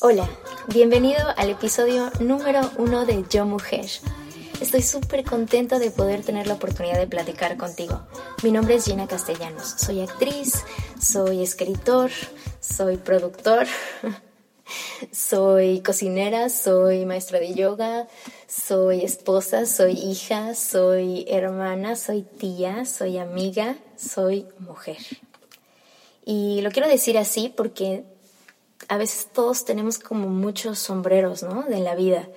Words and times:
Hola, 0.00 0.30
bienvenido 0.68 1.18
al 1.36 1.50
episodio 1.50 2.08
número 2.20 2.60
uno 2.78 3.04
de 3.04 3.24
Yo 3.28 3.44
Mujer. 3.46 3.86
Estoy 4.60 4.80
súper 4.80 5.24
contenta 5.24 5.80
de 5.80 5.90
poder 5.90 6.22
tener 6.22 6.46
la 6.46 6.54
oportunidad 6.54 6.98
de 6.98 7.08
platicar 7.08 7.56
contigo. 7.56 8.06
Mi 8.44 8.52
nombre 8.52 8.76
es 8.76 8.84
Gina 8.84 9.08
Castellanos, 9.08 9.74
soy 9.76 10.02
actriz, 10.02 10.62
soy 11.00 11.42
escritor, 11.42 12.12
soy 12.60 12.96
productor, 12.96 13.66
soy 15.12 15.80
cocinera, 15.80 16.48
soy 16.48 17.04
maestra 17.04 17.40
de 17.40 17.54
yoga, 17.54 18.06
soy 18.46 19.02
esposa, 19.02 19.66
soy 19.66 19.94
hija, 19.94 20.54
soy 20.54 21.24
hermana, 21.28 21.96
soy 21.96 22.22
tía, 22.22 22.84
soy 22.84 23.18
amiga, 23.18 23.76
soy 23.96 24.46
mujer. 24.60 24.98
Y 26.24 26.60
lo 26.60 26.70
quiero 26.70 26.86
decir 26.86 27.18
así 27.18 27.48
porque 27.48 28.04
a 28.86 28.96
veces 28.96 29.28
todos 29.32 29.64
tenemos 29.64 29.98
como 29.98 30.28
muchos 30.28 30.78
sombreros, 30.78 31.42
¿no? 31.42 31.62
De 31.64 31.80
la 31.80 31.94
vida. 31.94 32.28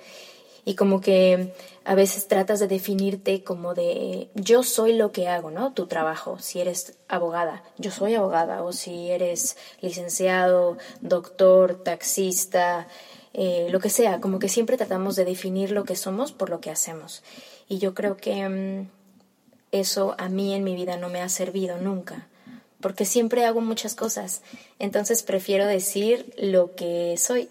Y 0.64 0.76
como 0.76 1.00
que 1.00 1.54
a 1.84 1.94
veces 1.94 2.28
tratas 2.28 2.60
de 2.60 2.68
definirte 2.68 3.42
como 3.42 3.74
de 3.74 4.30
yo 4.34 4.62
soy 4.62 4.94
lo 4.94 5.10
que 5.10 5.28
hago, 5.28 5.50
¿no? 5.50 5.72
Tu 5.72 5.86
trabajo, 5.86 6.38
si 6.38 6.60
eres 6.60 6.98
abogada, 7.08 7.64
yo 7.78 7.90
soy 7.90 8.14
abogada, 8.14 8.62
o 8.62 8.72
si 8.72 9.10
eres 9.10 9.56
licenciado, 9.80 10.78
doctor, 11.00 11.82
taxista, 11.82 12.86
eh, 13.34 13.68
lo 13.70 13.80
que 13.80 13.90
sea, 13.90 14.20
como 14.20 14.38
que 14.38 14.48
siempre 14.48 14.76
tratamos 14.76 15.16
de 15.16 15.24
definir 15.24 15.72
lo 15.72 15.84
que 15.84 15.96
somos 15.96 16.30
por 16.32 16.48
lo 16.48 16.60
que 16.60 16.70
hacemos. 16.70 17.24
Y 17.68 17.78
yo 17.78 17.94
creo 17.94 18.16
que 18.16 18.48
mm, 18.48 18.88
eso 19.72 20.14
a 20.18 20.28
mí 20.28 20.54
en 20.54 20.62
mi 20.62 20.76
vida 20.76 20.96
no 20.96 21.08
me 21.08 21.22
ha 21.22 21.28
servido 21.28 21.78
nunca 21.78 22.28
porque 22.82 23.06
siempre 23.06 23.46
hago 23.46 23.62
muchas 23.62 23.94
cosas. 23.94 24.42
Entonces 24.78 25.22
prefiero 25.22 25.66
decir 25.66 26.34
lo 26.36 26.74
que 26.74 27.14
soy, 27.16 27.48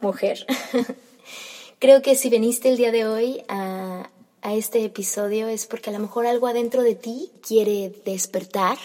mujer. 0.00 0.44
Creo 1.78 2.02
que 2.02 2.14
si 2.14 2.28
veniste 2.28 2.68
el 2.68 2.76
día 2.76 2.92
de 2.92 3.06
hoy 3.06 3.42
a, 3.48 4.10
a 4.42 4.54
este 4.54 4.84
episodio 4.84 5.48
es 5.48 5.66
porque 5.66 5.88
a 5.88 5.92
lo 5.92 5.98
mejor 5.98 6.26
algo 6.26 6.46
adentro 6.46 6.82
de 6.82 6.94
ti 6.94 7.30
quiere 7.40 7.94
despertar, 8.04 8.76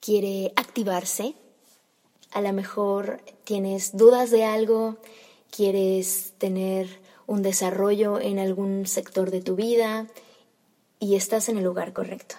quiere 0.00 0.52
activarse. 0.54 1.34
A 2.30 2.40
lo 2.40 2.52
mejor 2.52 3.20
tienes 3.44 3.96
dudas 3.96 4.30
de 4.30 4.44
algo, 4.44 4.98
quieres 5.50 6.34
tener 6.38 7.00
un 7.26 7.42
desarrollo 7.42 8.20
en 8.20 8.38
algún 8.38 8.86
sector 8.86 9.30
de 9.30 9.40
tu 9.40 9.56
vida 9.56 10.06
y 11.00 11.14
estás 11.14 11.48
en 11.48 11.58
el 11.58 11.64
lugar 11.64 11.92
correcto. 11.92 12.36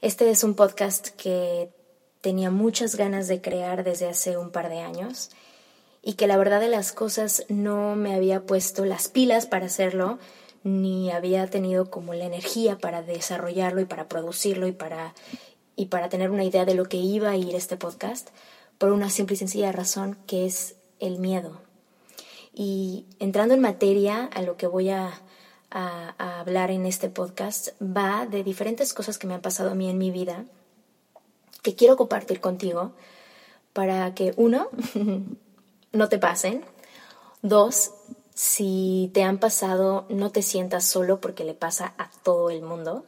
Este 0.00 0.30
es 0.30 0.44
un 0.44 0.54
podcast 0.54 1.08
que 1.08 1.70
tenía 2.20 2.50
muchas 2.50 2.96
ganas 2.96 3.28
de 3.28 3.40
crear 3.40 3.84
desde 3.84 4.08
hace 4.08 4.36
un 4.36 4.50
par 4.50 4.68
de 4.68 4.80
años 4.80 5.30
y 6.02 6.14
que 6.14 6.26
la 6.26 6.36
verdad 6.36 6.60
de 6.60 6.68
las 6.68 6.92
cosas 6.92 7.44
no 7.48 7.96
me 7.96 8.14
había 8.14 8.42
puesto 8.42 8.84
las 8.84 9.08
pilas 9.08 9.46
para 9.46 9.66
hacerlo 9.66 10.18
ni 10.64 11.10
había 11.10 11.46
tenido 11.46 11.90
como 11.90 12.14
la 12.14 12.24
energía 12.24 12.78
para 12.78 13.02
desarrollarlo 13.02 13.80
y 13.80 13.84
para 13.84 14.08
producirlo 14.08 14.66
y 14.66 14.72
para 14.72 15.14
y 15.76 15.86
para 15.86 16.08
tener 16.08 16.30
una 16.30 16.44
idea 16.44 16.64
de 16.64 16.74
lo 16.74 16.86
que 16.86 16.96
iba 16.96 17.30
a 17.30 17.36
ir 17.36 17.54
este 17.54 17.76
podcast 17.76 18.30
por 18.78 18.90
una 18.90 19.10
simple 19.10 19.34
y 19.34 19.38
sencilla 19.38 19.70
razón 19.70 20.18
que 20.26 20.44
es 20.44 20.74
el 20.98 21.20
miedo. 21.20 21.60
Y 22.52 23.06
entrando 23.20 23.54
en 23.54 23.60
materia 23.60 24.24
a 24.24 24.42
lo 24.42 24.56
que 24.56 24.66
voy 24.66 24.88
a, 24.90 25.22
a, 25.70 26.14
a 26.18 26.40
hablar 26.40 26.72
en 26.72 26.84
este 26.84 27.08
podcast 27.08 27.68
va 27.80 28.26
de 28.26 28.42
diferentes 28.42 28.92
cosas 28.92 29.18
que 29.18 29.28
me 29.28 29.34
han 29.34 29.40
pasado 29.40 29.70
a 29.70 29.74
mí 29.76 29.88
en 29.88 29.98
mi 29.98 30.10
vida 30.10 30.46
que 31.68 31.74
quiero 31.74 31.98
compartir 31.98 32.40
contigo 32.40 32.92
para 33.74 34.14
que 34.14 34.32
uno, 34.38 34.68
no 35.92 36.08
te 36.08 36.18
pasen, 36.18 36.64
dos, 37.42 37.90
si 38.32 39.10
te 39.12 39.22
han 39.22 39.38
pasado, 39.38 40.06
no 40.08 40.32
te 40.32 40.40
sientas 40.40 40.84
solo 40.84 41.20
porque 41.20 41.44
le 41.44 41.52
pasa 41.52 41.92
a 41.98 42.10
todo 42.22 42.48
el 42.48 42.62
mundo. 42.62 43.04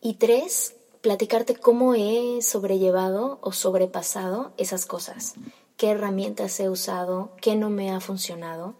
Y 0.00 0.14
tres, 0.14 0.76
platicarte 1.00 1.56
cómo 1.56 1.96
he 1.96 2.40
sobrellevado 2.40 3.40
o 3.42 3.50
sobrepasado 3.50 4.52
esas 4.58 4.86
cosas, 4.86 5.34
qué 5.76 5.90
herramientas 5.90 6.60
he 6.60 6.68
usado, 6.68 7.32
qué 7.42 7.56
no 7.56 7.68
me 7.68 7.90
ha 7.90 7.98
funcionado. 7.98 8.76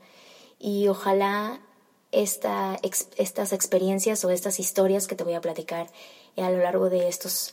Y 0.60 0.86
ojalá 0.86 1.60
esta, 2.12 2.78
estas 3.16 3.52
experiencias 3.52 4.24
o 4.24 4.30
estas 4.30 4.60
historias 4.60 5.08
que 5.08 5.16
te 5.16 5.24
voy 5.24 5.34
a 5.34 5.40
platicar 5.40 5.90
a 6.36 6.50
lo 6.50 6.58
largo 6.58 6.88
de 6.88 7.08
estos 7.08 7.52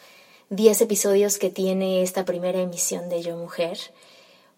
10 0.55 0.81
episodios 0.81 1.39
que 1.39 1.49
tiene 1.49 2.03
esta 2.03 2.25
primera 2.25 2.61
emisión 2.61 3.09
de 3.09 3.23
Yo 3.23 3.35
Mujer 3.35 3.79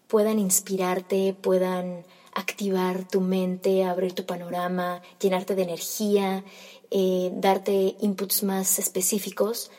puedan 0.08 0.38
inspirarte, 0.38 1.34
puedan 1.40 2.04
activar 2.34 3.08
tu 3.08 3.22
mente, 3.22 3.82
abrir 3.82 4.12
tu 4.12 4.26
panorama, 4.26 5.00
llenarte 5.18 5.54
de 5.54 5.62
energía, 5.62 6.44
eh, 6.90 7.30
darte 7.32 7.96
inputs 7.98 8.42
más 8.42 8.78
específicos 8.78 9.70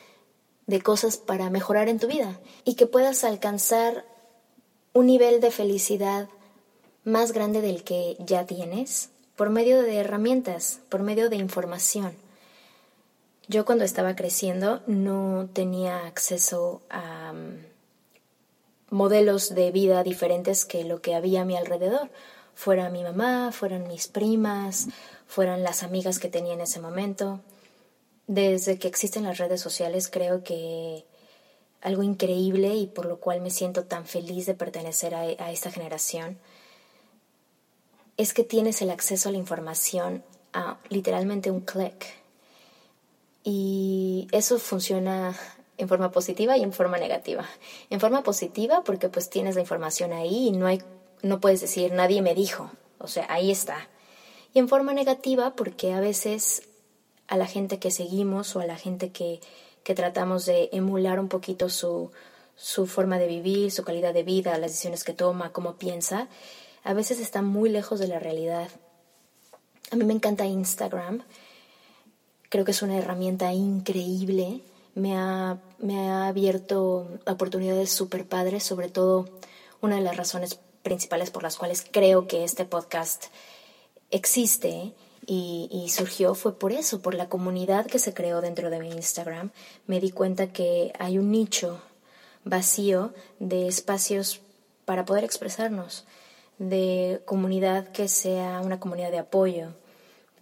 de 0.66 0.82
cosas 0.82 1.18
para 1.18 1.52
mejorar 1.52 1.88
en 1.88 2.00
tu 2.00 2.08
vida 2.08 2.40
y 2.66 2.74
que 2.74 2.88
puedas 2.88 3.24
alcanzar 3.24 4.04
un 4.94 5.06
nivel 5.06 5.40
de 5.40 5.52
felicidad 5.52 6.30
más 7.04 7.32
grande 7.32 7.62
del 7.62 7.84
que 7.84 8.18
ya 8.18 8.48
tienes 8.48 9.12
por 9.36 9.52
medio 9.52 9.84
de 9.84 9.98
herramientas, 9.98 10.80
por 10.90 11.04
medio 11.04 11.30
de 11.30 11.36
información. 11.36 12.27
Yo 13.50 13.63
cuando 13.63 13.85
estaba 13.85 14.13
creciendo 14.16 14.81
no 14.88 15.50
tenía 15.53 16.06
acceso 16.06 16.81
a 16.90 17.31
mm, 17.31 17.66
modelos 18.90 19.56
de 19.56 19.72
vida 19.72 20.03
diferentes 20.03 20.66
que 20.66 20.84
lo 20.84 21.02
que 21.02 21.16
había 21.16 21.41
a 21.41 21.46
mi 21.46 21.56
alrededor. 21.56 22.09
Fuera 22.56 22.90
mi 22.90 23.03
mamá, 23.03 23.53
fueran 23.53 23.88
mis 23.88 24.07
primas, 24.07 24.88
fueran 25.28 25.63
las 25.63 25.84
amigas 25.84 26.19
que 26.19 26.28
tenía 26.28 26.53
en 26.53 26.62
ese 26.62 26.81
momento. 26.81 27.40
Desde 28.28 28.78
que 28.80 28.90
existen 28.90 29.24
las 29.24 29.38
redes 29.38 29.62
sociales 29.62 30.09
creo 30.12 30.44
que 30.44 31.06
algo 31.81 32.03
increíble 32.03 32.75
y 32.75 32.88
por 32.88 33.06
lo 33.06 33.18
cual 33.22 33.40
me 33.40 33.52
siento 33.52 33.86
tan 33.86 34.06
feliz 34.06 34.46
de 34.46 34.56
pertenecer 34.56 35.16
a, 35.16 35.22
a 35.22 35.51
esta 35.54 35.72
generación 35.72 36.38
es 38.18 38.33
que 38.33 38.44
tienes 38.44 38.81
el 38.81 38.89
acceso 38.89 39.30
a 39.30 39.31
la 39.31 39.38
información 39.38 40.24
a 40.51 40.80
literalmente 40.89 41.50
un 41.50 41.62
clic 41.62 42.26
y 43.50 44.28
eso 44.34 44.60
funciona 44.60 45.34
en 45.78 45.88
forma 45.88 46.12
positiva 46.12 46.58
y 46.58 46.64
en 46.64 46.74
forma 46.74 46.98
negativa. 46.98 47.46
En 47.90 48.02
forma 48.02 48.22
positiva 48.22 48.84
porque 48.84 49.08
pues 49.08 49.30
tienes 49.30 49.56
la 49.56 49.62
información 49.62 50.12
ahí 50.12 50.50
y 50.50 50.52
no 50.52 50.68
hay 50.68 50.82
no 51.22 51.40
puedes 51.40 51.62
decir 51.62 51.94
nadie 51.94 52.22
me 52.22 52.36
dijo, 52.36 52.70
o 52.98 53.08
sea, 53.08 53.26
ahí 53.30 53.50
está. 53.50 53.88
Y 54.54 54.60
en 54.60 54.68
forma 54.68 54.92
negativa 54.92 55.56
porque 55.56 55.94
a 55.94 56.02
veces 56.02 56.64
a 57.30 57.38
la 57.38 57.46
gente 57.48 57.80
que 57.80 57.90
seguimos 57.90 58.54
o 58.58 58.60
a 58.60 58.66
la 58.66 58.76
gente 58.76 59.12
que, 59.12 59.40
que 59.84 59.96
tratamos 59.96 60.46
de 60.46 60.68
emular 60.74 61.18
un 61.18 61.30
poquito 61.30 61.70
su, 61.70 62.12
su 62.58 62.86
forma 62.86 63.18
de 63.18 63.28
vivir, 63.28 63.72
su 63.72 63.86
calidad 63.86 64.14
de 64.14 64.24
vida, 64.24 64.58
las 64.58 64.72
decisiones 64.72 65.06
que 65.06 65.14
toma, 65.14 65.54
cómo 65.54 65.76
piensa, 65.78 66.28
a 66.84 66.94
veces 66.94 67.22
está 67.22 67.42
muy 67.42 67.70
lejos 67.70 67.98
de 68.00 68.10
la 68.10 68.20
realidad. 68.20 68.68
A 69.92 69.96
mí 69.96 70.04
me 70.04 70.14
encanta 70.14 70.46
Instagram 70.46 71.24
Creo 72.50 72.66
que 72.66 72.72
es 72.72 72.82
una 72.82 72.98
herramienta 72.98 73.54
increíble. 73.54 74.62
me 74.96 75.16
ha, 75.16 75.60
me 75.80 76.10
ha 76.10 76.28
abierto 76.28 77.08
oportunidades 77.26 77.92
súper 77.92 78.26
padres, 78.26 78.64
sobre 78.64 78.90
todo 78.90 79.30
una 79.82 79.96
de 79.96 80.02
las 80.02 80.18
razones 80.18 80.60
principales 80.82 81.30
por 81.30 81.44
las 81.44 81.58
cuales 81.58 81.86
creo 81.92 82.28
que 82.28 82.44
este 82.44 82.66
podcast 82.66 83.26
existe 84.10 84.94
y, 85.26 85.68
y, 85.70 85.90
surgió 85.90 86.34
fue 86.34 86.58
por 86.58 86.72
eso, 86.72 87.02
por 87.02 87.14
la 87.14 87.28
comunidad 87.28 87.86
que 87.86 88.00
se 88.00 88.14
creó 88.14 88.40
dentro 88.40 88.70
de 88.70 88.80
mi 88.80 88.92
Instagram. 88.92 89.52
Me 89.86 90.00
di 90.00 90.12
cuenta 90.12 90.54
que 90.54 90.94
hay 91.00 91.18
un 91.18 91.32
nicho 91.32 91.82
vacío 92.46 93.14
de 93.40 93.68
espacios 93.68 94.40
para 94.86 95.04
poder 95.04 95.26
expresarnos, 95.26 96.06
de 96.60 97.22
comunidad 97.26 97.90
que 97.90 98.08
sea 98.08 98.62
una 98.62 98.80
comunidad 98.80 99.12
de 99.12 99.20
apoyo, 99.20 99.74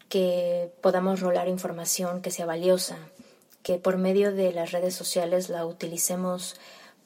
que 0.10 0.72
podamos 0.82 1.20
rolar 1.20 1.48
información 1.48 2.22
que 2.22 2.32
sea 2.32 2.46
valiosa, 2.46 2.98
que 3.64 3.78
por 3.78 3.98
medio 3.98 4.32
de 4.32 4.52
las 4.52 4.72
redes 4.72 4.96
sociales 4.96 5.50
la 5.50 5.66
utilicemos 5.66 6.56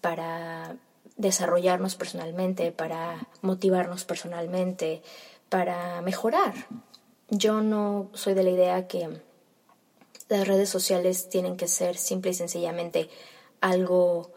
para 0.01 0.75
desarrollarnos 1.17 1.95
personalmente, 1.95 2.71
para 2.71 3.27
motivarnos 3.41 4.05
personalmente, 4.05 5.01
para 5.49 6.01
mejorar. 6.01 6.53
Yo 7.29 7.61
no 7.61 8.09
soy 8.13 8.33
de 8.33 8.43
la 8.43 8.49
idea 8.49 8.87
que 8.87 9.09
las 10.29 10.47
redes 10.47 10.69
sociales 10.69 11.29
tienen 11.29 11.57
que 11.57 11.67
ser 11.67 11.97
simple 11.97 12.31
y 12.31 12.35
sencillamente 12.35 13.09
algo 13.61 14.31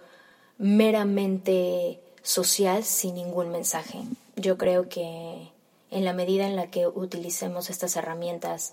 meramente 0.59 2.00
social 2.23 2.82
sin 2.85 3.14
ningún 3.14 3.50
mensaje. 3.50 4.03
Yo 4.37 4.59
creo 4.59 4.88
que 4.88 5.51
en 5.92 6.04
la 6.04 6.14
medida 6.14 6.46
en 6.46 6.56
la 6.56 6.70
que 6.70 6.86
utilicemos 6.86 7.70
estas 7.70 7.96
herramientas 7.96 8.72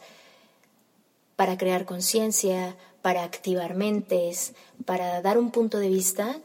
para 1.35 1.57
crear 1.57 1.85
conciencia, 1.85 2.75
para 3.01 3.23
activar 3.23 3.75
mentes, 3.75 4.53
para 4.85 5.21
dar 5.21 5.37
un 5.37 5.51
punto 5.51 5.79
de 5.79 5.89
vista, 5.89 6.39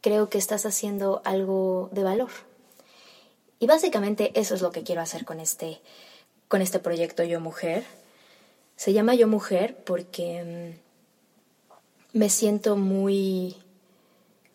creo 0.00 0.28
que 0.28 0.38
estás 0.38 0.66
haciendo 0.66 1.22
algo 1.24 1.88
de 1.92 2.02
valor. 2.02 2.30
Y 3.58 3.66
básicamente 3.66 4.32
eso 4.38 4.54
es 4.54 4.62
lo 4.62 4.72
que 4.72 4.82
quiero 4.82 5.00
hacer 5.00 5.24
con 5.24 5.40
este, 5.40 5.80
con 6.48 6.62
este 6.62 6.78
proyecto 6.78 7.22
Yo 7.22 7.40
Mujer. 7.40 7.84
Se 8.76 8.92
llama 8.92 9.14
Yo 9.14 9.28
Mujer 9.28 9.76
porque 9.84 10.76
mm, 12.14 12.18
me 12.18 12.28
siento 12.28 12.76
muy 12.76 13.56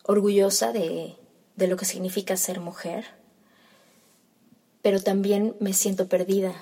orgullosa 0.04 0.74
de, 0.74 1.16
de 1.56 1.68
lo 1.68 1.78
que 1.78 1.86
significa 1.86 2.38
ser 2.38 2.60
mujer 2.60 3.17
pero 4.88 5.02
también 5.02 5.54
me 5.60 5.74
siento 5.74 6.08
perdida. 6.08 6.56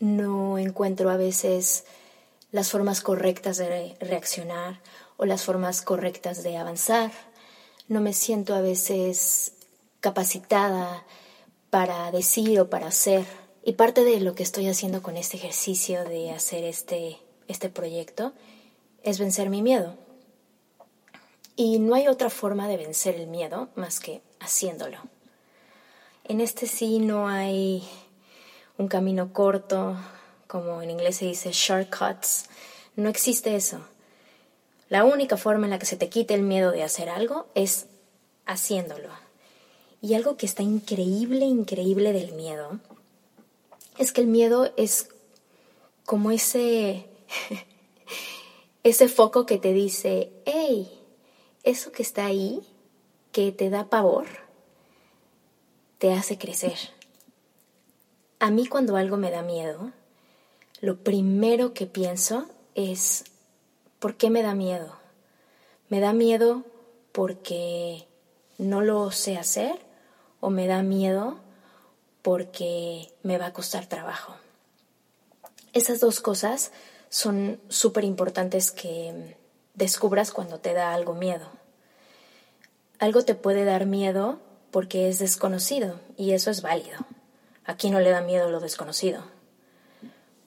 No 0.00 0.56
encuentro 0.56 1.10
a 1.10 1.18
veces 1.18 1.84
las 2.52 2.70
formas 2.70 3.02
correctas 3.02 3.58
de 3.58 3.98
reaccionar 4.00 4.80
o 5.18 5.26
las 5.26 5.42
formas 5.42 5.82
correctas 5.82 6.42
de 6.42 6.56
avanzar. 6.56 7.12
No 7.86 8.00
me 8.00 8.14
siento 8.14 8.54
a 8.54 8.62
veces 8.62 9.52
capacitada 10.00 11.04
para 11.68 12.10
decir 12.12 12.60
o 12.60 12.70
para 12.70 12.86
hacer. 12.86 13.26
Y 13.62 13.74
parte 13.74 14.04
de 14.04 14.20
lo 14.20 14.34
que 14.34 14.42
estoy 14.42 14.66
haciendo 14.66 15.02
con 15.02 15.18
este 15.18 15.36
ejercicio 15.36 16.04
de 16.04 16.30
hacer 16.30 16.64
este, 16.64 17.18
este 17.46 17.68
proyecto 17.68 18.32
es 19.02 19.18
vencer 19.18 19.50
mi 19.50 19.60
miedo. 19.60 19.98
Y 21.56 21.78
no 21.78 21.94
hay 21.94 22.08
otra 22.08 22.30
forma 22.30 22.68
de 22.68 22.78
vencer 22.78 23.16
el 23.16 23.26
miedo 23.26 23.68
más 23.74 24.00
que 24.00 24.22
haciéndolo. 24.40 25.02
En 26.28 26.42
este 26.42 26.66
sí 26.66 26.98
no 26.98 27.26
hay 27.26 27.82
un 28.76 28.86
camino 28.86 29.32
corto, 29.32 29.96
como 30.46 30.82
en 30.82 30.90
inglés 30.90 31.16
se 31.16 31.24
dice 31.24 31.52
shortcuts. 31.52 32.50
No 32.96 33.08
existe 33.08 33.56
eso. 33.56 33.80
La 34.90 35.04
única 35.04 35.38
forma 35.38 35.64
en 35.64 35.70
la 35.70 35.78
que 35.78 35.86
se 35.86 35.96
te 35.96 36.10
quite 36.10 36.34
el 36.34 36.42
miedo 36.42 36.70
de 36.70 36.82
hacer 36.82 37.08
algo 37.08 37.46
es 37.54 37.86
haciéndolo. 38.44 39.08
Y 40.02 40.12
algo 40.12 40.36
que 40.36 40.44
está 40.44 40.62
increíble, 40.62 41.46
increíble 41.46 42.12
del 42.12 42.32
miedo, 42.32 42.78
es 43.96 44.12
que 44.12 44.20
el 44.20 44.26
miedo 44.26 44.70
es 44.76 45.08
como 46.04 46.30
ese, 46.30 47.06
ese 48.82 49.08
foco 49.08 49.46
que 49.46 49.56
te 49.56 49.72
dice, 49.72 50.30
hey, 50.44 50.92
eso 51.62 51.90
que 51.90 52.02
está 52.02 52.26
ahí, 52.26 52.60
que 53.32 53.50
te 53.50 53.70
da 53.70 53.88
pavor, 53.88 54.26
te 55.98 56.12
hace 56.12 56.38
crecer. 56.38 56.78
A 58.38 58.50
mí 58.50 58.66
cuando 58.66 58.96
algo 58.96 59.16
me 59.16 59.30
da 59.30 59.42
miedo, 59.42 59.92
lo 60.80 61.02
primero 61.02 61.74
que 61.74 61.86
pienso 61.86 62.48
es, 62.74 63.24
¿por 63.98 64.16
qué 64.16 64.30
me 64.30 64.42
da 64.42 64.54
miedo? 64.54 64.96
¿Me 65.88 65.98
da 66.00 66.12
miedo 66.12 66.64
porque 67.12 68.06
no 68.58 68.80
lo 68.80 69.10
sé 69.10 69.36
hacer 69.36 69.76
o 70.40 70.50
me 70.50 70.68
da 70.68 70.82
miedo 70.82 71.38
porque 72.22 73.12
me 73.24 73.38
va 73.38 73.46
a 73.46 73.52
costar 73.52 73.86
trabajo? 73.86 74.36
Esas 75.72 75.98
dos 75.98 76.20
cosas 76.20 76.70
son 77.08 77.60
súper 77.68 78.04
importantes 78.04 78.70
que 78.70 79.36
descubras 79.74 80.30
cuando 80.30 80.60
te 80.60 80.74
da 80.74 80.94
algo 80.94 81.14
miedo. 81.14 81.48
Algo 83.00 83.24
te 83.24 83.34
puede 83.34 83.64
dar 83.64 83.86
miedo 83.86 84.40
porque 84.70 85.08
es 85.08 85.18
desconocido 85.18 86.00
y 86.16 86.32
eso 86.32 86.50
es 86.50 86.62
válido. 86.62 86.98
Aquí 87.64 87.90
no 87.90 88.00
le 88.00 88.10
da 88.10 88.22
miedo 88.22 88.50
lo 88.50 88.60
desconocido. 88.60 89.22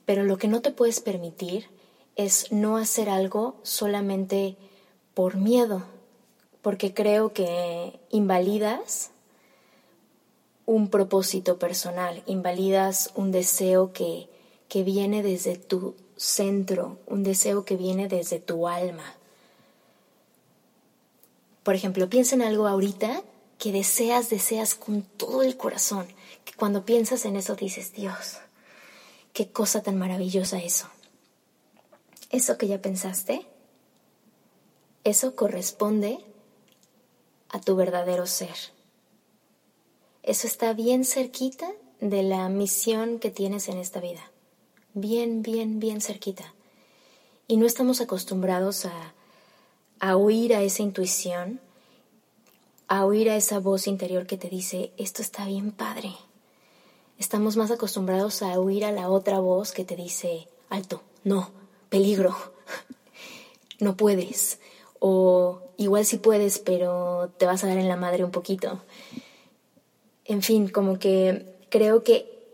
Pero 0.06 0.24
lo 0.24 0.38
que 0.38 0.48
no 0.48 0.62
te 0.62 0.72
puedes 0.72 1.00
permitir 1.00 1.70
es 2.16 2.52
no 2.52 2.78
hacer 2.78 3.10
algo 3.10 3.56
solamente 3.64 4.58
por 5.14 5.38
miedo, 5.38 5.84
porque 6.62 6.94
creo 6.94 7.34
que 7.34 8.00
invalidas 8.10 9.12
un 10.66 10.90
propósito 10.90 11.58
personal, 11.60 12.24
invalidas 12.26 13.12
un 13.16 13.32
deseo 13.32 13.94
que, 13.94 14.30
que 14.68 14.84
viene 14.84 15.24
desde 15.24 15.58
tu 15.58 15.96
centro, 16.16 16.98
un 17.08 17.24
deseo 17.24 17.66
que 17.66 17.76
viene 17.76 18.08
desde 18.08 18.40
tu 18.40 18.68
alma. 18.68 19.16
Por 21.64 21.76
ejemplo, 21.76 22.10
piensa 22.10 22.36
en 22.36 22.42
algo 22.42 22.68
ahorita 22.68 23.24
que 23.62 23.72
deseas, 23.72 24.32
deseas 24.32 24.74
con 24.74 25.04
todo 25.04 25.44
el 25.44 25.56
corazón, 25.56 26.08
que 26.46 26.54
cuando 26.54 26.84
piensas 26.84 27.26
en 27.26 27.36
eso 27.36 27.56
dices, 27.56 27.94
Dios, 27.94 28.40
qué 29.34 29.52
cosa 29.52 29.84
tan 29.84 30.00
maravillosa 30.00 30.58
eso. 30.58 30.88
Eso 32.32 32.58
que 32.58 32.68
ya 32.68 32.82
pensaste, 32.82 33.46
eso 35.04 35.36
corresponde 35.36 36.26
a 37.50 37.62
tu 37.62 37.76
verdadero 37.76 38.26
ser. 38.26 38.56
Eso 40.24 40.48
está 40.48 40.74
bien 40.74 41.06
cerquita 41.06 41.72
de 42.00 42.24
la 42.24 42.50
misión 42.50 43.20
que 43.20 43.30
tienes 43.30 43.70
en 43.70 43.78
esta 43.78 44.00
vida. 44.00 44.32
Bien, 44.96 45.44
bien, 45.44 45.80
bien 45.80 46.02
cerquita. 46.02 46.56
Y 47.48 47.58
no 47.58 47.68
estamos 47.68 48.02
acostumbrados 48.02 48.86
a, 48.86 49.14
a 50.00 50.18
oír 50.18 50.56
a 50.56 50.64
esa 50.64 50.82
intuición, 50.82 51.62
a 52.92 53.06
oír 53.06 53.30
a 53.30 53.38
esa 53.38 53.62
voz 53.62 53.88
interior 53.88 54.28
que 54.28 54.36
te 54.36 54.50
dice, 54.50 54.92
esto 54.98 55.22
está 55.22 55.46
bien 55.46 55.72
padre. 55.72 56.12
Estamos 57.18 57.56
más 57.56 57.72
acostumbrados 57.72 58.42
a 58.42 58.60
oír 58.60 58.84
a 58.84 58.92
la 58.92 59.10
otra 59.10 59.40
voz 59.40 59.72
que 59.72 59.86
te 59.86 59.96
dice, 59.96 60.50
alto, 60.68 61.02
no, 61.24 61.52
peligro, 61.88 62.36
no 63.80 63.96
puedes. 63.96 64.60
O 65.00 65.62
igual 65.78 66.06
sí 66.06 66.18
puedes, 66.18 66.60
pero 66.60 67.32
te 67.38 67.46
vas 67.46 67.64
a 67.64 67.68
dar 67.68 67.78
en 67.78 67.88
la 67.88 67.96
madre 67.96 68.26
un 68.26 68.32
poquito. 68.32 68.82
En 70.26 70.42
fin, 70.42 70.68
como 70.68 71.00
que 71.00 71.46
creo 71.70 72.04
que, 72.04 72.46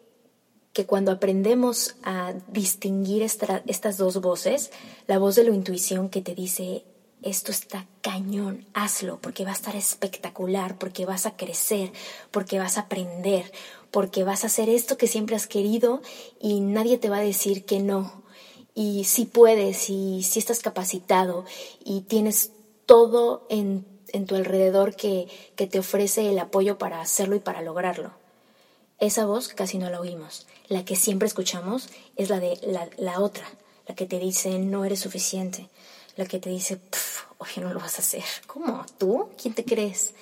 que 0.71 0.85
cuando 0.85 1.11
aprendemos 1.11 1.95
a 2.03 2.35
distinguir 2.47 3.23
estas 3.23 3.97
dos 3.97 4.21
voces, 4.21 4.69
la 5.07 5.17
voz 5.17 5.33
de 5.33 5.45
la 5.45 5.55
intuición 5.55 6.09
que 6.09 6.21
te 6.21 6.35
dice, 6.35 6.83
esto 7.23 7.51
está 7.51 7.87
cañón, 8.01 8.65
hazlo, 8.73 9.19
porque 9.19 9.43
va 9.43 9.51
a 9.51 9.55
estar 9.55 9.75
espectacular, 9.75 10.77
porque 10.77 11.05
vas 11.05 11.25
a 11.25 11.35
crecer, 11.35 11.91
porque 12.31 12.59
vas 12.59 12.77
a 12.77 12.81
aprender, 12.81 13.51
porque 13.91 14.23
vas 14.23 14.43
a 14.43 14.47
hacer 14.47 14.69
esto 14.69 14.97
que 14.97 15.07
siempre 15.07 15.35
has 15.35 15.47
querido 15.47 16.01
y 16.39 16.59
nadie 16.59 16.97
te 16.97 17.09
va 17.09 17.17
a 17.17 17.21
decir 17.21 17.65
que 17.65 17.79
no. 17.79 18.23
Y 18.75 19.05
si 19.05 19.25
puedes, 19.25 19.89
y 19.89 20.21
si 20.23 20.39
estás 20.39 20.59
capacitado 20.59 21.45
y 21.83 22.01
tienes 22.01 22.51
todo 22.85 23.47
en, 23.49 23.85
en 24.09 24.25
tu 24.25 24.35
alrededor 24.35 24.95
que, 24.95 25.27
que 25.55 25.67
te 25.67 25.79
ofrece 25.79 26.29
el 26.29 26.37
apoyo 26.39 26.77
para 26.77 27.01
hacerlo 27.01 27.35
y 27.35 27.39
para 27.39 27.61
lograrlo. 27.61 28.11
Esa 28.99 29.25
voz 29.25 29.49
casi 29.49 29.77
no 29.77 29.89
la 29.89 29.99
oímos. 29.99 30.47
La 30.67 30.85
que 30.85 30.95
siempre 30.95 31.27
escuchamos 31.27 31.89
es 32.15 32.29
la 32.29 32.39
de 32.39 32.59
la, 32.63 32.89
la 32.97 33.19
otra, 33.19 33.47
la 33.87 33.95
que 33.95 34.05
te 34.05 34.19
dice 34.19 34.59
no 34.59 34.85
eres 34.85 34.99
suficiente, 34.99 35.69
la 36.17 36.25
que 36.25 36.39
te 36.39 36.49
dice, 36.49 36.79
oye, 37.37 37.61
no 37.61 37.73
lo 37.73 37.79
vas 37.79 37.97
a 37.97 38.01
hacer. 38.01 38.23
¿Cómo? 38.47 38.85
¿Tú? 38.97 39.29
¿Quién 39.41 39.53
te 39.53 39.63
crees? 39.63 40.13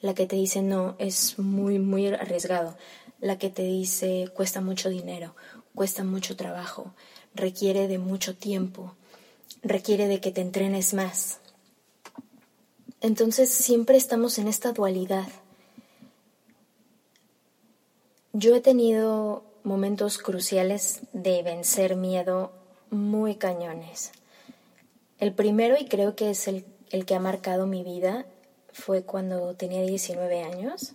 La 0.00 0.12
que 0.14 0.26
te 0.26 0.36
dice, 0.36 0.60
no, 0.62 0.96
es 0.98 1.38
muy, 1.38 1.78
muy 1.78 2.08
arriesgado. 2.08 2.76
La 3.20 3.38
que 3.38 3.48
te 3.48 3.62
dice, 3.62 4.28
cuesta 4.34 4.60
mucho 4.60 4.90
dinero, 4.90 5.34
cuesta 5.74 6.04
mucho 6.04 6.36
trabajo, 6.36 6.92
requiere 7.34 7.88
de 7.88 7.98
mucho 7.98 8.36
tiempo. 8.36 8.94
requiere 9.62 10.08
de 10.08 10.20
que 10.20 10.30
te 10.30 10.40
entrenes 10.40 10.94
más. 10.94 11.38
Entonces 13.00 13.50
siempre 13.50 13.96
estamos 13.96 14.38
en 14.38 14.48
esta 14.48 14.72
dualidad. 14.72 15.28
Yo 18.32 18.54
he 18.54 18.60
tenido 18.60 19.44
momentos 19.64 20.18
cruciales 20.18 21.00
de 21.12 21.42
vencer 21.42 21.96
miedo 21.96 22.52
muy 22.90 23.36
cañones. 23.36 24.12
El 25.18 25.32
primero, 25.32 25.76
y 25.78 25.86
creo 25.86 26.14
que 26.14 26.30
es 26.30 26.48
el, 26.48 26.64
el 26.90 27.04
que 27.04 27.14
ha 27.14 27.20
marcado 27.20 27.66
mi 27.66 27.82
vida, 27.82 28.26
fue 28.72 29.02
cuando 29.02 29.54
tenía 29.54 29.82
19 29.82 30.42
años 30.42 30.92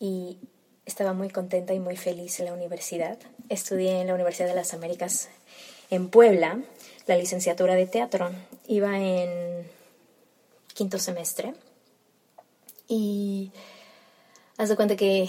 y 0.00 0.38
estaba 0.84 1.12
muy 1.12 1.28
contenta 1.28 1.74
y 1.74 1.80
muy 1.80 1.96
feliz 1.96 2.40
en 2.40 2.46
la 2.46 2.54
universidad. 2.54 3.18
Estudié 3.48 4.00
en 4.00 4.08
la 4.08 4.14
Universidad 4.14 4.48
de 4.48 4.54
las 4.54 4.74
Américas 4.74 5.28
en 5.90 6.08
Puebla, 6.08 6.60
la 7.06 7.16
licenciatura 7.16 7.74
de 7.74 7.86
teatro. 7.86 8.30
Iba 8.66 8.98
en 8.98 9.66
quinto 10.74 10.98
semestre 10.98 11.54
y 12.88 13.52
haz 14.56 14.68
de 14.68 14.76
cuenta 14.76 14.96
que 14.96 15.28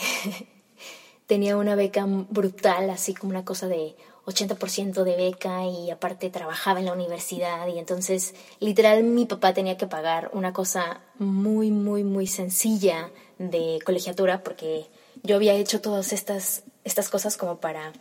tenía 1.28 1.58
una 1.58 1.76
beca 1.76 2.06
brutal, 2.08 2.90
así 2.90 3.14
como 3.14 3.32
una 3.32 3.46
cosa 3.46 3.68
de 3.68 3.96
80% 4.30 5.04
de 5.04 5.16
beca 5.16 5.66
y 5.66 5.92
aparte 5.92 6.30
trabajaba 6.30 6.80
en 6.80 6.86
la 6.86 6.94
universidad 6.94 7.68
y 7.68 7.80
entonces 7.80 8.36
literal 8.60 9.04
mi 9.04 9.26
papá 9.26 9.54
tenía 9.54 9.78
que 9.78 9.88
pagar 9.88 10.30
una 10.34 10.54
cosa 10.54 11.02
muy, 11.18 11.72
muy, 11.72 12.04
muy 12.04 12.28
sencilla 12.28 13.10
de 13.38 13.80
colegiatura 13.86 14.44
porque 14.44 14.88
yo 15.24 15.36
había 15.36 15.54
hecho 15.54 15.82
todas 15.82 16.14
estas, 16.14 16.64
estas 16.84 17.10
cosas 17.10 17.38
como 17.38 17.58
para, 17.58 17.94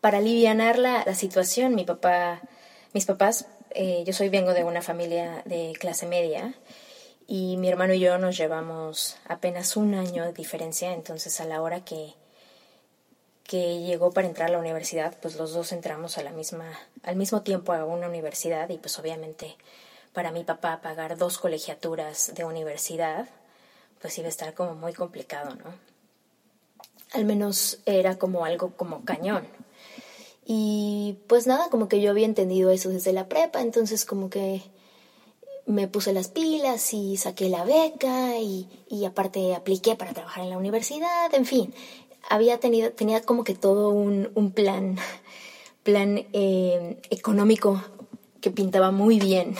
para 0.00 0.18
aliviar 0.18 0.78
la, 0.78 1.14
situación. 1.14 1.74
Mi 1.74 1.84
papá, 1.84 2.40
mis 2.92 3.06
papás, 3.06 3.46
eh, 3.70 4.02
yo 4.06 4.12
soy, 4.12 4.28
vengo 4.28 4.52
de 4.52 4.64
una 4.64 4.82
familia 4.82 5.42
de 5.44 5.72
clase 5.78 6.06
media 6.06 6.54
y 7.26 7.56
mi 7.56 7.68
hermano 7.68 7.94
y 7.94 8.00
yo 8.00 8.18
nos 8.18 8.36
llevamos 8.36 9.16
apenas 9.26 9.76
un 9.76 9.94
año 9.94 10.24
de 10.24 10.32
diferencia, 10.32 10.92
entonces 10.92 11.40
a 11.40 11.44
la 11.44 11.60
hora 11.60 11.84
que, 11.84 12.14
que 13.46 13.80
llegó 13.80 14.10
para 14.10 14.26
entrar 14.26 14.48
a 14.48 14.52
la 14.52 14.58
universidad, 14.58 15.16
pues 15.20 15.36
los 15.36 15.52
dos 15.52 15.72
entramos 15.72 16.18
a 16.18 16.22
la 16.22 16.32
misma, 16.32 16.70
al 17.02 17.16
mismo 17.16 17.42
tiempo 17.42 17.72
a 17.72 17.84
una 17.84 18.08
universidad 18.08 18.68
y 18.70 18.78
pues 18.78 18.98
obviamente 18.98 19.56
para 20.12 20.32
mi 20.32 20.44
papá 20.44 20.80
pagar 20.80 21.16
dos 21.16 21.38
colegiaturas 21.38 22.32
de 22.34 22.44
universidad, 22.44 23.28
pues 24.00 24.16
iba 24.18 24.26
a 24.26 24.30
estar 24.30 24.54
como 24.54 24.74
muy 24.74 24.92
complicado, 24.92 25.54
¿no? 25.54 25.74
Al 27.12 27.24
menos 27.24 27.78
era 27.86 28.18
como 28.18 28.44
algo 28.44 28.72
como 28.76 29.04
cañón. 29.04 29.46
Y 30.44 31.18
pues 31.26 31.46
nada, 31.46 31.68
como 31.70 31.88
que 31.88 32.00
yo 32.00 32.10
había 32.10 32.24
entendido 32.24 32.70
eso 32.70 32.88
desde 32.88 33.12
la 33.12 33.28
prepa, 33.28 33.60
entonces 33.60 34.04
como 34.04 34.30
que 34.30 34.62
me 35.66 35.88
puse 35.88 36.12
las 36.12 36.28
pilas 36.28 36.94
y 36.94 37.16
saqué 37.16 37.48
la 37.48 37.64
beca 37.64 38.38
y, 38.38 38.68
y 38.88 39.04
aparte 39.04 39.54
apliqué 39.54 39.96
para 39.96 40.14
trabajar 40.14 40.44
en 40.44 40.50
la 40.50 40.58
universidad, 40.58 41.34
en 41.34 41.44
fin, 41.44 41.74
había 42.28 42.58
tenido, 42.58 42.90
tenía 42.92 43.22
como 43.22 43.44
que 43.44 43.54
todo 43.54 43.90
un, 43.90 44.30
un 44.34 44.52
plan, 44.52 44.98
plan 45.82 46.26
eh, 46.32 47.00
económico 47.10 47.82
que 48.40 48.50
pintaba 48.50 48.90
muy 48.90 49.18
bien. 49.18 49.56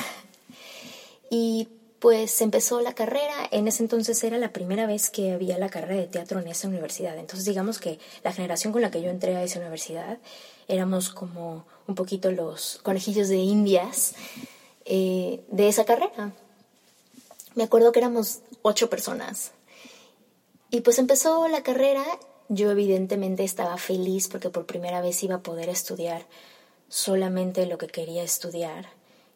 Y 1.30 1.68
pues 1.98 2.40
empezó 2.40 2.80
la 2.80 2.94
carrera, 2.94 3.34
en 3.50 3.66
ese 3.68 3.82
entonces 3.82 4.22
era 4.22 4.38
la 4.38 4.52
primera 4.52 4.86
vez 4.86 5.10
que 5.10 5.32
había 5.32 5.58
la 5.58 5.68
carrera 5.68 6.00
de 6.00 6.06
teatro 6.06 6.38
en 6.40 6.48
esa 6.48 6.68
universidad. 6.68 7.18
Entonces 7.18 7.46
digamos 7.46 7.78
que 7.78 7.98
la 8.22 8.32
generación 8.32 8.72
con 8.72 8.82
la 8.82 8.90
que 8.90 9.02
yo 9.02 9.10
entré 9.10 9.34
a 9.34 9.42
esa 9.42 9.58
universidad 9.58 10.18
éramos 10.68 11.10
como 11.10 11.66
un 11.86 11.94
poquito 11.94 12.30
los 12.30 12.80
conejillos 12.82 13.28
de 13.28 13.36
indias 13.38 14.14
eh, 14.84 15.40
de 15.50 15.68
esa 15.68 15.84
carrera. 15.84 16.32
Me 17.54 17.64
acuerdo 17.64 17.92
que 17.92 18.00
éramos 18.00 18.40
ocho 18.62 18.90
personas. 18.90 19.52
Y 20.70 20.82
pues 20.82 20.98
empezó 20.98 21.48
la 21.48 21.62
carrera 21.62 22.04
yo 22.48 22.70
evidentemente 22.70 23.44
estaba 23.44 23.76
feliz 23.76 24.28
porque 24.28 24.50
por 24.50 24.66
primera 24.66 25.00
vez 25.00 25.22
iba 25.22 25.36
a 25.36 25.42
poder 25.42 25.68
estudiar 25.68 26.26
solamente 26.88 27.66
lo 27.66 27.78
que 27.78 27.88
quería 27.88 28.22
estudiar, 28.22 28.86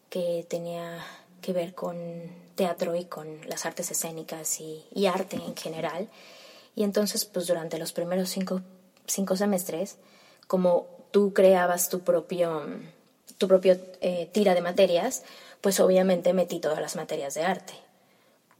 que 0.09 0.47
tenía 0.49 1.05
que 1.40 1.52
ver 1.52 1.75
con 1.75 1.97
teatro 2.55 2.95
y 2.95 3.05
con 3.05 3.49
las 3.49 3.67
artes 3.67 3.90
escénicas 3.90 4.61
y, 4.61 5.07
arte 5.07 5.37
en 5.37 5.57
general. 5.57 6.09
Y 6.76 6.85
entonces, 6.85 7.25
pues 7.25 7.47
durante 7.47 7.79
los 7.79 7.93
primeros 7.93 8.29
cinco, 8.29 8.61
cinco 9.07 9.37
semestres, 9.37 9.97
como 10.47 10.87
tú 11.11 11.33
creabas 11.33 11.88
tu 11.88 12.00
propio, 12.00 12.67
tu 13.38 13.49
propio 13.49 13.76
eh, 14.00 14.29
tira 14.33 14.55
de 14.55 14.61
materias, 14.61 15.23
pues 15.61 15.81
obviamente 15.81 16.33
metí 16.33 16.61
todas 16.61 16.81
las 16.81 16.97
materias 16.97 17.35
de 17.35 17.43
arte. 17.43 17.73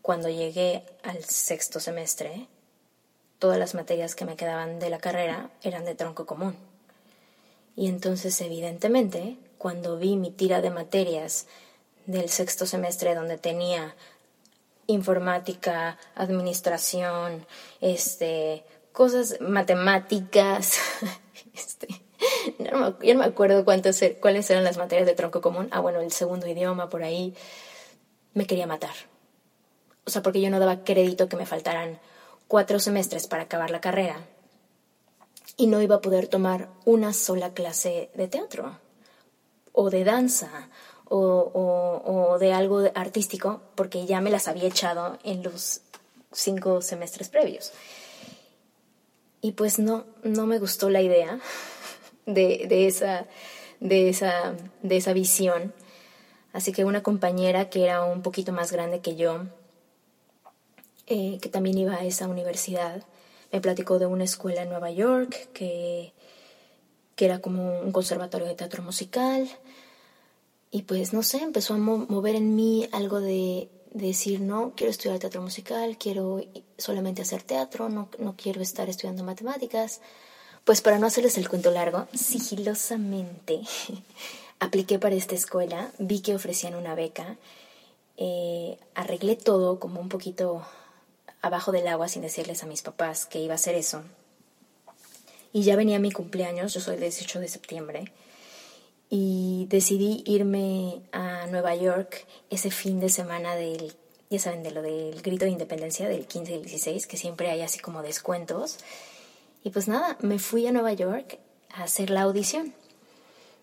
Cuando 0.02 0.28
llegué 0.28 0.85
al 1.02 1.23
sexto 1.25 1.78
semestre, 1.78 2.49
todas 3.40 3.59
las 3.59 3.75
materias 3.75 4.14
que 4.14 4.25
me 4.25 4.37
quedaban 4.37 4.78
de 4.78 4.90
la 4.90 4.99
carrera 4.99 5.50
eran 5.62 5.85
de 5.85 5.97
tronco 5.97 6.26
común. 6.26 6.54
Y 7.75 7.88
entonces, 7.88 8.40
evidentemente, 8.42 9.38
cuando 9.59 9.97
vi 9.97 10.16
mi 10.16 10.30
tira 10.30 10.61
de 10.61 10.70
materias 10.70 11.47
del 12.06 12.28
sexto 12.28 12.66
semestre 12.66 13.14
donde 13.14 13.38
tenía 13.38 13.97
informática, 14.87 15.99
administración, 16.14 17.47
este, 17.80 18.64
cosas 18.92 19.38
matemáticas, 19.40 20.78
este, 21.54 21.88
no 22.59 22.94
me, 23.00 23.14
no 23.14 23.20
me 23.20 23.25
acuerdo 23.25 23.64
cuántas, 23.64 24.04
cuáles 24.20 24.50
eran 24.50 24.64
las 24.64 24.76
materias 24.76 25.06
de 25.06 25.14
tronco 25.14 25.40
común. 25.40 25.68
Ah, 25.70 25.80
bueno, 25.80 26.00
el 26.00 26.12
segundo 26.12 26.47
idioma 26.47 26.90
por 26.90 27.02
ahí, 27.02 27.35
me 28.35 28.47
quería 28.47 28.66
matar. 28.66 28.94
O 30.04 30.11
sea, 30.11 30.23
porque 30.23 30.42
yo 30.42 30.50
no 30.50 30.59
daba 30.59 30.85
crédito 30.85 31.28
que 31.28 31.37
me 31.37 31.47
faltaran 31.47 31.99
cuatro 32.50 32.80
semestres 32.80 33.28
para 33.28 33.45
acabar 33.45 33.71
la 33.71 33.80
carrera 33.80 34.26
y 35.57 35.69
no 35.69 35.80
iba 35.80 35.95
a 35.95 36.00
poder 36.00 36.26
tomar 36.26 36.69
una 36.85 37.12
sola 37.12 37.54
clase 37.54 38.11
de 38.14 38.26
teatro 38.26 38.76
o 39.71 39.88
de 39.88 40.02
danza 40.02 40.69
o, 41.04 42.37
de 42.40 42.52
algo 42.52 42.90
artístico 42.97 43.62
porque 43.76 44.04
ya 44.04 44.21
me 44.21 44.30
las 44.30 44.49
había 44.49 44.66
echado 44.66 45.16
en 45.23 45.45
los 45.45 45.83
cinco 46.33 46.83
semestres 46.83 47.28
previos. 47.28 47.71
Y 49.40 49.52
pues 49.52 49.78
no, 49.78 50.07
no 50.25 50.47
me 50.47 50.59
gustó 50.59 50.90
la 50.90 51.02
idea 51.02 51.38
de, 52.26 52.66
de, 52.69 52.88
esa, 52.88 53.28
de, 53.78 54.09
esa, 54.09 54.54
de 54.83 54.97
esa 54.97 55.12
visión. 55.12 55.73
Así 56.52 56.73
que 56.73 56.85
una 56.85 57.04
compañera 57.04 57.71
que 57.71 57.85
era 57.85 58.02
un 58.02 58.23
poquito 58.23 58.50
más 58.50 58.73
grande 58.73 58.99
que 58.99 59.14
yo, 59.14 59.45
eh, 61.11 61.38
que 61.43 61.49
también 61.49 61.76
iba 61.76 61.95
a 61.95 62.05
esa 62.05 62.29
universidad. 62.29 63.05
Me 63.52 63.61
platicó 63.61 63.99
de 63.99 64.07
una 64.07 64.25
escuela 64.25 64.62
en 64.62 64.71
Nueva 64.71 64.90
York 64.90 65.50
que, 65.52 66.14
que 67.17 67.25
era 67.25 67.40
como 67.40 67.81
un 67.81 67.93
conservatorio 67.93 68.47
de 68.47 68.55
teatro 68.55 68.83
musical. 68.83 69.50
Y 70.71 70.83
pues 70.83 71.12
no 71.12 71.23
sé, 71.23 71.43
empezó 71.43 71.75
a 71.75 71.79
mover 71.79 72.37
en 72.37 72.55
mí 72.55 72.88
algo 72.93 73.21
de, 73.21 73.69
decir, 73.93 74.40
no, 74.40 74.73
quiero 74.76 74.90
estudiar 74.90 75.19
teatro 75.19 75.43
musical, 75.43 75.99
quiero 75.99 76.40
solamente 76.79 77.23
hacer 77.23 77.43
teatro, 77.43 77.88
no, 77.88 78.09
no 78.19 78.37
quiero 78.37 78.62
estar 78.62 78.88
estudiando 78.88 79.25
matemáticas. 79.25 80.00
Pues 80.64 80.81
para 80.81 80.99
no 80.99 81.07
hacerles 81.07 81.38
el 81.38 81.49
cuento 81.49 81.71
largo, 81.71 82.07
sigilosamente 82.14 83.61
apliqué 84.61 84.99
para 84.99 85.17
esta 85.17 85.35
escuela, 85.35 85.90
vi 85.99 86.21
que 86.21 86.35
ofrecían 86.35 86.75
una 86.75 86.95
beca, 86.95 87.37
eh, 88.17 88.79
arreglé 88.95 89.37
todo 89.37 89.81
como 89.81 90.00
un 90.00 90.09
poquito 90.09 90.62
abajo 91.42 91.73
del 91.73 91.88
agua 91.88 92.09
sin 92.09 92.23
decirles 92.23 92.62
a 92.62 92.66
mis 92.66 92.82
papás 92.82 93.26
que 93.26 93.40
iba 93.40 93.52
a 93.52 93.56
hacer 93.56 93.75
eso. 93.75 94.02
Y 95.52 95.62
ya 95.62 95.76
venía 95.76 95.99
mi 95.99 96.12
cumpleaños, 96.12 96.75
yo 96.75 96.80
soy 96.80 96.94
el 96.94 97.00
18 97.00 97.40
de 97.40 97.49
septiembre, 97.49 98.12
y 99.09 99.66
decidí 99.68 100.23
irme 100.25 101.02
a 101.11 101.47
Nueva 101.47 101.75
York 101.75 102.26
ese 102.49 102.70
fin 102.70 103.00
de 103.00 103.09
semana 103.09 103.56
del, 103.56 103.92
ya 104.30 104.38
saben, 104.38 104.62
de 104.62 104.70
lo 104.70 104.82
del 104.82 105.20
grito 105.23 105.44
de 105.44 105.50
independencia 105.50 106.09
del 106.09 106.26
15 106.26 106.52
y 106.52 106.54
el 106.54 106.62
16, 106.62 107.06
que 107.09 107.16
siempre 107.16 107.50
hay 107.50 107.62
así 107.62 107.80
como 107.80 108.02
descuentos. 108.02 108.78
Y 109.64 109.70
pues 109.70 109.88
nada, 109.88 110.16
me 110.20 110.38
fui 110.38 110.66
a 110.68 110.73
Nueva 110.73 110.92
York 110.92 111.40
a 111.70 111.82
hacer 111.82 112.11
la 112.11 112.23
audición. 112.23 112.73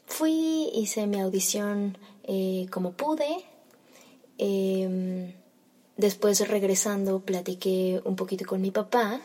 Fui, 0.06 0.70
hice 0.74 1.08
mi 1.08 1.22
audición 1.22 1.98
eh, 2.24 2.68
como 2.70 2.92
pude. 2.92 3.46
Eh, 4.38 5.34
Después 5.98 6.48
regresando 6.48 7.20
platiqué 7.22 8.02
un 8.06 8.16
poquito 8.16 8.46
con 8.46 8.62
mi 8.62 8.72
papá, 8.72 9.20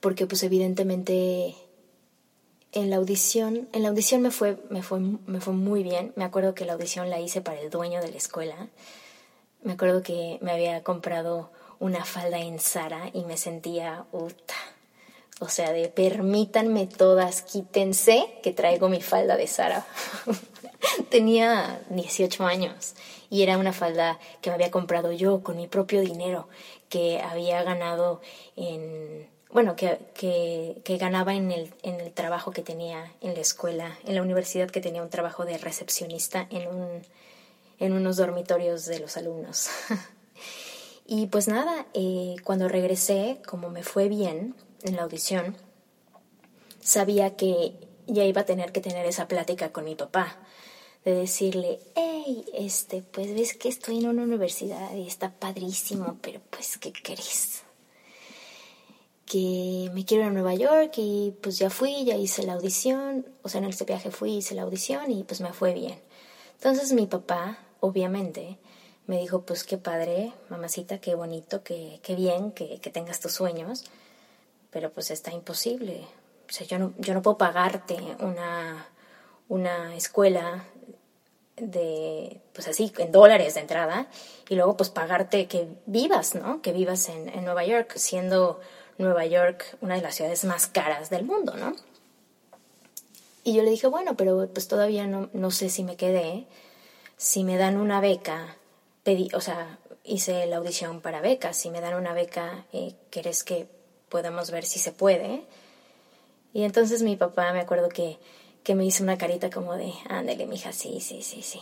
porque 0.00 0.26
pues 0.26 0.42
evidentemente 0.42 1.54
en 2.72 2.88
la 2.88 2.96
audición, 2.96 3.68
en 3.72 3.82
la 3.82 3.90
audición 3.90 4.22
me 4.22 4.30
fue, 4.30 4.58
me 4.70 4.82
fue, 4.82 5.00
me 5.00 5.40
fue 5.40 5.52
muy 5.52 5.82
bien. 5.82 6.12
Me 6.16 6.24
acuerdo 6.24 6.54
que 6.54 6.64
la 6.64 6.72
audición 6.72 7.10
la 7.10 7.20
hice 7.20 7.42
para 7.42 7.60
el 7.60 7.70
dueño 7.70 8.00
de 8.00 8.10
la 8.10 8.16
escuela. 8.16 8.68
Me 9.62 9.74
acuerdo 9.74 10.02
que 10.02 10.38
me 10.40 10.52
había 10.52 10.82
comprado 10.82 11.50
una 11.78 12.04
falda 12.04 12.38
en 12.38 12.58
Sara 12.58 13.10
y 13.12 13.24
me 13.24 13.36
sentía, 13.36 14.06
O 15.40 15.48
sea, 15.48 15.72
de 15.72 15.88
permítanme 15.88 16.86
todas, 16.86 17.42
quítense 17.42 18.38
que 18.42 18.52
traigo 18.52 18.88
mi 18.88 19.02
falda 19.02 19.36
de 19.36 19.46
Sara. 19.46 19.86
Tenía 21.10 21.80
18 21.90 22.44
años 22.44 22.94
y 23.30 23.42
era 23.42 23.58
una 23.58 23.72
falda 23.72 24.18
que 24.40 24.50
me 24.50 24.54
había 24.54 24.70
comprado 24.70 25.12
yo 25.12 25.42
con 25.42 25.56
mi 25.56 25.66
propio 25.66 26.00
dinero, 26.00 26.48
que 26.88 27.20
había 27.20 27.62
ganado 27.62 28.20
en, 28.56 29.28
bueno, 29.50 29.76
que, 29.76 29.98
que, 30.14 30.96
ganaba 30.98 31.34
en 31.34 31.50
el, 31.50 31.72
en 31.82 32.00
el 32.00 32.12
trabajo 32.12 32.50
que 32.50 32.62
tenía 32.62 33.12
en 33.20 33.34
la 33.34 33.40
escuela, 33.40 33.98
en 34.04 34.14
la 34.14 34.22
universidad 34.22 34.70
que 34.70 34.80
tenía 34.80 35.02
un 35.02 35.10
trabajo 35.10 35.44
de 35.44 35.58
recepcionista 35.58 36.46
en, 36.50 36.68
un, 36.68 37.02
en 37.78 37.92
unos 37.92 38.16
dormitorios 38.16 38.86
de 38.86 38.98
los 38.98 39.16
alumnos. 39.16 39.68
y 41.06 41.26
pues 41.26 41.48
nada, 41.48 41.86
eh, 41.94 42.36
cuando 42.44 42.68
regresé, 42.68 43.40
como 43.46 43.70
me 43.70 43.82
fue 43.82 44.08
bien 44.08 44.54
en 44.82 44.96
la 44.96 45.02
audición, 45.02 45.56
sabía 46.80 47.36
que 47.36 47.74
ya 48.06 48.24
iba 48.24 48.42
a 48.42 48.46
tener 48.46 48.72
que 48.72 48.80
tener 48.80 49.06
esa 49.06 49.28
plática 49.28 49.70
con 49.70 49.84
mi 49.84 49.94
papá, 49.94 50.36
de 51.04 51.14
decirle, 51.14 51.80
hey, 51.94 52.44
este, 52.54 53.02
pues 53.02 53.34
ves 53.34 53.56
que 53.56 53.68
estoy 53.68 53.98
en 53.98 54.08
una 54.08 54.22
universidad 54.22 54.94
y 54.94 55.06
está 55.06 55.32
padrísimo, 55.32 56.18
pero 56.22 56.40
pues, 56.50 56.78
¿qué 56.78 56.92
crees? 56.92 57.62
que 59.32 59.90
me 59.94 60.04
quiero 60.04 60.24
ir 60.24 60.28
a 60.28 60.32
Nueva 60.32 60.54
York 60.54 60.92
y 60.98 61.34
pues 61.40 61.56
ya 61.56 61.70
fui, 61.70 62.04
ya 62.04 62.16
hice 62.16 62.42
la 62.42 62.52
audición, 62.52 63.24
o 63.40 63.48
sea, 63.48 63.62
en 63.62 63.64
este 63.64 63.86
viaje 63.86 64.10
fui, 64.10 64.36
hice 64.36 64.54
la 64.54 64.60
audición 64.60 65.10
y 65.10 65.24
pues 65.24 65.40
me 65.40 65.54
fue 65.54 65.72
bien. 65.72 65.98
Entonces 66.56 66.92
mi 66.92 67.06
papá, 67.06 67.58
obviamente, 67.80 68.58
me 69.06 69.18
dijo, 69.18 69.40
pues 69.40 69.64
qué 69.64 69.78
padre, 69.78 70.34
mamacita, 70.50 70.98
qué 70.98 71.14
bonito, 71.14 71.62
qué, 71.62 71.98
qué 72.02 72.14
bien 72.14 72.52
que, 72.52 72.78
que, 72.78 72.90
tengas 72.90 73.20
tus 73.20 73.32
sueños, 73.32 73.84
pero 74.70 74.92
pues 74.92 75.10
está 75.10 75.32
imposible. 75.32 76.06
O 76.50 76.52
sea, 76.52 76.66
yo 76.66 76.78
no, 76.78 76.92
yo 76.98 77.14
no 77.14 77.22
puedo 77.22 77.38
pagarte 77.38 77.96
una, 78.20 78.86
una 79.48 79.96
escuela 79.96 80.66
de, 81.56 82.40
pues 82.52 82.68
así, 82.68 82.92
en 82.98 83.12
dólares 83.12 83.54
de 83.54 83.60
entrada, 83.60 84.08
y 84.48 84.54
luego 84.54 84.76
pues 84.76 84.90
pagarte 84.90 85.46
que 85.46 85.68
vivas, 85.86 86.34
¿no? 86.34 86.62
Que 86.62 86.72
vivas 86.72 87.08
en, 87.08 87.28
en 87.28 87.44
Nueva 87.44 87.64
York, 87.64 87.92
siendo 87.96 88.60
Nueva 88.98 89.26
York 89.26 89.76
una 89.80 89.96
de 89.96 90.02
las 90.02 90.14
ciudades 90.14 90.44
más 90.44 90.66
caras 90.66 91.10
del 91.10 91.24
mundo, 91.24 91.54
¿no? 91.56 91.74
Y 93.44 93.54
yo 93.54 93.62
le 93.62 93.70
dije, 93.70 93.86
bueno, 93.88 94.16
pero 94.16 94.48
pues 94.52 94.68
todavía 94.68 95.06
no, 95.06 95.28
no 95.32 95.50
sé 95.50 95.68
si 95.68 95.82
me 95.82 95.96
quedé. 95.96 96.46
Si 97.16 97.44
me 97.44 97.56
dan 97.56 97.76
una 97.76 98.00
beca, 98.00 98.56
pedí, 99.02 99.28
o 99.34 99.40
sea, 99.40 99.78
hice 100.04 100.46
la 100.46 100.56
audición 100.56 101.00
para 101.00 101.20
becas. 101.20 101.56
Si 101.56 101.70
me 101.70 101.80
dan 101.80 101.94
una 101.94 102.14
beca, 102.14 102.66
eh, 102.72 102.94
¿quieres 103.10 103.42
que 103.42 103.68
podamos 104.08 104.50
ver 104.50 104.64
si 104.64 104.78
se 104.78 104.92
puede? 104.92 105.44
Y 106.52 106.62
entonces 106.62 107.02
mi 107.02 107.16
papá, 107.16 107.52
me 107.52 107.60
acuerdo 107.60 107.88
que, 107.88 108.18
que 108.62 108.74
me 108.74 108.84
hizo 108.84 109.02
una 109.02 109.18
carita 109.18 109.50
como 109.50 109.74
de, 109.74 109.92
ándale, 110.08 110.46
mija, 110.46 110.72
sí, 110.72 111.00
sí, 111.00 111.22
sí, 111.22 111.42
sí. 111.42 111.60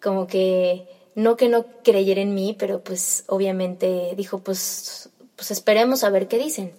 Como 0.00 0.26
que, 0.26 0.88
no 1.14 1.36
que 1.36 1.48
no 1.48 1.66
creyera 1.82 2.20
en 2.20 2.34
mí, 2.34 2.54
pero 2.58 2.82
pues 2.82 3.24
obviamente 3.26 4.14
dijo, 4.16 4.38
pues 4.38 5.10
pues 5.38 5.52
esperemos 5.52 6.02
a 6.02 6.10
ver 6.10 6.26
qué 6.26 6.36
dicen. 6.36 6.72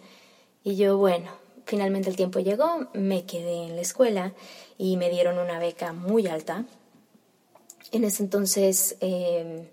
Y 0.66 0.75
yo, 0.75 0.98
bueno, 0.98 1.32
finalmente 1.66 2.10
el 2.10 2.18
tiempo 2.18 2.39
llegó, 2.39 2.89
me 2.94 3.25
quedé 3.25 3.63
en 3.63 3.78
la 3.78 3.82
escuela 3.82 4.34
y 4.78 4.98
me 4.98 5.10
dieron 5.10 5.39
una 5.39 5.60
beca 5.60 5.94
muy 5.94 6.28
alta. 6.28 6.66
En 7.94 8.04
ese 8.04 8.22
entonces 8.22 8.98
em, 9.00 9.66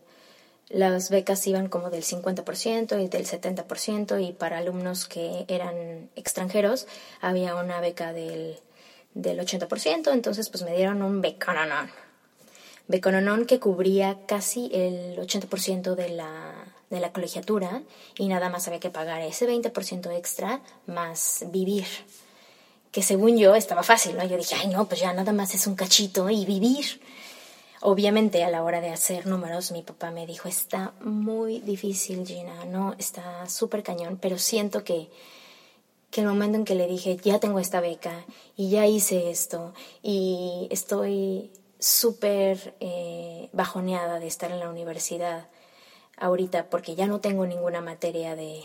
las 0.69 1.11
becas 1.11 1.45
iban 1.49 1.69
como 1.69 1.91
del 1.91 2.05
50% 2.05 3.03
y 3.03 3.09
del 3.09 3.27
70% 3.27 4.25
y 4.25 4.33
para 4.33 4.59
alumnos 4.59 5.09
que 5.09 5.45
eran 5.49 6.09
extranjeros 6.15 6.87
había 7.21 7.57
una 7.57 7.81
beca 7.81 8.13
del, 8.13 8.61
del 9.17 9.41
80%, 9.41 10.13
entonces 10.13 10.51
pues 10.51 10.63
me 10.63 10.77
dieron 10.77 11.03
un 11.03 11.23
becononón. 11.23 11.91
Becononón 12.87 13.47
que 13.47 13.59
cubría 13.59 14.19
casi 14.27 14.71
el 14.73 15.17
80% 15.19 15.95
de 15.95 16.11
la 16.11 16.67
de 16.91 17.01
la 17.01 17.13
colegiatura 17.13 17.83
y 18.17 18.29
nada 18.29 18.49
más 18.49 18.69
había 18.69 18.79
que 18.79 18.91
pagar 18.91 19.21
ese 19.23 19.49
20% 19.49 20.17
extra 20.17 20.61
más 20.87 21.45
vivir. 21.49 21.87
Que 22.93 23.03
según 23.03 23.37
yo 23.37 23.55
estaba 23.55 23.83
fácil, 23.83 24.17
¿no? 24.17 24.25
Yo 24.25 24.37
dije, 24.37 24.55
ay, 24.55 24.69
no, 24.69 24.87
pues 24.87 25.01
ya 25.01 25.13
nada 25.13 25.33
más 25.33 25.55
es 25.55 25.67
un 25.67 25.75
cachito 25.75 26.31
y 26.31 26.45
vivir. 26.45 27.01
Obviamente 27.81 28.45
a 28.45 28.51
la 28.51 28.63
hora 28.63 28.81
de 28.81 28.91
hacer 28.91 29.27
números 29.27 29.73
mi 29.73 29.83
papá 29.83 30.11
me 30.11 30.27
dijo, 30.27 30.49
está 30.49 30.93
muy 31.01 31.61
difícil 31.61 32.27
Gina, 32.27 32.65
no, 32.65 32.95
está 32.99 33.49
súper 33.49 33.83
cañón, 33.83 34.19
pero 34.21 34.39
siento 34.39 34.83
que, 34.83 35.11
que 36.17 36.23
el 36.23 36.29
momento 36.29 36.57
en 36.57 36.65
que 36.65 36.75
le 36.75 36.87
dije, 36.87 37.19
ya 37.19 37.39
tengo 37.41 37.59
esta 37.59 37.83
beca 37.83 38.25
y 38.57 38.71
ya 38.71 38.87
hice 38.87 39.29
esto 39.29 39.75
y 40.03 40.67
estoy 40.71 41.53
súper 41.79 42.75
eh, 42.81 43.51
bajoneada 43.53 44.19
de 44.19 44.27
estar 44.27 44.51
en 44.51 44.61
la 44.61 44.71
universidad 44.71 45.47
ahorita 46.17 46.71
porque 46.71 46.95
ya 46.95 47.07
no 47.07 47.21
tengo 47.21 47.45
ninguna 47.45 47.83
materia 47.83 48.35
de, 48.35 48.63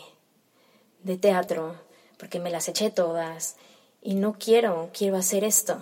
de 1.02 1.18
teatro, 1.18 1.74
porque 2.16 2.40
me 2.40 2.48
las 2.48 2.68
eché 2.68 2.90
todas 2.90 3.56
y 4.00 4.14
no 4.14 4.38
quiero, 4.38 4.88
quiero 4.94 5.18
hacer 5.18 5.44
esto. 5.44 5.76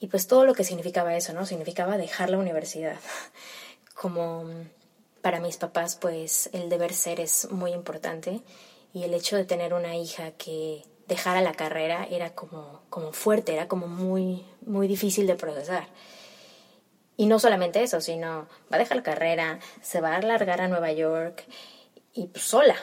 Y 0.00 0.08
pues 0.08 0.26
todo 0.26 0.44
lo 0.44 0.54
que 0.54 0.64
significaba 0.64 1.14
eso, 1.14 1.32
¿no? 1.34 1.46
Significaba 1.46 1.98
dejar 1.98 2.30
la 2.30 2.38
universidad. 2.38 2.96
Como 3.94 4.44
para 5.22 5.38
mis 5.38 5.56
papás, 5.56 5.94
pues 5.94 6.50
el 6.52 6.68
deber 6.68 6.94
ser 6.94 7.20
es 7.20 7.48
muy 7.52 7.74
importante 7.74 8.42
y 8.92 9.04
el 9.04 9.14
hecho 9.14 9.36
de 9.36 9.44
tener 9.44 9.74
una 9.74 9.96
hija 9.96 10.32
que 10.32 10.84
dejara 11.06 11.40
la 11.40 11.54
carrera 11.54 12.06
era 12.10 12.34
como, 12.34 12.82
como 12.88 13.12
fuerte, 13.12 13.52
era 13.52 13.68
como 13.68 13.86
muy, 13.86 14.44
muy 14.62 14.88
difícil 14.88 15.26
de 15.26 15.34
procesar. 15.34 15.88
Y 17.16 17.26
no 17.26 17.38
solamente 17.38 17.82
eso, 17.82 18.00
sino 18.00 18.48
va 18.72 18.76
a 18.76 18.78
dejar 18.78 18.96
la 18.96 19.02
carrera, 19.02 19.60
se 19.82 20.00
va 20.00 20.16
a 20.16 20.22
largar 20.22 20.60
a 20.60 20.68
Nueva 20.68 20.92
York 20.92 21.44
y 22.14 22.28
pues, 22.28 22.44
sola. 22.44 22.76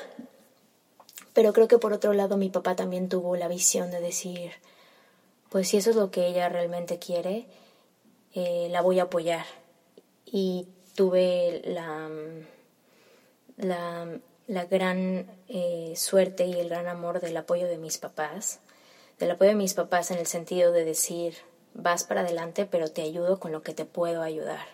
Pero 1.33 1.53
creo 1.53 1.67
que 1.67 1.79
por 1.79 1.93
otro 1.93 2.13
lado 2.13 2.37
mi 2.37 2.49
papá 2.49 2.75
también 2.75 3.09
tuvo 3.09 3.35
la 3.35 3.47
visión 3.47 3.91
de 3.91 4.01
decir, 4.01 4.51
pues 5.49 5.69
si 5.69 5.77
eso 5.77 5.89
es 5.89 5.95
lo 5.95 6.11
que 6.11 6.27
ella 6.27 6.49
realmente 6.49 6.99
quiere, 6.99 7.47
eh, 8.33 8.67
la 8.69 8.81
voy 8.81 8.99
a 8.99 9.03
apoyar. 9.03 9.45
Y 10.25 10.67
tuve 10.95 11.61
la, 11.65 12.09
la, 13.55 14.19
la 14.47 14.65
gran 14.65 15.29
eh, 15.49 15.93
suerte 15.95 16.45
y 16.45 16.53
el 16.53 16.69
gran 16.69 16.87
amor 16.87 17.19
del 17.19 17.35
apoyo 17.35 17.67
de 17.67 17.77
mis 17.77 17.97
papás, 17.97 18.61
del 19.19 19.31
apoyo 19.31 19.49
de 19.49 19.55
mis 19.55 19.73
papás 19.73 20.09
en 20.11 20.19
el 20.19 20.27
sentido 20.27 20.71
de 20.71 20.85
decir, 20.85 21.35
vas 21.73 22.05
para 22.05 22.21
adelante, 22.21 22.65
pero 22.65 22.89
te 22.89 23.01
ayudo 23.01 23.39
con 23.39 23.51
lo 23.51 23.61
que 23.61 23.73
te 23.73 23.85
puedo 23.85 24.21
ayudar. 24.21 24.65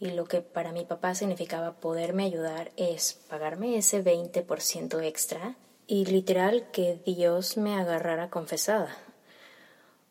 Y 0.00 0.10
lo 0.10 0.24
que 0.24 0.40
para 0.40 0.72
mi 0.72 0.84
papá 0.84 1.14
significaba 1.14 1.74
poderme 1.74 2.24
ayudar 2.24 2.72
es 2.76 3.14
pagarme 3.28 3.76
ese 3.76 4.02
20% 4.02 5.02
extra 5.02 5.56
y 5.86 6.06
literal 6.06 6.70
que 6.70 7.00
Dios 7.04 7.56
me 7.56 7.76
agarrara 7.76 8.30
confesada. 8.30 8.96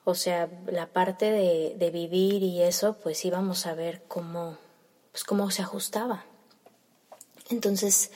O 0.04 0.13
sea, 0.13 0.50
la 0.67 0.88
parte 0.88 1.32
de, 1.32 1.76
de 1.78 1.89
vivir 1.89 2.43
y 2.43 2.62
eso, 2.62 2.98
pues 3.02 3.26
íbamos 3.26 3.65
a 3.65 3.74
ver 3.74 4.04
cómo, 4.08 4.58
pues 5.12 5.24
cómo 5.24 5.50
se 5.50 5.63
ajustaba. 5.63 6.26
Entonces, 7.50 8.12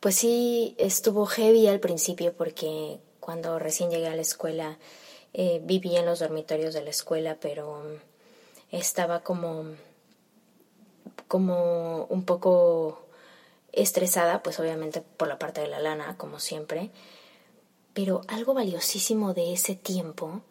pues 0.00 0.16
sí, 0.16 0.74
estuvo 0.78 1.26
heavy 1.26 1.66
al 1.66 1.80
principio 1.80 2.32
porque 2.32 3.00
cuando 3.20 3.58
recién 3.58 3.90
llegué 3.90 4.08
a 4.08 4.16
la 4.16 4.22
escuela 4.22 4.78
eh, 5.34 5.60
vivía 5.64 6.00
en 6.00 6.06
los 6.06 6.20
dormitorios 6.20 6.72
de 6.74 6.82
la 6.82 6.90
escuela, 6.90 7.36
pero 7.40 7.82
estaba 8.70 9.20
como, 9.20 9.64
como 11.26 12.04
un 12.06 12.24
poco 12.24 13.06
estresada, 13.72 14.42
pues 14.42 14.58
obviamente 14.60 15.00
por 15.00 15.28
la 15.28 15.38
parte 15.38 15.60
de 15.60 15.68
la 15.68 15.80
lana, 15.80 16.16
como 16.16 16.40
siempre. 16.40 16.90
Pero 17.92 18.22
algo 18.28 18.54
valiosísimo 18.54 19.34
de 19.34 19.52
ese 19.52 19.74
tiempo 19.74 20.42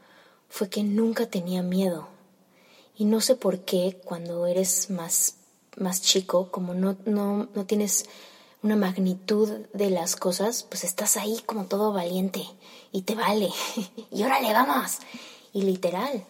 fue 0.50 0.70
que 0.70 0.84
nunca 0.84 1.28
tenía 1.28 1.64
miedo. 1.64 2.08
Y 2.96 3.06
no 3.06 3.22
sé 3.22 3.36
por 3.36 3.60
qué 3.60 4.00
cuando 4.04 4.48
eres 4.48 4.90
más, 4.90 5.38
más 5.78 6.02
chico, 6.02 6.52
como 6.52 6.74
no, 6.74 6.98
no, 7.06 7.48
no 7.54 7.66
tienes 7.66 8.06
una 8.64 8.76
magnitud 8.76 9.50
de 9.74 9.90
las 9.90 10.16
cosas, 10.16 10.64
pues 10.64 10.84
estás 10.84 11.18
ahí 11.18 11.42
como 11.46 11.66
todo 11.66 11.94
valiente 11.94 12.44
y 12.92 13.04
te 13.04 13.16
vale. 13.16 13.50
y 14.12 14.24
órale, 14.24 14.52
vamos. 14.54 14.98
Y 15.54 15.64
literal, 15.64 16.26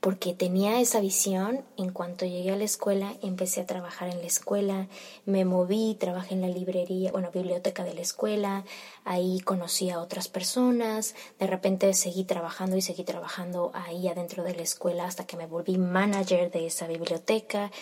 porque 0.00 0.32
tenía 0.32 0.80
esa 0.80 1.00
visión, 1.00 1.64
en 1.76 1.90
cuanto 1.90 2.24
llegué 2.24 2.52
a 2.52 2.56
la 2.56 2.64
escuela, 2.64 3.14
empecé 3.22 3.60
a 3.60 3.66
trabajar 3.66 4.08
en 4.08 4.20
la 4.20 4.26
escuela, 4.26 4.86
me 5.26 5.44
moví, 5.44 5.96
trabajé 5.98 6.34
en 6.34 6.42
la 6.42 6.48
librería, 6.48 7.10
bueno, 7.10 7.30
biblioteca 7.32 7.82
de 7.82 7.94
la 7.94 8.02
escuela, 8.02 8.64
ahí 9.04 9.40
conocí 9.40 9.90
a 9.90 10.00
otras 10.00 10.28
personas, 10.28 11.16
de 11.38 11.46
repente 11.48 11.92
seguí 11.94 12.24
trabajando 12.24 12.76
y 12.76 12.82
seguí 12.82 13.02
trabajando 13.02 13.72
ahí 13.74 14.06
adentro 14.06 14.44
de 14.44 14.54
la 14.54 14.62
escuela 14.62 15.04
hasta 15.04 15.26
que 15.26 15.36
me 15.36 15.46
volví 15.46 15.78
manager 15.78 16.50
de 16.50 16.66
esa 16.66 16.86
biblioteca 16.86 17.72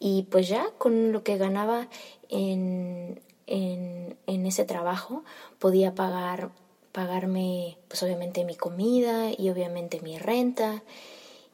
y 0.00 0.24
pues 0.24 0.48
ya 0.48 0.70
con 0.78 1.12
lo 1.12 1.22
que 1.22 1.36
ganaba 1.36 1.88
en, 2.30 3.20
en, 3.50 4.46
ese 4.46 4.64
trabajo 4.64 5.22
podía 5.58 5.94
pagar 5.94 6.50
pagarme 6.92 7.78
pues 7.86 8.02
obviamente 8.02 8.44
mi 8.44 8.56
comida 8.56 9.30
y 9.36 9.48
obviamente 9.50 10.00
mi 10.00 10.18
renta 10.18 10.82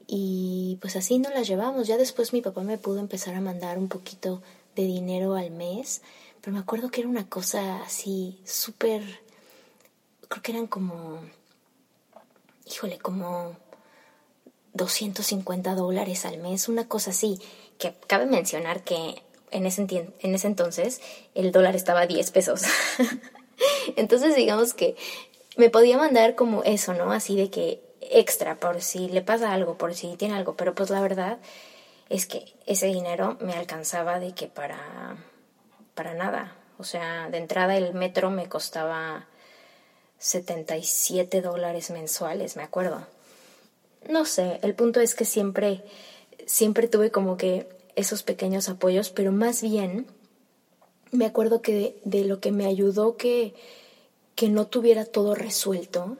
y 0.06 0.78
pues 0.80 0.96
así 0.96 1.18
nos 1.18 1.34
las 1.34 1.48
llevamos. 1.48 1.88
Ya 1.88 1.96
después 1.96 2.32
mi 2.32 2.40
papá 2.40 2.62
me 2.62 2.78
pudo 2.78 3.00
empezar 3.00 3.34
a 3.34 3.40
mandar 3.40 3.76
un 3.78 3.88
poquito 3.88 4.40
de 4.76 4.84
dinero 4.84 5.34
al 5.34 5.50
mes, 5.50 6.02
pero 6.40 6.54
me 6.54 6.60
acuerdo 6.60 6.90
que 6.90 7.00
era 7.00 7.10
una 7.10 7.28
cosa 7.28 7.82
así 7.82 8.40
súper, 8.44 9.02
creo 10.28 10.42
que 10.42 10.52
eran 10.52 10.68
como, 10.68 11.20
híjole, 12.66 12.98
como 12.98 13.56
250 14.74 15.74
dólares 15.74 16.24
al 16.24 16.38
mes, 16.38 16.68
una 16.68 16.88
cosa 16.88 17.10
así, 17.10 17.40
que 17.78 17.94
cabe 18.06 18.26
mencionar 18.26 18.84
que 18.84 19.22
en 19.50 19.66
ese, 19.66 19.82
en 19.82 20.34
ese 20.34 20.46
entonces 20.46 21.00
el 21.34 21.52
dólar 21.52 21.76
estaba 21.76 22.02
a 22.02 22.06
10 22.06 22.30
pesos. 22.30 22.62
entonces 23.96 24.36
digamos 24.36 24.74
que 24.74 24.96
me 25.56 25.70
podía 25.70 25.98
mandar 25.98 26.34
como 26.34 26.62
eso, 26.64 26.94
¿no? 26.94 27.12
Así 27.12 27.36
de 27.36 27.50
que 27.50 27.80
extra 28.00 28.56
por 28.56 28.82
si 28.82 29.08
le 29.08 29.22
pasa 29.22 29.52
algo, 29.52 29.78
por 29.78 29.94
si 29.94 30.16
tiene 30.16 30.34
algo, 30.34 30.56
pero 30.56 30.74
pues 30.74 30.90
la 30.90 31.00
verdad 31.00 31.38
es 32.08 32.26
que 32.26 32.44
ese 32.66 32.86
dinero 32.86 33.36
me 33.40 33.54
alcanzaba 33.54 34.20
de 34.20 34.32
que 34.32 34.46
para 34.46 35.16
para 35.96 36.14
nada. 36.14 36.54
O 36.78 36.84
sea, 36.84 37.28
de 37.30 37.38
entrada 37.38 37.76
el 37.76 37.94
metro 37.94 38.30
me 38.30 38.48
costaba 38.48 39.26
77 40.18 41.40
dólares 41.40 41.90
mensuales, 41.90 42.56
me 42.56 42.62
acuerdo. 42.62 43.06
No 44.08 44.24
sé, 44.24 44.60
el 44.62 44.74
punto 44.74 45.00
es 45.00 45.16
que 45.16 45.24
siempre, 45.24 45.82
siempre 46.46 46.86
tuve 46.86 47.10
como 47.10 47.36
que 47.36 47.66
esos 47.96 48.22
pequeños 48.22 48.68
apoyos, 48.68 49.10
pero 49.10 49.32
más 49.32 49.62
bien 49.62 50.06
me 51.10 51.26
acuerdo 51.26 51.62
que 51.62 52.00
de, 52.04 52.24
lo 52.24 52.40
que 52.40 52.52
me 52.52 52.66
ayudó 52.66 53.16
que, 53.16 53.54
que 54.34 54.48
no 54.48 54.66
tuviera 54.66 55.04
todo 55.04 55.34
resuelto 55.34 56.18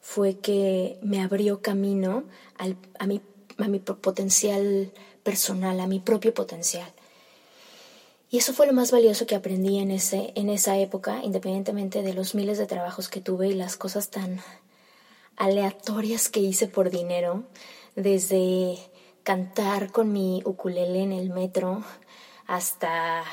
fue 0.00 0.38
que 0.38 0.98
me 1.02 1.20
abrió 1.20 1.60
camino 1.60 2.24
a, 2.56 3.06
mi, 3.06 3.20
a 3.58 3.68
mi 3.68 3.78
potencial 3.80 4.92
personal, 5.22 5.80
a 5.80 5.86
mi 5.86 5.98
propio 6.00 6.32
potencial. 6.32 6.90
Y 8.30 8.38
eso 8.38 8.52
fue 8.52 8.66
lo 8.66 8.74
más 8.74 8.90
valioso 8.90 9.26
que 9.26 9.34
aprendí 9.34 9.78
en, 9.78 9.90
ese, 9.90 10.32
en 10.34 10.50
esa 10.50 10.78
época, 10.78 11.20
independientemente 11.24 12.02
de 12.02 12.12
los 12.12 12.34
miles 12.34 12.58
de 12.58 12.66
trabajos 12.66 13.08
que 13.08 13.20
tuve 13.20 13.48
y 13.48 13.54
las 13.54 13.76
cosas 13.76 14.10
tan 14.10 14.40
aleatorias 15.36 16.28
que 16.28 16.40
hice 16.40 16.68
por 16.68 16.90
dinero, 16.90 17.44
desde 17.96 18.78
cantar 19.28 19.92
con 19.92 20.10
mi 20.10 20.40
ukulele 20.46 21.02
en 21.02 21.12
el 21.12 21.28
metro 21.28 21.84
hasta 22.46 23.24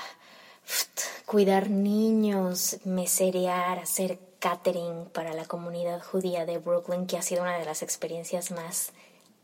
cuidar 1.25 1.69
niños, 1.69 2.79
meserear, 2.84 3.79
hacer 3.79 4.19
catering 4.39 5.05
para 5.13 5.34
la 5.34 5.45
comunidad 5.45 6.03
judía 6.03 6.45
de 6.45 6.58
Brooklyn, 6.58 7.08
que 7.08 7.17
ha 7.17 7.21
sido 7.21 7.43
una 7.43 7.58
de 7.58 7.63
las 7.63 7.81
experiencias 7.81 8.51
más 8.51 8.91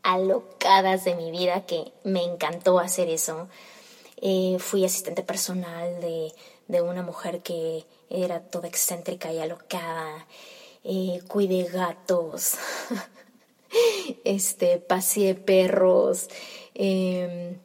alocadas 0.02 1.04
de 1.04 1.14
mi 1.14 1.30
vida, 1.30 1.64
que 1.64 1.90
me 2.04 2.22
encantó 2.22 2.80
hacer 2.80 3.08
eso. 3.08 3.48
Eh, 4.20 4.58
fui 4.58 4.84
asistente 4.84 5.22
personal 5.22 6.02
de, 6.02 6.34
de, 6.68 6.82
una 6.82 7.02
mujer 7.02 7.40
que 7.40 7.86
era 8.10 8.40
toda 8.42 8.68
excéntrica 8.68 9.32
y 9.32 9.38
alocada. 9.38 10.26
Eh, 10.84 11.22
cuidé 11.28 11.64
gatos. 11.64 12.56
este, 14.24 14.78
paseé 14.78 15.34
perros. 15.34 16.28
Em, 16.74 17.58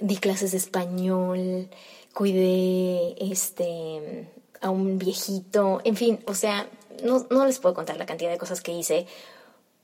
di 0.00 0.16
clases 0.16 0.52
de 0.52 0.58
español. 0.58 1.68
Cuidé 2.12 3.16
este 3.20 4.28
a 4.60 4.70
un 4.70 4.98
viejito, 4.98 5.80
en 5.84 5.96
fin, 5.96 6.18
o 6.26 6.34
sea, 6.34 6.68
no, 7.04 7.26
no 7.30 7.44
les 7.46 7.58
puedo 7.58 7.74
contar 7.74 7.96
la 7.98 8.06
cantidad 8.06 8.30
de 8.30 8.38
cosas 8.38 8.60
que 8.62 8.72
hice 8.72 9.06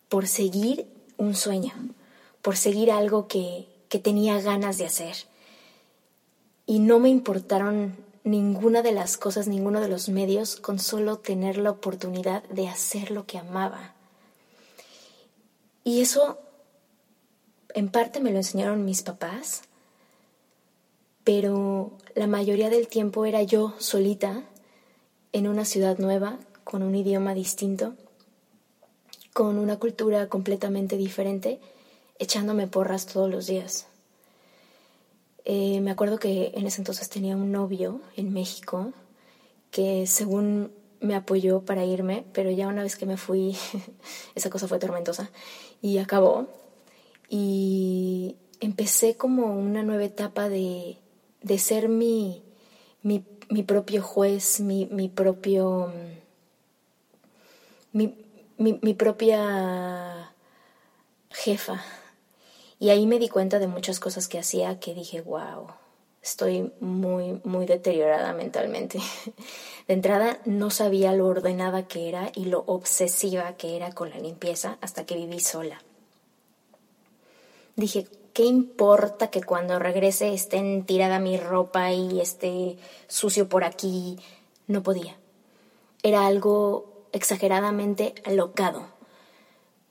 por 0.09 0.27
seguir 0.27 0.87
un 1.19 1.35
sueño, 1.35 1.73
por 2.41 2.57
seguir 2.57 2.91
algo 2.91 3.29
que, 3.29 3.67
que 3.89 3.99
tenía 3.99 4.41
ganas 4.41 4.79
de 4.79 4.87
hacer. 4.87 5.15
Y 6.67 6.79
no 6.79 6.99
me 6.99 7.11
importaron 7.11 7.97
ninguna 8.25 8.83
de 8.83 8.93
las 8.93 9.17
cosas, 9.17 9.49
ninguno 9.49 9.81
de 9.81 9.89
los 9.89 10.09
medios, 10.09 10.57
con 10.57 10.79
solo 10.79 11.19
tener 11.19 11.59
la 11.59 11.71
oportunidad 11.71 12.43
de 12.45 12.69
hacer 12.69 13.11
lo 13.11 13.27
que 13.27 13.39
amaba. 13.39 13.95
Y 15.85 16.01
eso, 16.01 16.39
en 17.75 17.91
parte, 17.91 18.21
me 18.21 18.31
lo 18.31 18.39
enseñaron 18.39 18.85
mis 18.85 19.03
papás, 19.03 19.63
pero 21.25 21.93
la 22.15 22.27
mayoría 22.27 22.71
del 22.71 22.89
tiempo 22.89 23.25
era 23.25 23.43
yo 23.43 23.75
solita 23.79 24.45
en 25.33 25.49
una 25.49 25.65
ciudad 25.65 25.99
nueva, 25.99 26.39
con 26.65 26.83
un 26.83 26.95
idioma 26.95 27.35
distinto, 27.35 27.95
con 29.33 29.59
una 29.59 29.79
cultura 29.79 30.29
completamente 30.29 30.97
diferente, 30.97 31.61
echándome 32.19 32.67
porras 32.67 33.07
todos 33.07 33.31
los 33.31 33.47
días. 33.47 33.87
Eh, 35.45 35.81
me 35.81 35.91
acuerdo 35.91 36.19
que 36.19 36.53
en 36.55 36.67
ese 36.67 36.81
entonces 36.81 37.09
tenía 37.09 37.37
un 37.37 37.51
novio 37.51 38.01
en 38.17 38.33
México 38.33 38.93
que 39.71 40.07
según 40.07 40.73
me 41.01 41.17
apoyó 41.17 41.63
para 41.63 41.85
irme, 41.85 42.25
pero 42.33 42.51
ya 42.51 42.69
una 42.69 42.83
vez 42.83 42.97
que 42.97 43.07
me 43.07 43.17
fui, 43.17 43.57
esa 44.35 44.51
cosa 44.51 44.69
fue 44.69 44.79
tormentosa 44.79 45.31
y 45.83 45.99
acabó. 45.99 46.47
Y 47.29 48.37
empecé 48.61 49.17
como 49.17 49.59
una 49.59 49.83
nueva 49.83 50.05
etapa 50.05 50.49
de, 50.49 50.97
de 51.43 51.59
ser 51.59 51.89
mi, 51.89 52.43
mi, 53.03 53.25
mi, 53.51 53.63
propio 53.63 54.03
juez, 54.03 54.61
mi, 54.61 54.87
mi 54.87 55.09
propio... 55.09 55.93
Mi, 57.93 58.15
mi, 58.57 58.79
mi 58.81 58.95
propia 58.95 60.33
jefa. 61.31 61.83
Y 62.79 62.91
ahí 62.91 63.07
me 63.07 63.19
di 63.19 63.29
cuenta 63.29 63.59
de 63.59 63.67
muchas 63.67 64.01
cosas 64.01 64.29
que 64.29 64.39
hacía 64.39 64.81
que 64.81 64.95
dije, 64.95 65.21
wow, 65.21 65.69
estoy 66.23 66.73
muy, 66.81 67.41
muy 67.45 67.67
deteriorada 67.67 68.33
mentalmente. 68.33 68.99
De 69.89 69.95
entrada, 69.95 70.39
no 70.45 70.71
sabía 70.71 71.13
lo 71.13 71.27
ordenada 71.27 71.89
que 71.89 72.09
era 72.09 72.31
y 72.35 72.45
lo 72.47 72.65
obsesiva 72.67 73.57
que 73.57 73.77
era 73.77 73.93
con 73.93 74.11
la 74.11 74.19
limpieza 74.19 74.79
hasta 74.81 75.05
que 75.05 75.17
viví 75.17 75.41
sola. 75.41 75.83
Dije, 77.75 78.07
¿qué 78.33 78.45
importa 78.45 79.31
que 79.31 79.43
cuando 79.43 79.79
regrese 79.79 80.33
estén 80.33 80.85
tirada 80.85 81.19
mi 81.19 81.37
ropa 81.37 81.93
y 81.93 82.21
esté 82.21 82.77
sucio 83.09 83.49
por 83.49 83.65
aquí? 83.65 84.19
No 84.67 84.83
podía. 84.83 85.17
Era 86.03 86.27
algo 86.27 87.07
exageradamente 87.13 88.15
alocado. 88.25 88.87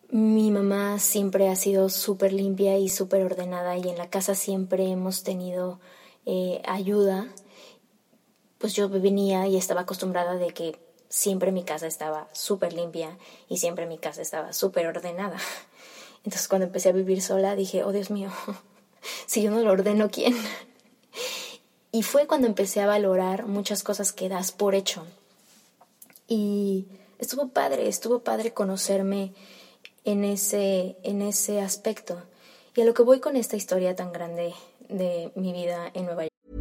Mi 0.10 0.52
mamá 0.52 1.00
siempre 1.00 1.48
ha 1.48 1.56
sido 1.56 1.88
súper 1.90 2.34
limpia 2.34 2.78
y 2.78 2.90
súper 2.90 3.24
ordenada 3.24 3.78
y 3.78 3.88
en 3.88 3.98
la 3.98 4.10
casa 4.10 4.36
siempre 4.36 4.90
hemos 4.90 5.24
tenido 5.24 5.80
eh, 6.26 6.62
ayuda. 6.66 7.28
Pues 8.62 8.74
yo 8.74 8.88
venía 8.88 9.48
y 9.48 9.58
estaba 9.58 9.82
acostumbrada 9.82 10.36
de 10.36 10.54
que 10.54 10.80
siempre 11.10 11.52
mi 11.52 11.64
casa 11.64 11.88
estaba 11.88 12.30
súper 12.32 12.74
limpia 12.74 13.18
y 13.50 13.58
siempre 13.58 13.86
mi 13.88 13.98
casa 13.98 14.22
estaba 14.22 14.54
súper 14.54 14.88
ordenada. 14.88 15.38
Entonces 16.24 16.48
cuando 16.48 16.68
empecé 16.68 16.90
a 16.90 16.94
vivir 16.94 17.22
sola 17.22 17.56
dije, 17.56 17.84
oh 17.84 17.92
Dios 17.92 18.12
mío, 18.12 18.30
si 19.26 19.42
yo 19.42 19.52
no 19.52 19.60
lo 19.60 19.72
ordeno, 19.72 20.10
¿quién? 20.10 20.36
Y 21.94 22.04
fue 22.04 22.26
cuando 22.26 22.48
empecé 22.48 22.80
a 22.80 22.86
valorar 22.86 23.48
muchas 23.48 23.84
cosas 23.84 24.14
que 24.14 24.30
das 24.30 24.54
por 24.54 24.76
hecho. 24.76 25.06
Y 26.26 26.88
estuvo 27.20 27.50
padre, 27.50 27.90
estuvo 27.90 28.20
padre 28.20 28.54
conocerme 28.54 29.34
en 30.06 30.24
ese, 30.24 30.96
en 31.04 31.22
ese 31.22 31.60
aspecto. 31.60 32.24
Y 32.76 32.82
a 32.82 32.86
lo 32.86 32.94
que 32.94 33.04
voy 33.04 33.20
con 33.20 33.36
esta 33.36 33.58
historia 33.58 33.94
tan 33.94 34.14
grande 34.14 34.54
de 34.88 35.34
mi 35.36 35.52
vida 35.52 35.92
en 35.94 36.06
Nueva 36.06 36.24
York. 36.24 36.61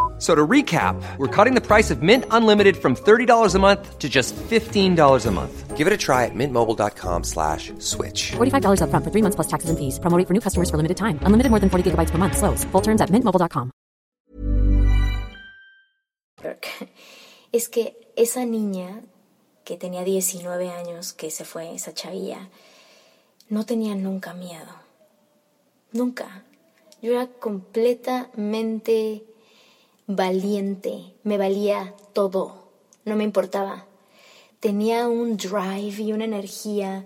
So 0.21 0.35
to 0.35 0.45
recap, 0.47 1.01
we're 1.17 1.35
cutting 1.35 1.55
the 1.55 1.65
price 1.65 1.89
of 1.89 2.03
Mint 2.03 2.25
Unlimited 2.29 2.77
from 2.77 2.95
$30 2.95 3.55
a 3.55 3.59
month 3.59 3.97
to 3.97 4.07
just 4.07 4.35
$15 4.35 5.25
a 5.25 5.31
month. 5.31 5.75
Give 5.75 5.87
it 5.87 5.93
a 5.93 5.97
try 5.97 6.25
at 6.25 6.35
mintmobile.com 6.35 7.23
slash 7.23 7.73
switch. 7.79 8.33
$45 8.33 8.83
up 8.83 8.91
front 8.91 9.03
for 9.03 9.09
three 9.09 9.23
months 9.23 9.35
plus 9.35 9.47
taxes 9.47 9.71
and 9.71 9.79
fees. 9.79 9.97
Promoting 9.97 10.27
for 10.27 10.35
new 10.35 10.39
customers 10.39 10.69
for 10.69 10.77
limited 10.77 10.97
time. 10.97 11.17
Unlimited 11.23 11.49
more 11.49 11.59
than 11.59 11.71
40 11.71 11.89
gigabytes 11.89 12.11
per 12.11 12.19
month. 12.19 12.37
Slows. 12.37 12.63
Full 12.65 12.81
terms 12.81 13.01
at 13.01 13.09
mintmobile.com. 13.09 13.71
Es 17.51 17.67
que 17.67 17.97
esa 18.15 18.45
niña 18.45 19.01
que 19.65 19.75
tenía 19.75 20.03
19 20.05 20.69
años, 20.69 21.13
que 21.13 21.31
se 21.31 21.43
fue, 21.45 21.73
esa 21.75 21.93
chavilla, 21.93 22.47
no 23.49 23.65
tenía 23.65 23.95
nunca 23.95 24.33
miedo. 24.33 24.71
Nunca. 25.91 26.45
Yo 27.01 27.11
era 27.11 27.27
completamente 27.27 29.25
valiente, 30.15 31.13
me 31.23 31.37
valía 31.37 31.95
todo, 32.13 32.69
no 33.05 33.15
me 33.15 33.23
importaba. 33.23 33.85
Tenía 34.59 35.07
un 35.07 35.37
drive 35.37 36.01
y 36.01 36.13
una 36.13 36.25
energía, 36.25 37.05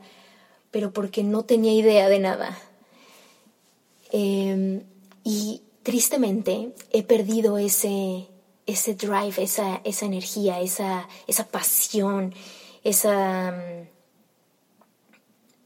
pero 0.71 0.91
porque 0.91 1.23
no 1.23 1.43
tenía 1.43 1.73
idea 1.73 2.09
de 2.09 2.19
nada. 2.19 2.57
Em, 4.11 4.83
y 5.23 5.61
tristemente 5.83 6.73
he 6.91 7.03
perdido 7.03 7.57
ese, 7.57 8.27
ese 8.65 8.95
drive, 8.95 9.41
esa, 9.41 9.81
esa 9.83 10.05
energía, 10.05 10.59
esa, 10.59 11.07
esa 11.27 11.47
pasión, 11.47 12.33
esa, 12.83 13.53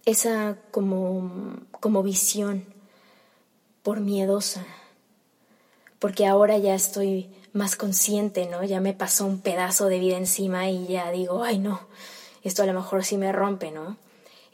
esa 0.05 0.57
como, 0.71 1.57
como 1.79 2.03
visión 2.03 2.65
por 3.83 3.99
miedosa. 3.99 4.65
Porque 5.99 6.25
ahora 6.25 6.57
ya 6.57 6.75
estoy 6.75 7.29
más 7.53 7.75
consciente, 7.75 8.47
¿no? 8.47 8.63
Ya 8.63 8.79
me 8.79 8.93
pasó 8.93 9.25
un 9.25 9.41
pedazo 9.41 9.87
de 9.87 9.99
vida 9.99 10.17
encima 10.17 10.69
y 10.69 10.87
ya 10.87 11.11
digo, 11.11 11.43
ay 11.43 11.59
no, 11.59 11.81
esto 12.43 12.63
a 12.63 12.65
lo 12.65 12.73
mejor 12.73 13.03
sí 13.03 13.17
me 13.17 13.31
rompe, 13.31 13.71
¿no? 13.71 13.97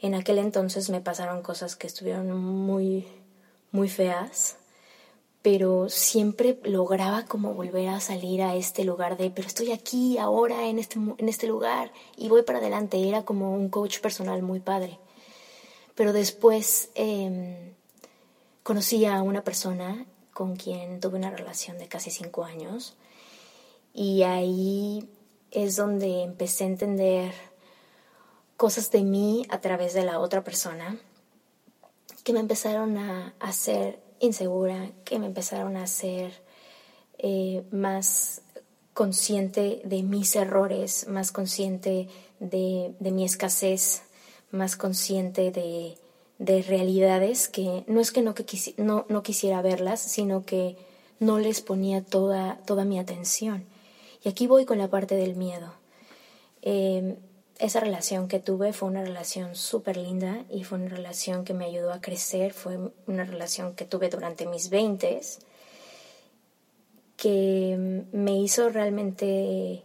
En 0.00 0.14
aquel 0.14 0.38
entonces 0.38 0.90
me 0.90 1.00
pasaron 1.00 1.42
cosas 1.42 1.76
que 1.76 1.86
estuvieron 1.86 2.30
muy, 2.36 3.06
muy 3.70 3.88
feas, 3.88 4.56
pero 5.42 5.88
siempre 5.88 6.58
lograba 6.64 7.24
como 7.24 7.54
volver 7.54 7.88
a 7.88 8.00
salir 8.00 8.42
a 8.42 8.56
este 8.56 8.84
lugar 8.84 9.16
de, 9.16 9.30
pero 9.30 9.46
estoy 9.46 9.70
aquí 9.70 10.18
ahora 10.18 10.66
en 10.66 10.78
este, 10.78 10.98
en 10.98 11.28
este 11.28 11.46
lugar 11.46 11.92
y 12.16 12.28
voy 12.28 12.42
para 12.42 12.58
adelante. 12.58 13.08
Era 13.08 13.24
como 13.24 13.54
un 13.54 13.68
coach 13.68 14.00
personal 14.00 14.42
muy 14.42 14.58
padre. 14.58 14.98
Pero 15.94 16.12
después 16.12 16.90
eh, 16.96 17.74
conocí 18.64 19.04
a 19.06 19.22
una 19.22 19.44
persona 19.44 20.04
con 20.36 20.54
quien 20.56 21.00
tuve 21.00 21.16
una 21.16 21.30
relación 21.30 21.78
de 21.78 21.88
casi 21.88 22.10
cinco 22.10 22.44
años. 22.44 22.94
Y 23.94 24.22
ahí 24.22 25.08
es 25.50 25.76
donde 25.76 26.24
empecé 26.24 26.64
a 26.64 26.66
entender 26.66 27.32
cosas 28.58 28.90
de 28.90 29.02
mí 29.02 29.46
a 29.48 29.62
través 29.62 29.94
de 29.94 30.04
la 30.04 30.20
otra 30.20 30.44
persona 30.44 30.98
que 32.22 32.34
me 32.34 32.40
empezaron 32.40 32.98
a 32.98 33.34
hacer 33.40 33.98
insegura, 34.20 34.90
que 35.06 35.18
me 35.18 35.24
empezaron 35.24 35.74
a 35.78 35.84
hacer 35.84 36.42
eh, 37.16 37.64
más 37.70 38.42
consciente 38.92 39.80
de 39.86 40.02
mis 40.02 40.36
errores, 40.36 41.08
más 41.08 41.32
consciente 41.32 42.10
de, 42.40 42.94
de 43.00 43.10
mi 43.10 43.24
escasez, 43.24 44.02
más 44.50 44.76
consciente 44.76 45.50
de, 45.50 45.96
de 46.38 46.62
realidades 46.62 47.48
que 47.48 47.84
no 47.86 48.00
es 48.00 48.12
que 48.12 48.22
no, 48.22 48.34
que 48.34 48.44
no, 48.76 49.06
no, 49.08 49.22
quisiera 49.22 49.62
verlas, 49.62 50.00
sino 50.00 50.44
que 50.44 50.76
no 51.18 51.38
les 51.38 51.60
ponía 51.60 52.04
toda, 52.04 52.58
toda 52.66 52.84
mi 52.84 52.98
atención. 52.98 53.64
Y 54.22 54.28
aquí 54.28 54.46
voy 54.46 54.64
con 54.64 54.78
la 54.78 54.88
parte 54.88 55.16
del 55.16 55.36
miedo. 55.36 55.72
Em, 56.62 57.16
esa 57.58 57.80
relación 57.80 58.28
que 58.28 58.38
tuve 58.38 58.72
fue 58.72 58.88
una 58.88 59.02
relación 59.02 59.56
súper 59.56 59.96
linda 59.96 60.44
y 60.50 60.64
fue 60.64 60.78
una 60.78 60.88
relación 60.88 61.44
que 61.44 61.54
me 61.54 61.64
ayudó 61.64 61.92
a 61.92 62.00
crecer, 62.02 62.52
fue 62.52 62.78
una 63.06 63.24
relación 63.24 63.74
que 63.74 63.86
tuve 63.86 64.10
durante 64.10 64.46
mis 64.46 64.68
veintes, 64.68 65.38
que 67.16 68.04
me 68.12 68.36
hizo 68.36 68.68
realmente 68.68 69.82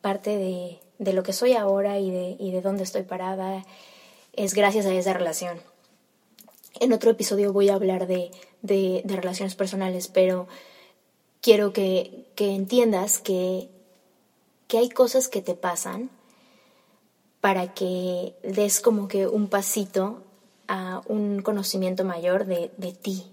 parte 0.00 0.36
de, 0.36 0.78
de, 0.98 1.12
lo 1.12 1.24
que 1.24 1.32
soy 1.32 1.54
ahora 1.54 1.98
y 1.98 2.12
de, 2.12 2.36
y 2.38 2.52
de 2.52 2.60
dónde 2.60 2.84
estoy 2.84 3.02
parada, 3.02 3.64
es 4.32 4.54
gracias 4.54 4.86
a 4.86 4.94
esa 4.94 5.12
relación. 5.12 5.58
En 6.80 6.92
otro 6.92 7.10
episodio 7.10 7.52
voy 7.52 7.70
a 7.70 7.74
hablar 7.74 8.06
de, 8.06 8.30
de, 8.62 9.02
relaciones 9.04 9.56
personales, 9.56 10.06
pero 10.06 10.46
quiero 11.40 11.72
que, 11.72 12.26
que 12.36 12.54
entiendas 12.54 13.18
que, 13.18 13.68
que 14.68 14.78
hay 14.78 14.88
cosas 14.88 15.28
que 15.28 15.42
te 15.42 15.54
pasan 15.54 16.10
para 17.40 17.74
que 17.74 18.34
des 18.42 18.80
como 18.80 19.08
que 19.08 19.26
un 19.26 19.48
pasito 19.48 20.22
a 20.68 21.02
un 21.06 21.42
conocimiento 21.42 22.04
mayor 22.04 22.44
de, 22.46 22.70
de, 22.76 22.92
ti 22.92 23.24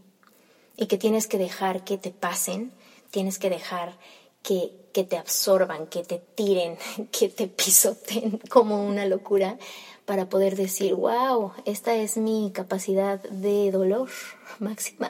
y 0.75 0.87
que 0.87 0.97
tienes 0.97 1.27
que 1.27 1.37
dejar 1.37 1.83
que 1.83 1.97
te 1.97 2.11
pasen, 2.11 2.71
tienes 3.11 3.37
que 3.37 3.49
dejar 3.51 3.97
que, 4.41 4.71
que 4.91 5.03
te 5.03 5.17
absorban, 5.17 5.85
que 5.87 6.03
te 6.03 6.17
tiren, 6.17 6.77
que 7.11 7.29
te 7.29 7.47
pisoten 7.47 8.39
como 8.49 8.87
una 8.87 9.05
locura 9.05 9.59
para 10.05 10.29
poder 10.29 10.55
decir, 10.55 10.93
wow, 10.93 11.51
esta 11.65 11.95
es 11.95 12.17
mi 12.17 12.51
capacidad 12.53 13.21
de 13.23 13.71
dolor 13.71 14.09
máxima, 14.59 15.09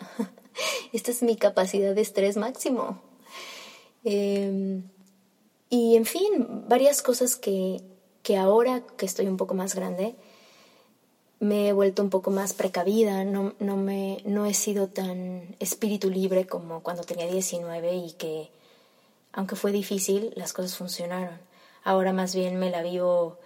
esta 0.94 1.12
es 1.12 1.22
mi 1.22 1.36
capacidad 1.36 1.94
de 1.94 2.02
estrés 2.02 2.38
máximo. 2.38 3.02
Em, 4.04 4.84
y 5.70 5.96
en 5.96 6.06
fin, 6.06 6.64
varias 6.68 7.02
cosas 7.02 7.36
que, 7.36 7.82
que 8.24 8.38
ahora 8.38 8.84
que 8.98 9.06
estoy 9.06 9.28
un 9.28 9.38
poco 9.38 9.54
más 9.54 9.76
grande, 9.76 10.16
me 11.40 11.68
he 11.68 11.74
vuelto 11.74 12.02
un 12.02 12.10
poco 12.10 12.32
más 12.32 12.54
precavida, 12.54 13.26
no, 13.26 13.54
no, 13.60 13.76
me, 13.76 14.22
no 14.26 14.46
he 14.46 14.54
sido 14.54 14.88
tan 14.88 15.56
espíritu 15.60 16.10
libre 16.10 16.48
como 16.48 16.82
cuando 16.82 17.04
tenía 17.04 17.28
19 17.28 17.96
y 17.96 18.12
que, 18.14 18.50
aunque 19.34 19.56
fue 19.56 19.72
difícil, 19.72 20.32
las 20.36 20.54
cosas 20.54 20.78
funcionaron. 20.78 21.38
Ahora 21.84 22.14
más 22.14 22.34
bien 22.34 22.58
me 22.58 22.70
la 22.70 22.82
vivo 22.82 23.38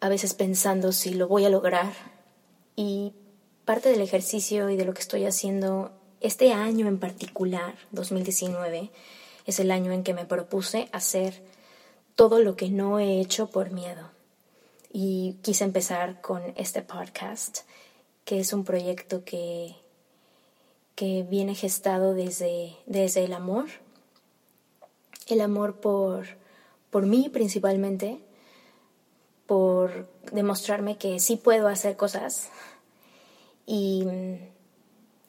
a 0.00 0.08
veces 0.08 0.34
pensando 0.34 0.92
si 0.92 1.14
lo 1.14 1.28
voy 1.28 1.44
a 1.44 1.50
lograr. 1.50 1.92
Y 2.76 3.12
parte 3.64 3.90
del 3.90 4.00
ejercicio 4.00 4.70
y 4.70 4.76
de 4.76 4.84
lo 4.84 4.94
que 4.94 5.02
estoy 5.02 5.26
haciendo 5.26 5.92
este 6.20 6.52
año 6.52 6.88
en 6.88 6.98
particular, 6.98 7.74
2019, 7.92 8.90
es 9.46 9.60
el 9.60 9.70
año 9.70 9.92
en 9.92 10.02
que 10.02 10.14
me 10.14 10.24
propuse 10.24 10.88
hacer 10.92 11.42
todo 12.14 12.40
lo 12.40 12.56
que 12.56 12.70
no 12.70 12.98
he 12.98 13.20
hecho 13.20 13.50
por 13.50 13.70
miedo. 13.70 14.10
Y 14.92 15.36
quise 15.42 15.64
empezar 15.64 16.20
con 16.20 16.42
este 16.56 16.82
podcast, 16.82 17.60
que 18.24 18.40
es 18.40 18.52
un 18.52 18.64
proyecto 18.64 19.24
que, 19.24 19.76
que 20.94 21.22
viene 21.22 21.54
gestado 21.54 22.14
desde, 22.14 22.76
desde 22.86 23.24
el 23.24 23.32
amor, 23.32 23.66
el 25.28 25.40
amor 25.40 25.76
por, 25.76 26.26
por 26.90 27.06
mí 27.06 27.28
principalmente, 27.28 28.20
por 29.50 30.06
demostrarme 30.30 30.96
que 30.96 31.18
sí 31.18 31.34
puedo 31.34 31.66
hacer 31.66 31.96
cosas 31.96 32.50
y 33.66 34.06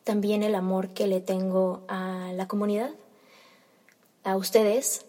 también 0.03 0.43
el 0.43 0.53
amor 0.53 0.89
que 0.89 1.07
le 1.07 1.21
tengo 1.21 1.81
a 1.87 2.31
la 2.35 2.47
comunidad, 2.47 2.91
a 4.23 4.37
ustedes, 4.37 5.07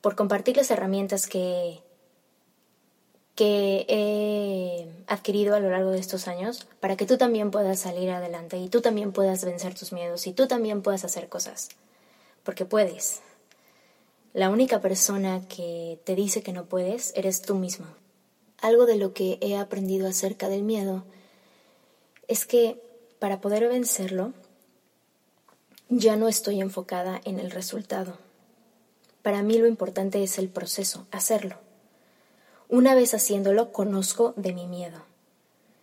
por 0.00 0.16
compartir 0.16 0.56
las 0.56 0.70
herramientas 0.70 1.26
que, 1.26 1.82
que 3.34 3.84
he 3.86 4.88
adquirido 5.08 5.54
a 5.54 5.60
lo 5.60 5.68
largo 5.68 5.90
de 5.90 5.98
estos 5.98 6.26
años 6.26 6.66
para 6.80 6.96
que 6.96 7.04
tú 7.04 7.18
también 7.18 7.50
puedas 7.50 7.80
salir 7.80 8.08
adelante 8.08 8.56
y 8.56 8.70
tú 8.70 8.80
también 8.80 9.12
puedas 9.12 9.44
vencer 9.44 9.74
tus 9.74 9.92
miedos 9.92 10.26
y 10.26 10.32
tú 10.32 10.46
también 10.46 10.80
puedas 10.80 11.04
hacer 11.04 11.28
cosas, 11.28 11.68
porque 12.44 12.64
puedes. 12.64 13.20
La 14.32 14.48
única 14.48 14.80
persona 14.80 15.46
que 15.48 16.00
te 16.04 16.14
dice 16.14 16.42
que 16.42 16.54
no 16.54 16.64
puedes 16.64 17.12
eres 17.14 17.42
tú 17.42 17.56
mismo 17.56 17.84
algo 18.62 18.86
de 18.86 18.96
lo 18.96 19.12
que 19.12 19.38
he 19.40 19.56
aprendido 19.56 20.08
acerca 20.08 20.48
del 20.48 20.62
miedo 20.62 21.04
es 22.28 22.46
que 22.46 22.80
para 23.18 23.40
poder 23.40 23.68
vencerlo, 23.68 24.32
ya 25.88 26.16
no 26.16 26.28
estoy 26.28 26.60
enfocada 26.60 27.20
en 27.24 27.38
el 27.38 27.50
resultado. 27.50 28.16
Para 29.22 29.42
mí 29.42 29.58
lo 29.58 29.66
importante 29.66 30.22
es 30.22 30.38
el 30.38 30.48
proceso, 30.48 31.06
hacerlo. 31.10 31.56
Una 32.68 32.94
vez 32.94 33.14
haciéndolo, 33.14 33.72
conozco 33.72 34.32
de 34.36 34.52
mi 34.52 34.66
miedo. 34.66 35.02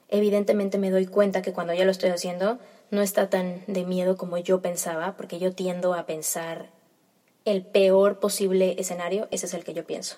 Evidentemente 0.08 0.78
me 0.78 0.90
doy 0.90 1.06
cuenta 1.06 1.42
que 1.42 1.54
cuando 1.54 1.74
ya 1.74 1.86
lo 1.86 1.92
estoy 1.92 2.10
haciendo, 2.10 2.60
no 2.92 3.02
está 3.02 3.30
tan 3.30 3.64
de 3.68 3.86
miedo 3.86 4.18
como 4.18 4.38
yo 4.38 4.62
pensaba, 4.62 5.16
porque 5.16 5.38
yo 5.38 5.54
tiendo 5.54 5.94
a 5.94 6.06
pensar 6.06 6.70
el 7.46 7.64
peor 7.64 8.20
posible 8.20 8.76
escenario, 8.80 9.28
ese 9.32 9.46
es 9.46 9.54
el 9.54 9.64
que 9.64 9.74
yo 9.74 9.86
pienso 9.86 10.18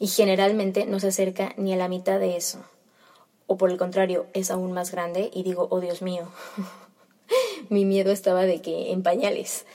y 0.00 0.06
generalmente 0.06 0.86
no 0.86 0.98
se 0.98 1.08
acerca 1.08 1.54
ni 1.58 1.74
a 1.74 1.76
la 1.76 1.86
mitad 1.86 2.18
de 2.18 2.36
eso. 2.36 2.64
O 3.46 3.58
por 3.58 3.70
el 3.70 3.76
contrario, 3.76 4.26
es 4.32 4.50
aún 4.50 4.72
más 4.72 4.90
grande 4.90 5.30
y 5.32 5.42
digo, 5.42 5.68
oh 5.70 5.78
Dios 5.78 6.00
mío, 6.00 6.28
mi 7.68 7.84
miedo 7.84 8.10
estaba 8.10 8.44
de 8.44 8.62
que 8.62 8.92
en 8.92 9.02
pañales. 9.02 9.66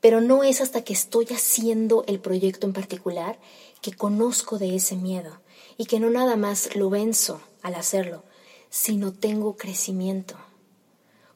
Pero 0.00 0.20
no 0.20 0.42
es 0.42 0.60
hasta 0.60 0.82
que 0.82 0.92
estoy 0.92 1.26
haciendo 1.26 2.04
el 2.08 2.18
proyecto 2.18 2.66
en 2.66 2.72
particular 2.72 3.38
que 3.80 3.92
conozco 3.92 4.58
de 4.58 4.74
ese 4.74 4.96
miedo 4.96 5.40
y 5.76 5.86
que 5.86 6.00
no 6.00 6.10
nada 6.10 6.34
más 6.34 6.74
lo 6.74 6.90
venzo 6.90 7.40
al 7.62 7.76
hacerlo, 7.76 8.24
sino 8.68 9.12
tengo 9.12 9.56
crecimiento. 9.56 10.34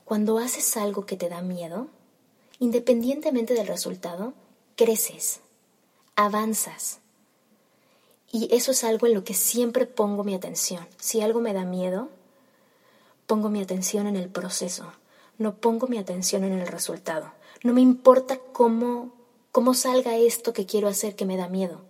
Cuando 0.05 0.39
haces 0.39 0.77
algo 0.77 1.07
que 1.07 1.17
te 1.17 1.29
da 1.29 1.43
miedo, 1.43 1.87
independientemente 2.59 3.55
del 3.55 3.69
resultado, 3.69 4.35
creces, 4.75 5.41
avanzas 6.17 7.01
y 8.31 8.55
eso 8.55 8.73
es 8.73 8.85
algo 8.85 9.07
en 9.07 9.15
lo 9.15 9.25
que 9.25 9.35
siempre 9.35 9.87
pongo 9.87 10.25
mi 10.25 10.35
atención. 10.35 10.87
Si 10.99 11.21
algo 11.21 11.41
me 11.41 11.55
da 11.55 11.65
miedo, 11.65 12.11
pongo 13.27 13.49
mi 13.49 13.63
atención 13.63 14.07
en 14.07 14.17
el 14.17 14.29
proceso, 14.29 14.93
no 15.39 15.57
pongo 15.57 15.87
mi 15.87 15.99
atención 15.99 16.45
en 16.45 16.53
el 16.53 16.67
resultado. 16.67 17.33
No 17.63 17.73
me 17.73 17.81
importa 17.81 18.39
cómo, 18.53 19.13
cómo 19.51 19.75
salga 19.75 20.17
esto 20.17 20.53
que 20.53 20.67
quiero 20.67 20.89
hacer 20.89 21.17
que 21.17 21.25
me 21.25 21.37
da 21.37 21.49
miedo. 21.49 21.81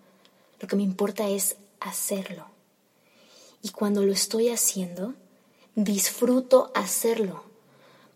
Lo 0.61 0.69
que 0.69 0.77
me 0.77 0.83
importa 0.83 1.29
es 1.29 1.57
hacerlo. 1.81 2.47
Y 3.63 3.71
cuando 3.71 4.03
lo 4.03 4.13
estoy 4.13 4.51
haciendo, 4.51 5.15
disfruto 5.75 6.71
hacerlo. 6.75 7.43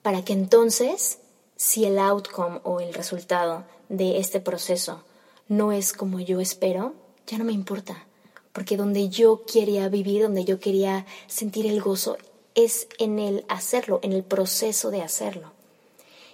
Para 0.02 0.24
que 0.24 0.32
entonces, 0.32 1.18
si 1.56 1.84
el 1.84 1.98
outcome 1.98 2.60
o 2.64 2.80
el 2.80 2.94
resultado 2.94 3.64
de 3.88 4.18
este 4.18 4.40
proceso 4.40 5.02
no 5.48 5.72
es 5.72 5.92
como 5.92 6.20
yo 6.20 6.40
espero, 6.40 6.94
ya 7.26 7.38
no 7.38 7.44
me 7.44 7.52
importa. 7.52 8.06
Porque 8.52 8.76
donde 8.76 9.08
yo 9.08 9.44
quería 9.46 9.88
vivir, 9.88 10.22
donde 10.22 10.44
yo 10.44 10.60
quería 10.60 11.06
sentir 11.26 11.66
el 11.66 11.80
gozo, 11.80 12.18
es 12.54 12.86
en 12.98 13.18
el 13.18 13.44
hacerlo, 13.48 14.00
en 14.02 14.12
el 14.12 14.22
proceso 14.22 14.90
de 14.90 15.02
hacerlo. 15.02 15.52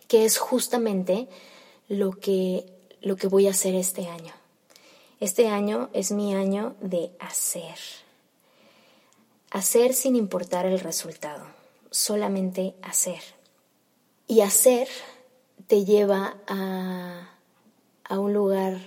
Que 0.09 0.25
es 0.25 0.39
justamente 0.39 1.29
lo 1.89 2.13
que, 2.13 2.67
lo 3.01 3.17
que 3.17 3.29
voy 3.29 3.47
a 3.47 3.51
hacer 3.51 3.75
este 3.75 4.09
año. 4.09 4.33
Este 5.21 5.49
año 5.49 5.91
es 5.93 6.13
mi 6.13 6.35
año 6.35 6.75
de 6.81 7.11
hacer. 7.19 7.79
Hacer 9.51 9.95
sin 9.95 10.17
importar 10.17 10.67
el 10.67 10.81
resultado, 10.81 11.45
solamente 11.91 12.75
hacer. 12.83 13.21
Y 14.27 14.41
hacer 14.41 14.89
te 15.67 15.85
lleva 15.85 16.37
a, 16.47 17.31
a 18.05 18.19
un 18.19 18.33
lugar 18.33 18.79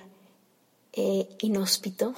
eh, 0.93 1.27
inhóspito 1.39 2.13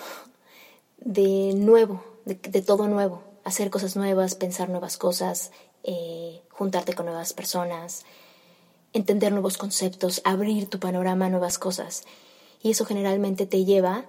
de 1.03 1.53
nuevo, 1.55 2.03
de, 2.25 2.61
todo 2.61 2.87
nuevo, 2.87 3.23
hacer 3.43 3.69
cosas 3.69 3.95
nuevas, 3.95 4.35
pensar 4.35 4.69
nuevas 4.69 4.97
cosas, 4.97 5.51
eh, 5.83 6.41
juntarte 6.49 6.93
con 6.93 7.05
nuevas 7.05 7.33
personas, 7.33 8.05
entender 8.93 9.31
nuevos 9.31 9.57
conceptos, 9.57 10.21
abrir 10.23 10.69
tu 10.69 10.79
panorama 10.79 11.25
a 11.25 11.29
nuevas 11.29 11.59
cosas. 11.59 12.03
Y 12.61 12.71
eso 12.71 12.85
generalmente 12.85 13.45
te 13.45 13.65
lleva 13.65 14.05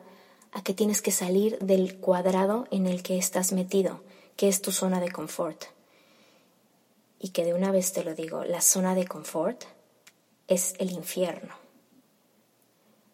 a 0.52 0.62
que 0.62 0.74
tienes 0.74 1.02
que 1.02 1.10
salir 1.10 1.58
del 1.58 1.98
cuadrado 1.98 2.66
en 2.70 2.86
el 2.86 3.02
que 3.02 3.18
estás 3.18 3.52
metido, 3.52 4.02
que 4.36 4.48
es 4.48 4.62
tu 4.62 4.70
zona 4.70 5.00
de 5.00 5.10
confort. 5.10 5.64
Y 7.18 7.30
que 7.30 7.44
de 7.44 7.54
una 7.54 7.72
vez 7.72 7.92
te 7.92 8.04
lo 8.04 8.14
digo, 8.14 8.44
la 8.44 8.60
zona 8.60 8.94
de 8.94 9.06
confort 9.06 9.64
es 10.46 10.74
el 10.78 10.92
infierno. 10.92 11.54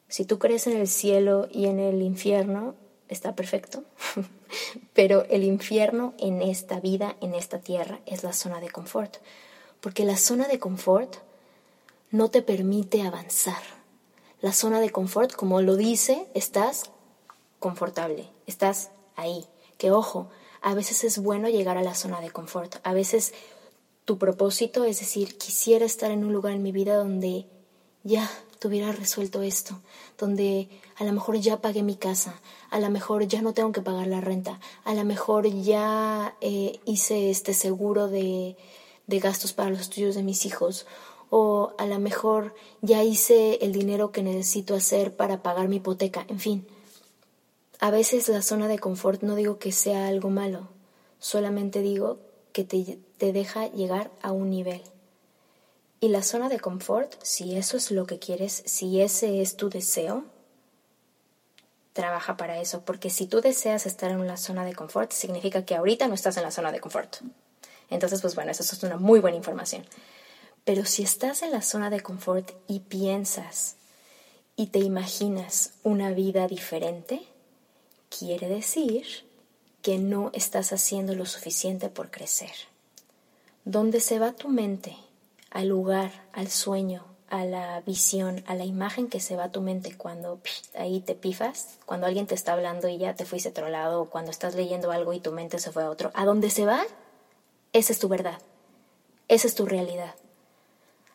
Si 0.08 0.24
tú 0.24 0.38
crees 0.38 0.66
en 0.66 0.76
el 0.76 0.88
cielo 0.88 1.48
y 1.50 1.66
en 1.66 1.78
el 1.78 2.02
infierno, 2.02 2.74
está 3.10 3.34
perfecto. 3.34 3.84
Pero 4.94 5.24
el 5.28 5.44
infierno 5.44 6.14
en 6.18 6.40
esta 6.40 6.80
vida, 6.80 7.16
en 7.20 7.34
esta 7.34 7.58
tierra, 7.58 8.00
es 8.06 8.22
la 8.22 8.32
zona 8.32 8.60
de 8.60 8.70
confort. 8.70 9.18
Porque 9.80 10.04
la 10.04 10.16
zona 10.16 10.48
de 10.48 10.58
confort 10.58 11.16
no 12.10 12.30
te 12.30 12.42
permite 12.42 13.02
avanzar. 13.02 13.62
La 14.40 14.52
zona 14.52 14.80
de 14.80 14.90
confort, 14.90 15.32
como 15.32 15.60
lo 15.60 15.76
dice, 15.76 16.26
estás 16.34 16.90
confortable, 17.58 18.28
estás 18.46 18.90
ahí. 19.16 19.46
Que 19.76 19.90
ojo, 19.90 20.30
a 20.62 20.74
veces 20.74 21.04
es 21.04 21.18
bueno 21.18 21.48
llegar 21.48 21.76
a 21.76 21.82
la 21.82 21.94
zona 21.94 22.20
de 22.20 22.30
confort. 22.30 22.76
A 22.82 22.92
veces 22.92 23.34
tu 24.04 24.18
propósito 24.18 24.84
es 24.84 25.00
decir, 25.00 25.38
quisiera 25.38 25.84
estar 25.84 26.10
en 26.10 26.24
un 26.24 26.32
lugar 26.32 26.54
en 26.54 26.62
mi 26.62 26.72
vida 26.72 26.96
donde 26.96 27.46
ya 28.02 28.28
tuviera 28.58 28.92
resuelto 28.92 29.42
esto, 29.42 29.80
donde 30.18 30.68
a 31.00 31.04
lo 31.04 31.12
mejor 31.14 31.38
ya 31.38 31.62
pagué 31.62 31.82
mi 31.82 31.96
casa, 31.96 32.38
a 32.68 32.78
lo 32.78 32.90
mejor 32.90 33.26
ya 33.26 33.40
no 33.40 33.54
tengo 33.54 33.72
que 33.72 33.80
pagar 33.80 34.06
la 34.06 34.20
renta, 34.20 34.60
a 34.84 34.92
lo 34.92 35.02
mejor 35.02 35.46
ya 35.46 36.36
eh, 36.42 36.78
hice 36.84 37.30
este 37.30 37.54
seguro 37.54 38.08
de, 38.08 38.58
de 39.06 39.18
gastos 39.18 39.54
para 39.54 39.70
los 39.70 39.80
estudios 39.80 40.14
de 40.14 40.22
mis 40.22 40.44
hijos, 40.44 40.86
o 41.30 41.72
a 41.78 41.86
lo 41.86 41.98
mejor 41.98 42.54
ya 42.82 43.02
hice 43.02 43.54
el 43.62 43.72
dinero 43.72 44.12
que 44.12 44.22
necesito 44.22 44.74
hacer 44.74 45.16
para 45.16 45.42
pagar 45.42 45.68
mi 45.68 45.76
hipoteca, 45.76 46.26
en 46.28 46.38
fin. 46.38 46.66
A 47.78 47.90
veces 47.90 48.28
la 48.28 48.42
zona 48.42 48.68
de 48.68 48.78
confort 48.78 49.22
no 49.22 49.36
digo 49.36 49.58
que 49.58 49.72
sea 49.72 50.06
algo 50.06 50.28
malo, 50.28 50.68
solamente 51.18 51.80
digo 51.80 52.18
que 52.52 52.64
te, 52.64 52.98
te 53.16 53.32
deja 53.32 53.68
llegar 53.68 54.10
a 54.20 54.32
un 54.32 54.50
nivel. 54.50 54.82
Y 55.98 56.08
la 56.08 56.22
zona 56.22 56.50
de 56.50 56.60
confort, 56.60 57.14
si 57.22 57.56
eso 57.56 57.78
es 57.78 57.90
lo 57.90 58.04
que 58.04 58.18
quieres, 58.18 58.62
si 58.66 59.00
ese 59.00 59.40
es 59.40 59.56
tu 59.56 59.70
deseo, 59.70 60.24
trabaja 62.00 62.38
para 62.38 62.58
eso, 62.58 62.80
porque 62.80 63.10
si 63.10 63.26
tú 63.26 63.42
deseas 63.42 63.84
estar 63.84 64.10
en 64.10 64.20
una 64.20 64.38
zona 64.38 64.64
de 64.64 64.74
confort, 64.74 65.12
significa 65.12 65.66
que 65.66 65.74
ahorita 65.74 66.08
no 66.08 66.14
estás 66.14 66.38
en 66.38 66.44
la 66.44 66.50
zona 66.50 66.72
de 66.72 66.80
confort. 66.80 67.16
Entonces, 67.90 68.22
pues 68.22 68.34
bueno, 68.34 68.50
eso 68.50 68.62
es 68.62 68.82
una 68.82 68.96
muy 68.96 69.20
buena 69.20 69.36
información. 69.36 69.84
Pero 70.64 70.86
si 70.86 71.02
estás 71.02 71.42
en 71.42 71.50
la 71.50 71.60
zona 71.60 71.90
de 71.90 72.00
confort 72.00 72.52
y 72.66 72.80
piensas 72.80 73.76
y 74.56 74.68
te 74.68 74.78
imaginas 74.78 75.74
una 75.82 76.10
vida 76.12 76.48
diferente, 76.48 77.20
quiere 78.08 78.48
decir 78.48 79.04
que 79.82 79.98
no 79.98 80.30
estás 80.32 80.72
haciendo 80.72 81.14
lo 81.14 81.26
suficiente 81.26 81.90
por 81.90 82.10
crecer. 82.10 82.52
¿Dónde 83.66 84.00
se 84.00 84.18
va 84.18 84.32
tu 84.32 84.48
mente 84.48 84.96
al 85.50 85.68
lugar, 85.68 86.12
al 86.32 86.48
sueño, 86.48 87.04
a 87.30 87.44
la 87.44 87.80
visión, 87.82 88.42
a 88.46 88.54
la 88.54 88.64
imagen 88.64 89.08
que 89.08 89.20
se 89.20 89.36
va 89.36 89.44
a 89.44 89.52
tu 89.52 89.60
mente 89.60 89.96
cuando 89.96 90.40
ahí 90.76 91.00
te 91.00 91.14
pifas, 91.14 91.78
cuando 91.86 92.06
alguien 92.06 92.26
te 92.26 92.34
está 92.34 92.52
hablando 92.52 92.88
y 92.88 92.98
ya 92.98 93.14
te 93.14 93.24
fuiste 93.24 93.48
a 93.48 93.52
otro 93.52 93.68
lado, 93.68 94.02
o 94.02 94.10
cuando 94.10 94.30
estás 94.30 94.54
leyendo 94.54 94.90
algo 94.90 95.12
y 95.12 95.20
tu 95.20 95.32
mente 95.32 95.58
se 95.58 95.70
fue 95.70 95.84
a 95.84 95.90
otro, 95.90 96.10
a 96.14 96.24
dónde 96.24 96.50
se 96.50 96.66
va, 96.66 96.82
esa 97.72 97.92
es 97.92 97.98
tu 97.98 98.08
verdad, 98.08 98.40
esa 99.28 99.46
es 99.46 99.54
tu 99.54 99.64
realidad. 99.64 100.14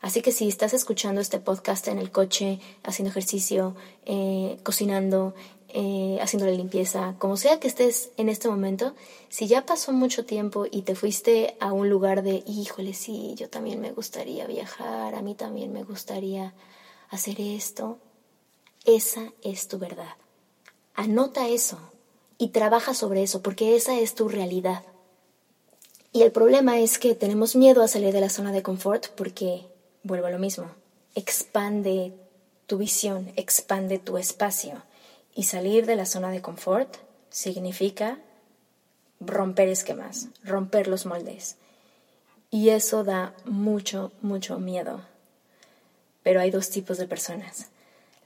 Así 0.01 0.21
que 0.21 0.31
si 0.31 0.47
estás 0.47 0.73
escuchando 0.73 1.19
este 1.19 1.39
podcast 1.39 1.87
en 1.87 1.97
el 1.97 2.11
coche, 2.11 2.59
haciendo 2.83 3.09
ejercicio, 3.09 3.75
eh, 4.05 4.59
cocinando, 4.63 5.33
eh, 5.77 6.19
haciendo 6.21 6.45
la 6.45 6.53
limpieza, 6.53 7.15
como 7.19 7.35
sea 7.35 7.59
que 7.59 7.67
estés 7.67 8.11
en 8.15 8.29
este 8.29 8.47
momento, 8.47 8.95
si 9.27 9.47
ya 9.47 9.65
pasó 9.65 9.91
mucho 9.91 10.23
tiempo 10.23 10.65
y 10.71 10.83
te 10.83 10.95
fuiste 10.95 11.57
a 11.59 11.73
un 11.73 11.89
lugar 11.89 12.23
de, 12.23 12.45
híjole, 12.47 12.93
sí, 12.93 13.33
yo 13.35 13.49
también 13.49 13.81
me 13.81 13.91
gustaría 13.91 14.47
viajar, 14.47 15.15
a 15.15 15.21
mí 15.21 15.35
también 15.35 15.73
me 15.73 15.83
gustaría 15.83 16.53
hacer 17.09 17.41
esto, 17.41 17.97
esa 18.85 19.33
es 19.43 19.67
tu 19.67 19.77
verdad. 19.77 20.15
Anota 20.93 21.49
eso 21.49 21.77
y 22.37 22.51
trabaja 22.51 22.93
sobre 22.93 23.21
eso, 23.23 23.41
porque 23.41 23.75
esa 23.75 23.99
es 23.99 24.15
tu 24.15 24.29
realidad. 24.29 24.85
Y 26.13 26.21
el 26.21 26.31
problema 26.31 26.79
es 26.79 26.97
que 26.99 27.15
tenemos 27.15 27.53
miedo 27.57 27.83
a 27.83 27.89
salir 27.89 28.13
de 28.13 28.21
la 28.21 28.29
zona 28.29 28.53
de 28.53 28.63
confort 28.63 29.07
porque, 29.09 29.65
vuelvo 30.03 30.27
a 30.27 30.31
lo 30.31 30.39
mismo, 30.39 30.67
expande 31.15 32.13
tu 32.65 32.77
visión, 32.77 33.33
expande 33.35 33.99
tu 33.99 34.17
espacio 34.17 34.81
y 35.35 35.43
salir 35.43 35.85
de 35.85 35.97
la 35.97 36.05
zona 36.05 36.31
de 36.31 36.41
confort 36.41 36.97
significa 37.29 38.17
romper 39.19 39.67
esquemas, 39.67 40.29
romper 40.43 40.87
los 40.87 41.05
moldes. 41.05 41.57
Y 42.49 42.69
eso 42.69 43.03
da 43.03 43.35
mucho, 43.45 44.13
mucho 44.21 44.59
miedo. 44.59 45.01
Pero 46.23 46.39
hay 46.39 46.51
dos 46.51 46.69
tipos 46.69 46.97
de 46.97 47.07
personas. 47.07 47.67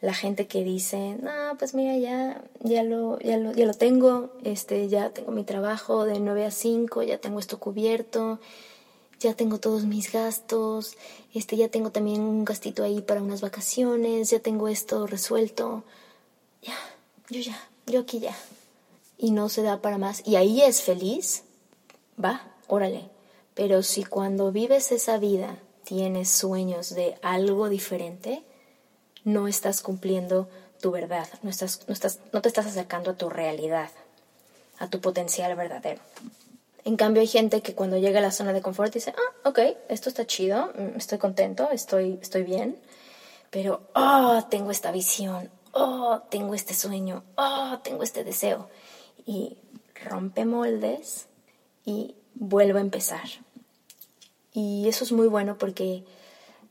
La 0.02 0.14
gente 0.14 0.48
que 0.48 0.64
dice, 0.64 1.18
no, 1.22 1.58
pues 1.58 1.74
mira, 1.74 1.98
ya, 1.98 2.42
ya, 2.62 2.84
lo, 2.84 3.20
ya, 3.20 3.38
lo, 3.38 3.52
ya 3.52 3.66
lo 3.66 3.74
tengo, 3.74 4.32
este, 4.44 4.88
ya 4.88 5.10
tengo 5.10 5.32
mi 5.32 5.44
trabajo 5.44 6.06
de 6.06 6.20
9 6.20 6.46
a 6.46 6.52
5, 6.52 7.04
ya 7.04 7.18
tengo 7.18 7.40
esto 7.40 7.60
cubierto, 7.60 8.40
ya 9.20 9.34
tengo 9.34 9.60
todos 9.60 9.84
mis 9.84 10.12
gastos, 10.14 10.96
este, 11.34 11.58
ya 11.58 11.68
tengo 11.68 11.92
también 11.92 12.22
un 12.22 12.46
gastito 12.46 12.84
ahí 12.84 13.02
para 13.02 13.22
unas 13.22 13.42
vacaciones, 13.42 14.30
ya 14.30 14.40
tengo 14.40 14.70
esto 14.70 15.06
resuelto. 15.06 15.84
Ya, 16.62 16.78
yo 17.30 17.40
ya, 17.40 17.58
yo 17.86 18.02
aquí 18.02 18.20
ya. 18.20 18.36
Y 19.18 19.32
no 19.32 19.50
se 19.50 19.62
da 19.62 19.82
para 19.82 19.98
más. 19.98 20.22
Y 20.26 20.36
ahí 20.36 20.62
es 20.62 20.82
feliz, 20.82 21.44
va, 22.24 22.42
órale. 22.68 23.10
Pero 23.54 23.84
si 23.84 24.04
cuando 24.04 24.52
vives 24.52 24.92
esa 24.92 25.18
vida 25.18 25.58
tienes 25.84 26.30
sueños 26.30 26.96
de 26.96 27.18
algo 27.22 27.70
diferente, 27.70 28.44
no 29.24 29.48
estás 29.48 29.82
cumpliendo 29.82 30.48
tu 30.80 30.92
verdad, 30.92 31.28
no, 31.44 31.50
estás, 31.50 31.82
no, 31.88 31.94
estás, 31.94 32.20
no 32.32 32.42
te 32.42 32.48
estás 32.48 32.66
acercando 32.66 33.12
a 33.12 33.18
tu 33.18 33.30
realidad, 33.30 33.90
a 34.78 34.90
tu 34.90 35.02
potencial 35.02 35.54
verdadero. 35.56 36.02
En 36.86 36.96
cambio, 36.96 37.22
hay 37.22 37.28
gente 37.28 37.62
que 37.62 37.76
cuando 37.76 37.98
llega 37.98 38.20
a 38.20 38.22
la 38.22 38.32
zona 38.32 38.54
de 38.54 38.62
confort 38.62 38.94
dice, 38.94 39.14
ah, 39.18 39.50
ok, 39.50 39.60
esto 39.90 40.08
está 40.08 40.26
chido, 40.26 40.72
mm, 40.76 40.98
estoy 40.98 41.18
contento, 41.18 41.70
estoy, 41.72 42.18
estoy 42.22 42.44
bien, 42.44 42.78
pero, 43.50 43.82
oh, 43.94 44.44
tengo 44.50 44.72
esta 44.72 44.92
visión, 44.92 45.50
oh, 45.74 46.22
tengo 46.30 46.54
este 46.54 46.74
sueño, 46.74 47.24
oh, 47.36 47.80
tengo 47.84 48.04
este 48.04 48.24
deseo. 48.24 48.70
Y 49.26 49.58
rompe 50.06 50.46
moldes 50.46 51.28
y 51.86 52.16
vuelvo 52.36 52.78
a 52.78 52.82
empezar. 52.82 53.28
Y 54.54 54.88
eso 54.88 55.04
es 55.04 55.12
muy 55.12 55.28
bueno 55.28 55.58
porque 55.58 56.04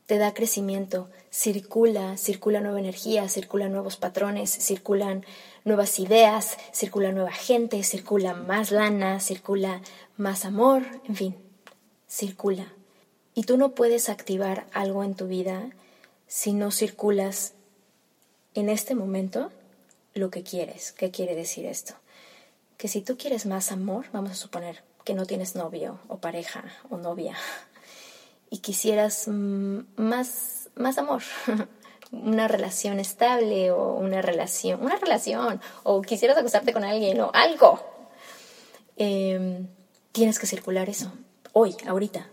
te 0.05 0.17
da 0.17 0.33
crecimiento, 0.33 1.09
circula, 1.31 2.17
circula 2.17 2.61
nueva 2.61 2.79
energía, 2.79 3.29
circula 3.29 3.69
nuevos 3.69 3.95
patrones, 3.95 4.49
circulan 4.49 5.25
nuevas 5.65 5.99
ideas, 5.99 6.57
circula 6.73 7.11
nueva 7.11 7.31
gente, 7.31 7.83
circula 7.83 8.33
más 8.33 8.71
lana, 8.71 9.19
circula 9.19 9.81
más 10.17 10.45
amor, 10.45 10.83
en 11.07 11.15
fin, 11.15 11.35
circula. 12.07 12.73
Y 13.35 13.43
tú 13.43 13.57
no 13.57 13.75
puedes 13.75 14.09
activar 14.09 14.65
algo 14.73 15.03
en 15.03 15.15
tu 15.15 15.27
vida 15.27 15.69
si 16.27 16.53
no 16.53 16.71
circulas 16.71 17.53
en 18.53 18.69
este 18.69 18.95
momento 18.95 19.51
lo 20.13 20.29
que 20.29 20.43
quieres. 20.43 20.91
¿Qué 20.91 21.11
quiere 21.11 21.35
decir 21.35 21.65
esto? 21.65 21.93
Que 22.77 22.87
si 22.87 23.01
tú 23.01 23.17
quieres 23.17 23.45
más 23.45 23.71
amor, 23.71 24.05
vamos 24.11 24.31
a 24.31 24.35
suponer 24.35 24.83
que 25.03 25.13
no 25.13 25.25
tienes 25.25 25.55
novio 25.55 25.99
o 26.07 26.17
pareja 26.17 26.63
o 26.89 26.97
novia 26.97 27.35
y 28.49 28.59
quisieras 28.59 29.27
mm, 29.27 29.79
más, 29.97 30.69
más 30.75 30.97
amor, 30.97 31.21
una 32.11 32.47
relación 32.47 32.99
estable 32.99 33.71
o 33.71 33.93
una 33.93 34.21
relación, 34.21 34.81
una 34.81 34.97
relación, 34.97 35.61
o 35.83 36.01
quisieras 36.01 36.37
acostarte 36.37 36.73
con 36.73 36.83
alguien 36.83 37.19
o 37.21 37.31
algo, 37.33 37.79
em, 38.97 39.67
tienes 40.11 40.39
que 40.39 40.47
circular 40.47 40.89
eso, 40.89 41.11
hoy, 41.53 41.75
ahorita. 41.85 42.29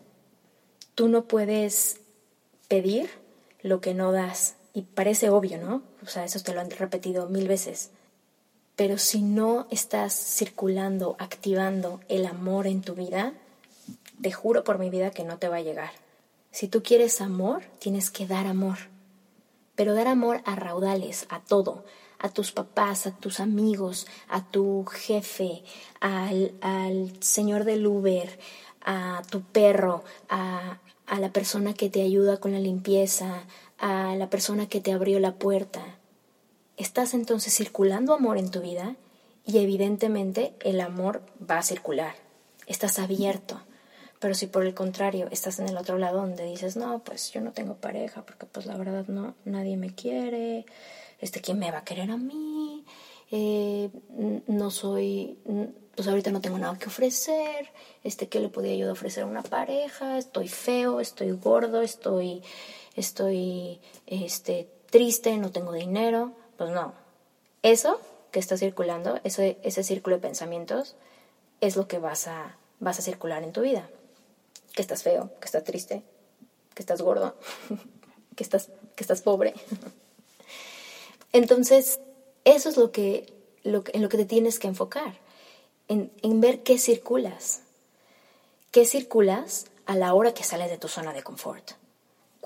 Tú 0.95 1.09
no 1.09 1.25
puedes 1.25 2.01
pedir 2.69 3.11
lo 3.61 3.81
que 3.81 3.93
no 3.93 4.13
das. 4.13 4.57
Y 4.77 4.83
parece 4.83 5.31
obvio, 5.31 5.57
¿no? 5.57 5.83
O 6.03 6.07
sea, 6.07 6.27
eso 6.27 6.39
te 6.41 6.53
lo 6.53 6.61
han 6.61 6.71
repetido 6.71 7.31
mil 7.31 7.49
veces. 7.49 7.93
Pero 8.77 8.99
si 8.99 9.23
no 9.23 9.67
estás 9.71 10.13
circulando, 10.13 11.17
activando 11.19 12.01
el 12.11 12.27
amor 12.27 12.67
en 12.67 12.83
tu 12.83 12.95
vida, 12.95 13.33
te 14.21 14.33
juro 14.33 14.65
por 14.65 14.79
mi 14.79 14.91
vida 14.91 15.13
que 15.13 15.25
no 15.25 15.39
te 15.39 15.49
va 15.49 15.57
a 15.57 15.63
llegar. 15.63 15.93
Si 16.51 16.69
tú 16.69 16.83
quieres 16.83 17.23
amor, 17.23 17.63
tienes 17.79 18.11
que 18.11 18.27
dar 18.27 18.47
amor. 18.47 18.77
Pero 19.77 19.95
dar 19.95 20.09
amor 20.09 20.43
a 20.45 20.57
raudales, 20.57 21.25
a 21.31 21.41
todo, 21.41 21.87
a 22.19 22.29
tus 22.29 22.53
papás, 22.53 23.07
a 23.07 23.17
tus 23.17 23.41
amigos, 23.41 24.07
a 24.29 24.47
tu 24.47 24.85
jefe, 24.85 25.65
al, 26.01 26.53
al 26.61 27.13
señor 27.23 27.65
del 27.65 27.87
Uber, 27.87 28.39
a 28.85 29.23
tu 29.31 29.41
perro, 29.41 30.05
a, 30.29 30.81
a 31.07 31.19
la 31.19 31.33
persona 31.33 31.73
que 31.73 31.89
te 31.89 32.03
ayuda 32.03 32.41
con 32.41 32.53
la 32.53 32.61
limpieza, 32.61 33.45
a 33.79 34.15
la 34.17 34.31
persona 34.31 34.69
que 34.69 34.81
te 34.81 34.93
abrió 34.93 35.21
la 35.21 35.35
puerta. 35.35 35.83
Estás 36.77 37.15
entonces 37.15 37.55
circulando 37.55 38.15
amor 38.15 38.39
en 38.39 38.51
tu 38.51 38.61
vida 38.61 38.97
y 39.45 39.59
evidentemente 39.59 40.55
el 40.61 40.81
amor 40.81 41.23
va 41.49 41.59
a 41.59 41.63
circular. 41.63 42.15
Estás 42.67 42.99
abierto. 42.99 43.61
Pero 44.19 44.35
si 44.35 44.47
por 44.47 44.65
el 44.65 44.75
contrario 44.75 45.29
estás 45.31 45.59
en 45.59 45.69
el 45.69 45.77
otro 45.77 45.99
lado 45.99 46.21
donde 46.21 46.45
dices, 46.45 46.77
no, 46.77 47.01
pues 47.01 47.33
yo 47.33 47.41
no 47.41 47.53
tengo 47.53 47.75
pareja 47.75 48.25
porque 48.25 48.47
pues 48.47 48.67
la 48.67 48.77
verdad 48.77 49.07
no, 49.09 49.35
nadie 49.45 49.77
me 49.77 49.95
quiere, 49.95 50.65
este, 51.21 51.41
¿quién 51.41 51.59
me 51.59 51.71
va 51.71 51.79
a 51.79 51.85
querer 51.85 52.11
a 52.11 52.17
mí? 52.17 52.85
Eh, 53.31 53.91
no 54.47 54.71
soy, 54.71 55.39
pues 55.95 56.09
ahorita 56.09 56.31
no 56.31 56.41
tengo 56.41 56.59
nada 56.59 56.79
que 56.79 56.87
ofrecer, 56.87 57.71
este, 58.05 58.29
¿qué 58.29 58.41
le 58.41 58.49
podía 58.49 58.75
yo 58.75 58.91
ofrecer 58.91 59.25
a 59.25 59.27
una 59.27 59.43
pareja? 59.43 60.17
Estoy 60.17 60.49
feo, 60.49 61.01
estoy 61.01 61.33
gordo, 61.33 61.83
estoy, 61.83 62.43
estoy, 62.97 63.81
este, 64.07 64.69
triste, 64.91 65.37
no 65.37 65.53
tengo 65.53 65.73
dinero, 65.73 66.33
pues 66.57 66.71
no. 66.71 66.95
Eso 67.63 68.01
que 68.31 68.41
está 68.41 68.57
circulando, 68.57 69.21
ese, 69.25 69.59
ese 69.63 69.83
círculo 69.83 70.17
de 70.17 70.23
pensamientos, 70.23 70.97
es 71.61 71.77
lo 71.77 71.87
que 71.87 71.99
vas 71.99 72.27
a, 72.27 72.57
vas 72.81 72.99
a 72.99 73.03
circular 73.03 73.43
en 73.43 73.53
tu 73.53 73.61
vida. 73.61 73.89
Que 74.75 74.83
estás 74.83 75.03
feo, 75.03 75.31
que 75.41 75.47
estás 75.47 75.65
triste, 75.65 76.03
que 76.75 76.83
estás 76.83 77.01
gordo, 77.03 77.37
que 78.37 78.43
estás, 78.43 78.71
que 78.95 79.05
estás 79.05 79.23
pobre. 79.23 79.55
Entonces, 81.33 82.01
eso 82.45 82.69
es 82.69 82.77
lo 82.77 82.93
que, 82.93 83.33
lo, 83.63 83.85
en 83.93 84.03
lo 84.03 84.09
que 84.09 84.19
te 84.19 84.27
tienes 84.27 84.59
que 84.59 84.69
enfocar, 84.69 85.19
en, 85.89 86.13
en 86.23 86.41
ver 86.41 86.63
qué 86.63 86.79
circulas. 86.79 87.61
¿Qué 88.71 88.85
circulas 88.85 89.67
a 89.87 89.97
la 89.97 90.13
hora 90.13 90.35
que 90.35 90.45
sales 90.45 90.71
de 90.71 90.79
tu 90.79 90.89
zona 90.89 91.13
de 91.13 91.23
confort? 91.23 91.73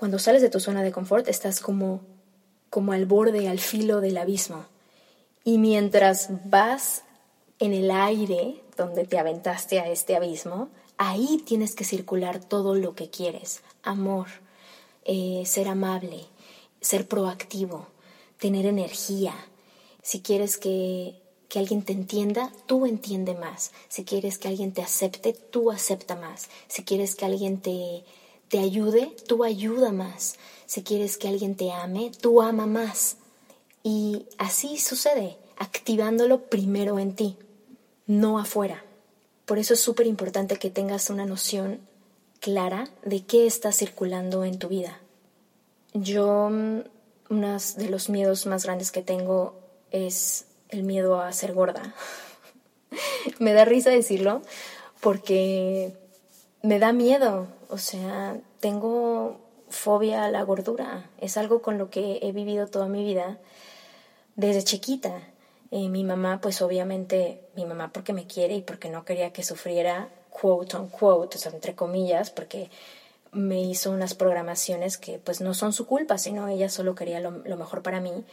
Cuando 0.01 0.17
sales 0.17 0.41
de 0.41 0.49
tu 0.49 0.59
zona 0.59 0.81
de 0.81 0.91
confort 0.91 1.27
estás 1.27 1.59
como, 1.59 2.01
como 2.71 2.91
al 2.91 3.05
borde, 3.05 3.47
al 3.47 3.59
filo 3.59 4.01
del 4.01 4.17
abismo. 4.17 4.65
Y 5.43 5.59
mientras 5.59 6.29
vas 6.49 7.03
en 7.59 7.71
el 7.71 7.91
aire 7.91 8.63
donde 8.75 9.05
te 9.05 9.19
aventaste 9.19 9.79
a 9.79 9.87
este 9.87 10.15
abismo, 10.15 10.69
ahí 10.97 11.43
tienes 11.45 11.75
que 11.75 11.83
circular 11.83 12.43
todo 12.43 12.73
lo 12.73 12.95
que 12.95 13.11
quieres. 13.11 13.61
Amor, 13.83 14.25
eh, 15.05 15.43
ser 15.45 15.67
amable, 15.67 16.25
ser 16.79 17.07
proactivo, 17.07 17.85
tener 18.39 18.65
energía, 18.65 19.35
si 20.01 20.21
quieres 20.21 20.57
que, 20.57 21.21
que 21.47 21.59
alguien 21.59 21.83
te 21.83 21.93
entienda, 21.93 22.51
tú 22.65 22.87
entiende 22.87 23.35
más. 23.35 23.71
Si 23.87 24.03
quieres 24.03 24.39
que 24.39 24.47
alguien 24.47 24.73
te 24.73 24.81
acepte, 24.81 25.33
tú 25.33 25.69
acepta 25.69 26.15
más. 26.15 26.49
Si 26.69 26.83
quieres 26.83 27.13
que 27.13 27.25
alguien 27.25 27.61
te, 27.61 28.03
te 28.51 28.59
ayude, 28.59 29.15
tú 29.27 29.45
ayuda 29.45 29.93
más. 29.93 30.35
Si 30.65 30.83
quieres 30.83 31.17
que 31.17 31.29
alguien 31.29 31.55
te 31.55 31.71
ame, 31.71 32.11
tú 32.19 32.41
ama 32.41 32.67
más. 32.67 33.15
Y 33.81 34.27
así 34.37 34.77
sucede, 34.77 35.37
activándolo 35.57 36.49
primero 36.49 36.99
en 36.99 37.15
ti, 37.15 37.37
no 38.07 38.37
afuera. 38.37 38.83
Por 39.45 39.57
eso 39.57 39.73
es 39.73 39.79
súper 39.79 40.05
importante 40.05 40.57
que 40.57 40.69
tengas 40.69 41.09
una 41.09 41.25
noción 41.25 41.79
clara 42.41 42.89
de 43.03 43.23
qué 43.23 43.47
está 43.47 43.71
circulando 43.71 44.43
en 44.43 44.59
tu 44.59 44.67
vida. 44.67 44.99
Yo, 45.93 46.49
mm, 46.51 46.79
uno 47.29 47.57
de 47.77 47.89
los 47.89 48.09
miedos 48.09 48.45
más 48.47 48.65
grandes 48.65 48.91
que 48.91 49.01
tengo 49.01 49.55
es 49.91 50.45
el 50.67 50.83
miedo 50.83 51.21
a 51.21 51.31
ser 51.31 51.53
gorda. 51.53 51.95
me 53.39 53.53
da 53.53 53.63
risa 53.63 53.91
decirlo 53.91 54.41
porque 54.99 56.00
me 56.61 56.79
da 56.79 56.93
miedo, 56.93 57.47
o 57.69 57.77
sea, 57.77 58.37
tengo 58.59 59.39
fobia 59.69 60.25
a 60.25 60.31
la 60.31 60.43
gordura, 60.43 61.09
es 61.17 61.37
algo 61.37 61.61
con 61.61 61.77
lo 61.77 61.89
que 61.89 62.19
he 62.21 62.31
vivido 62.31 62.67
toda 62.67 62.87
mi 62.87 63.03
vida 63.03 63.39
desde 64.35 64.63
chiquita. 64.63 65.21
Eh, 65.71 65.87
mi 65.87 66.03
mamá, 66.03 66.41
pues 66.41 66.61
obviamente, 66.61 67.41
mi 67.55 67.65
mamá 67.65 67.91
porque 67.93 68.11
me 68.13 68.27
quiere 68.27 68.55
y 68.55 68.61
porque 68.61 68.89
no 68.89 69.05
quería 69.05 69.31
que 69.31 69.43
sufriera, 69.43 70.09
quote 70.29 70.75
on 70.75 70.89
quote, 70.89 71.37
o 71.37 71.39
sea, 71.39 71.51
entre 71.53 71.75
comillas, 71.75 72.29
porque 72.29 72.69
me 73.31 73.61
hizo 73.61 73.91
unas 73.91 74.13
programaciones 74.13 74.97
que 74.97 75.17
pues 75.17 75.39
no 75.39 75.53
son 75.53 75.71
su 75.71 75.87
culpa, 75.87 76.17
sino 76.17 76.49
ella 76.49 76.69
solo 76.69 76.95
quería 76.95 77.21
lo, 77.21 77.31
lo 77.31 77.55
mejor 77.55 77.81
para 77.81 78.01
mí 78.01 78.25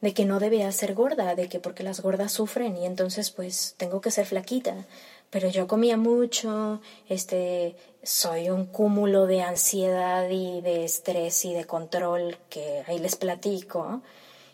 de 0.00 0.14
que 0.14 0.24
no 0.24 0.38
debía 0.38 0.70
ser 0.72 0.94
gorda, 0.94 1.34
de 1.34 1.48
que 1.48 1.60
porque 1.60 1.82
las 1.82 2.00
gordas 2.00 2.32
sufren 2.32 2.76
y 2.76 2.86
entonces 2.86 3.30
pues 3.30 3.74
tengo 3.76 4.00
que 4.00 4.10
ser 4.10 4.26
flaquita. 4.26 4.86
Pero 5.30 5.48
yo 5.48 5.66
comía 5.66 5.96
mucho, 5.96 6.80
este, 7.08 7.76
soy 8.02 8.50
un 8.50 8.66
cúmulo 8.66 9.26
de 9.26 9.42
ansiedad 9.42 10.28
y 10.30 10.60
de 10.62 10.84
estrés 10.84 11.44
y 11.44 11.52
de 11.52 11.64
control 11.64 12.38
que 12.48 12.82
ahí 12.86 12.98
les 12.98 13.16
platico. 13.16 14.02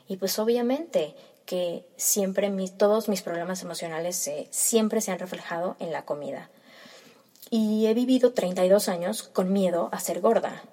Y 0.09 0.17
pues 0.17 0.39
obviamente 0.39 1.15
que 1.47 1.85
siempre 1.97 2.51
mis, 2.51 2.77
todos 2.77 3.09
mis 3.09 3.23
problemas 3.23 3.63
emocionales 3.63 4.31
siempre 4.51 5.01
se 5.01 5.13
han 5.13 5.19
reflejado 5.19 5.77
en 5.79 5.93
la 5.93 6.05
comida. 6.05 6.51
Y 7.51 7.87
he 7.87 7.95
vivido 7.95 8.33
32 8.33 8.89
años 8.89 9.23
con 9.23 9.53
miedo 9.53 9.91
a 9.93 10.01
ser 10.01 10.21
gorda. 10.21 10.65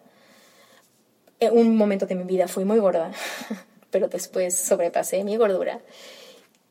En 1.39 1.57
un 1.57 1.75
momento 1.75 2.05
de 2.07 2.15
mi 2.15 2.23
vida 2.23 2.47
fui 2.47 2.65
muy 2.65 2.79
gorda. 2.79 3.11
pero 3.91 4.07
después 4.07 4.55
sobrepasé 4.55 5.23
mi 5.23 5.37
gordura. 5.37 5.81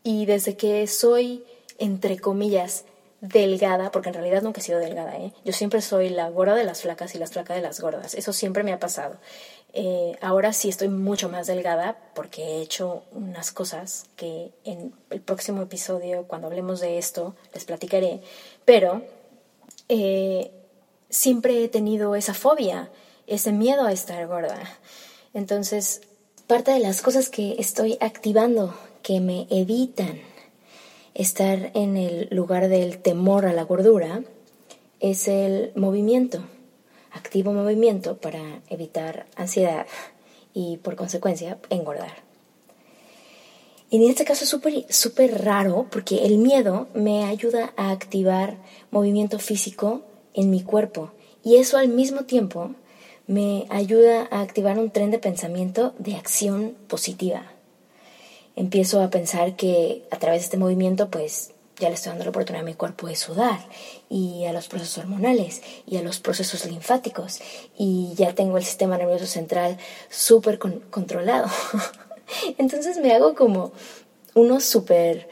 Y 0.03 0.27
desde 0.27 0.57
que 0.57 0.87
soy, 0.87 1.45
entre 1.79 2.19
comillas, 2.19 2.85
delgada, 3.21 3.91
porque 3.91 4.09
en 4.09 4.15
realidad 4.15 4.43
nunca 4.43 4.61
he 4.61 4.65
sido 4.65 4.79
delgada, 4.79 5.17
¿eh? 5.17 5.33
yo 5.45 5.53
siempre 5.53 5.83
soy 5.83 6.09
la 6.09 6.31
gorda 6.31 6.55
de 6.55 6.65
las 6.65 6.83
flacas 6.83 7.15
y 7.15 7.19
la 7.19 7.27
flaca 7.27 7.55
de 7.55 7.61
las 7.61 7.81
gordas, 7.81 8.15
eso 8.15 8.33
siempre 8.33 8.63
me 8.63 8.73
ha 8.73 8.79
pasado. 8.79 9.19
Eh, 9.73 10.17
ahora 10.21 10.53
sí 10.53 10.69
estoy 10.69 10.89
mucho 10.89 11.29
más 11.29 11.47
delgada 11.47 11.97
porque 12.15 12.43
he 12.43 12.63
hecho 12.63 13.05
unas 13.13 13.53
cosas 13.53 14.07
que 14.17 14.51
en 14.65 14.93
el 15.11 15.21
próximo 15.21 15.63
episodio, 15.63 16.25
cuando 16.27 16.49
hablemos 16.49 16.81
de 16.81 16.99
esto, 16.99 17.37
les 17.55 17.65
platicaré, 17.65 18.21
pero 18.65 19.03
eh, 19.89 20.51
siempre 21.09 21.63
he 21.63 21.69
tenido 21.69 22.17
esa 22.17 22.35
fobia, 22.35 22.91
ese 23.27 23.53
miedo 23.53 23.85
a 23.85 23.93
estar 23.93 24.27
gorda. 24.27 24.59
Entonces, 25.35 26.01
parte 26.49 26.73
de 26.73 26.81
las 26.81 27.01
cosas 27.03 27.29
que 27.29 27.55
estoy 27.59 27.97
activando 28.01 28.75
que 29.03 29.21
me 29.21 29.47
evitan 29.51 30.21
estar 31.21 31.71
en 31.75 31.99
el 31.99 32.29
lugar 32.31 32.69
del 32.69 32.99
temor 32.99 33.45
a 33.45 33.53
la 33.53 33.65
gordura 33.65 34.23
es 35.01 35.29
el 35.29 35.71
movimiento. 35.75 36.43
Activo 37.13 37.53
movimiento 37.53 38.17
para 38.17 38.63
evitar 38.71 39.27
ansiedad 39.37 39.87
y 40.55 40.79
por 40.79 40.97
consecuencia 40.97 41.59
engordar. 41.69 42.23
En 43.91 44.03
este 44.03 44.25
caso 44.25 44.45
es 44.45 44.51
súper 44.51 44.87
súper 44.89 45.45
raro 45.45 45.89
porque 45.91 46.25
el 46.25 46.39
miedo 46.39 46.89
me 46.95 47.25
ayuda 47.25 47.75
a 47.77 47.91
activar 47.91 48.57
movimiento 48.91 49.39
físico 49.39 50.03
en 50.33 50.49
mi 50.49 50.63
cuerpo 50.63 51.11
y 51.45 51.57
eso 51.57 51.77
al 51.77 51.89
mismo 51.89 52.25
tiempo 52.25 52.71
me 53.27 53.67
ayuda 53.69 54.27
a 54.31 54.41
activar 54.41 54.79
un 54.79 54.91
tren 54.91 55.11
de 55.11 55.19
pensamiento 55.19 55.93
de 55.99 56.17
acción 56.17 56.77
positiva. 56.89 57.50
Empiezo 58.57 59.03
a 59.03 59.11
pensar 59.11 59.57
que 59.57 60.07
a 60.11 60.19
través 60.19 60.41
de 60.41 60.45
este 60.45 60.57
movimiento, 60.57 61.11
pues 61.11 61.53
ya 61.79 61.89
le 61.89 61.95
estoy 61.95 62.11
dando 62.11 62.25
la 62.25 62.31
oportunidad 62.31 62.63
a 62.63 62.67
mi 62.67 62.75
cuerpo 62.75 63.07
de 63.07 63.17
sudar 63.17 63.59
y 64.11 64.45
a 64.45 64.53
los 64.53 64.69
procesos 64.69 64.99
hormonales 64.99 65.63
y 65.87 65.97
a 65.97 66.03
los 66.03 66.21
procesos 66.21 66.67
linfáticos 66.67 67.41
y 67.79 68.13
ya 68.17 68.35
tengo 68.35 68.59
el 68.59 68.65
sistema 68.65 68.99
nervioso 68.99 69.27
central 69.27 69.79
súper 70.11 70.59
controlado. 70.59 71.49
Entonces 72.59 72.99
me 72.99 73.13
hago 73.13 73.35
como 73.35 73.73
uno 74.35 74.61
súper, 74.61 75.29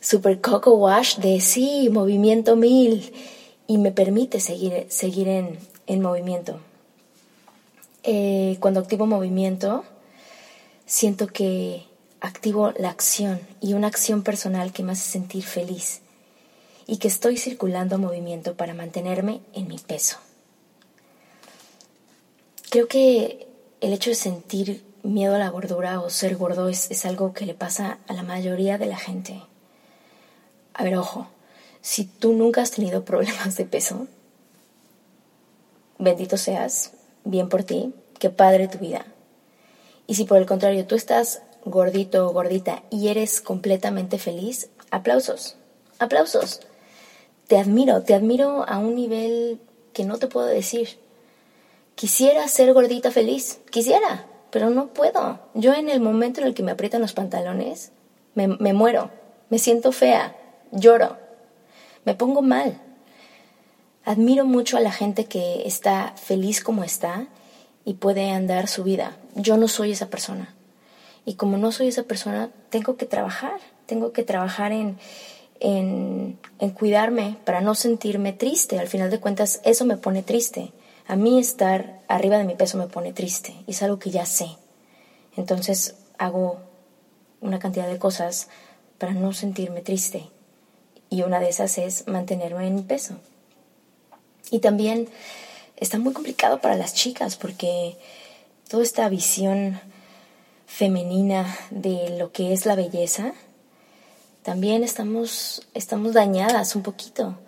súper 0.00 0.40
coco 0.40 0.74
wash 0.74 1.18
de 1.18 1.40
sí, 1.40 1.88
movimiento 1.90 2.56
mil, 2.56 3.12
y 3.66 3.78
me 3.78 3.92
permite 3.92 4.40
seguir, 4.40 4.86
seguir 4.88 5.28
en, 5.28 5.58
en 5.86 6.02
movimiento. 6.02 6.60
Eh, 8.02 8.58
cuando 8.60 8.80
activo 8.80 9.06
movimiento, 9.06 9.84
siento 10.84 11.26
que 11.28 11.84
activo 12.24 12.72
la 12.78 12.88
acción 12.88 13.38
y 13.60 13.74
una 13.74 13.88
acción 13.88 14.22
personal 14.22 14.72
que 14.72 14.82
me 14.82 14.92
hace 14.92 15.10
sentir 15.10 15.44
feliz 15.44 16.00
y 16.86 16.96
que 16.96 17.08
estoy 17.08 17.36
circulando 17.36 17.98
movimiento 17.98 18.54
para 18.56 18.72
mantenerme 18.72 19.42
en 19.52 19.68
mi 19.68 19.78
peso. 19.78 20.16
Creo 22.70 22.88
que 22.88 23.46
el 23.82 23.92
hecho 23.92 24.08
de 24.08 24.16
sentir 24.16 24.84
miedo 25.02 25.34
a 25.34 25.38
la 25.38 25.50
gordura 25.50 26.00
o 26.00 26.08
ser 26.08 26.36
gordo 26.36 26.68
es, 26.68 26.90
es 26.90 27.04
algo 27.04 27.34
que 27.34 27.44
le 27.44 27.52
pasa 27.52 27.98
a 28.08 28.14
la 28.14 28.22
mayoría 28.22 28.78
de 28.78 28.86
la 28.86 28.96
gente. 28.96 29.42
A 30.72 30.82
ver, 30.82 30.96
ojo, 30.96 31.28
si 31.82 32.04
tú 32.06 32.32
nunca 32.32 32.62
has 32.62 32.70
tenido 32.70 33.04
problemas 33.04 33.54
de 33.56 33.66
peso, 33.66 34.06
bendito 35.98 36.38
seas, 36.38 36.92
bien 37.24 37.50
por 37.50 37.64
ti, 37.64 37.94
qué 38.18 38.30
padre 38.30 38.66
tu 38.66 38.78
vida. 38.78 39.04
Y 40.06 40.14
si 40.14 40.24
por 40.24 40.38
el 40.38 40.46
contrario 40.46 40.86
tú 40.86 40.94
estás 40.94 41.42
gordito 41.64 42.26
o 42.26 42.32
gordita 42.32 42.82
y 42.90 43.08
eres 43.08 43.40
completamente 43.40 44.18
feliz, 44.18 44.70
aplausos, 44.90 45.56
aplausos. 45.98 46.60
Te 47.48 47.58
admiro, 47.58 48.02
te 48.02 48.14
admiro 48.14 48.68
a 48.68 48.78
un 48.78 48.94
nivel 48.94 49.60
que 49.92 50.04
no 50.04 50.18
te 50.18 50.26
puedo 50.26 50.46
decir. 50.46 50.98
Quisiera 51.94 52.46
ser 52.48 52.72
gordita 52.72 53.10
feliz, 53.10 53.60
quisiera, 53.70 54.26
pero 54.50 54.70
no 54.70 54.88
puedo. 54.88 55.40
Yo 55.54 55.74
en 55.74 55.88
el 55.88 56.00
momento 56.00 56.40
en 56.40 56.46
el 56.46 56.54
que 56.54 56.62
me 56.62 56.72
aprietan 56.72 57.00
los 57.00 57.12
pantalones, 57.12 57.92
me, 58.34 58.48
me 58.48 58.72
muero, 58.72 59.10
me 59.50 59.58
siento 59.58 59.92
fea, 59.92 60.36
lloro, 60.72 61.16
me 62.04 62.14
pongo 62.14 62.42
mal. 62.42 62.80
Admiro 64.04 64.44
mucho 64.44 64.76
a 64.76 64.80
la 64.80 64.92
gente 64.92 65.24
que 65.24 65.66
está 65.66 66.14
feliz 66.16 66.62
como 66.62 66.84
está 66.84 67.26
y 67.84 67.94
puede 67.94 68.30
andar 68.30 68.68
su 68.68 68.84
vida. 68.84 69.16
Yo 69.34 69.56
no 69.56 69.68
soy 69.68 69.92
esa 69.92 70.10
persona. 70.10 70.54
Y 71.24 71.34
como 71.34 71.56
no 71.56 71.72
soy 71.72 71.88
esa 71.88 72.04
persona, 72.04 72.50
tengo 72.70 72.96
que 72.96 73.06
trabajar, 73.06 73.60
tengo 73.86 74.12
que 74.12 74.22
trabajar 74.22 74.72
en, 74.72 74.98
en, 75.60 76.38
en, 76.58 76.70
cuidarme 76.70 77.36
para 77.44 77.60
no 77.60 77.74
sentirme 77.74 78.32
triste. 78.32 78.78
Al 78.78 78.88
final 78.88 79.10
de 79.10 79.20
cuentas, 79.20 79.60
eso 79.64 79.84
me 79.84 79.96
pone 79.96 80.22
triste. 80.22 80.72
A 81.06 81.16
mí 81.16 81.38
estar 81.38 82.02
arriba 82.08 82.38
de 82.38 82.44
mi 82.44 82.54
peso 82.54 82.78
me 82.78 82.86
pone 82.86 83.12
triste 83.12 83.54
y 83.66 83.72
es 83.72 83.82
algo 83.82 83.98
que 83.98 84.10
ya 84.10 84.26
sé. 84.26 84.48
Entonces 85.36 85.96
hago 86.18 86.60
una 87.40 87.58
cantidad 87.58 87.88
de 87.88 87.98
cosas 87.98 88.48
para 88.98 89.12
no 89.12 89.32
sentirme 89.32 89.80
triste. 89.80 90.28
Y 91.10 91.22
una 91.22 91.40
de 91.40 91.48
esas 91.48 91.78
es 91.78 92.06
mantenerme 92.06 92.66
en 92.66 92.74
mi 92.74 92.82
peso. 92.82 93.16
Y 94.50 94.60
también 94.60 95.08
está 95.76 95.98
muy 95.98 96.12
complicado 96.12 96.60
para 96.60 96.76
las 96.76 96.94
chicas 96.94 97.36
porque 97.36 97.96
toda 98.68 98.82
esta 98.82 99.08
visión 99.08 99.80
femenina 100.66 101.46
de 101.70 102.16
lo 102.18 102.32
que 102.32 102.52
es 102.52 102.66
la 102.66 102.74
belleza, 102.74 103.32
también 104.42 104.84
estamos, 104.84 105.66
estamos 105.72 106.12
dañadas 106.12 106.76
un 106.76 106.82
poquito, 106.82 107.38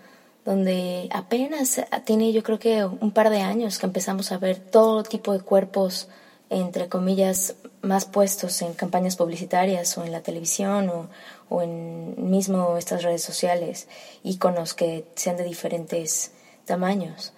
donde 0.46 1.08
apenas 1.12 1.82
tiene 2.04 2.32
yo 2.32 2.42
creo 2.42 2.58
que 2.58 2.84
un 2.84 3.10
par 3.10 3.28
de 3.28 3.40
años 3.40 3.78
que 3.78 3.86
empezamos 3.86 4.32
a 4.32 4.38
ver 4.38 4.58
todo 4.58 5.02
tipo 5.02 5.32
de 5.32 5.40
cuerpos, 5.40 6.08
entre 6.48 6.88
comillas, 6.88 7.56
más 7.82 8.06
puestos 8.06 8.62
en 8.62 8.72
campañas 8.72 9.16
publicitarias 9.16 9.98
o 9.98 10.04
en 10.04 10.12
la 10.12 10.22
televisión 10.22 10.88
o, 10.88 11.08
o 11.50 11.62
en 11.62 12.30
mismo 12.30 12.78
estas 12.78 13.02
redes 13.02 13.22
sociales, 13.22 13.88
iconos 14.22 14.72
que 14.72 15.04
sean 15.16 15.36
de 15.36 15.44
diferentes 15.44 16.32
tamaños. 16.64 17.32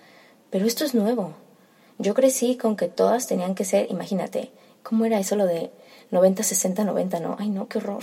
Pero 0.50 0.66
esto 0.66 0.84
es 0.84 0.94
nuevo. 0.94 1.34
Yo 1.98 2.14
crecí 2.14 2.56
con 2.56 2.76
que 2.76 2.86
todas 2.86 3.26
tenían 3.26 3.56
que 3.56 3.64
ser, 3.64 3.90
imagínate, 3.90 4.52
¿cómo 4.89 5.05
era 5.05 5.18
eso 5.18 5.36
lo 5.36 5.45
de 5.45 5.70
90, 6.11 6.43
60, 6.43 6.84
90? 6.84 7.20
No, 7.20 7.36
ay 7.39 7.51
no, 7.51 7.68
qué 7.68 7.76
horror. 7.76 8.03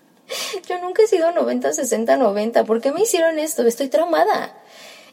Yo 0.68 0.80
nunca 0.80 1.02
he 1.02 1.06
sido 1.06 1.30
90, 1.30 1.74
60, 1.74 2.16
90. 2.16 2.64
¿Por 2.64 2.80
qué 2.80 2.90
me 2.90 3.02
hicieron 3.02 3.38
esto? 3.38 3.62
Estoy 3.66 3.88
traumada. 3.88 4.56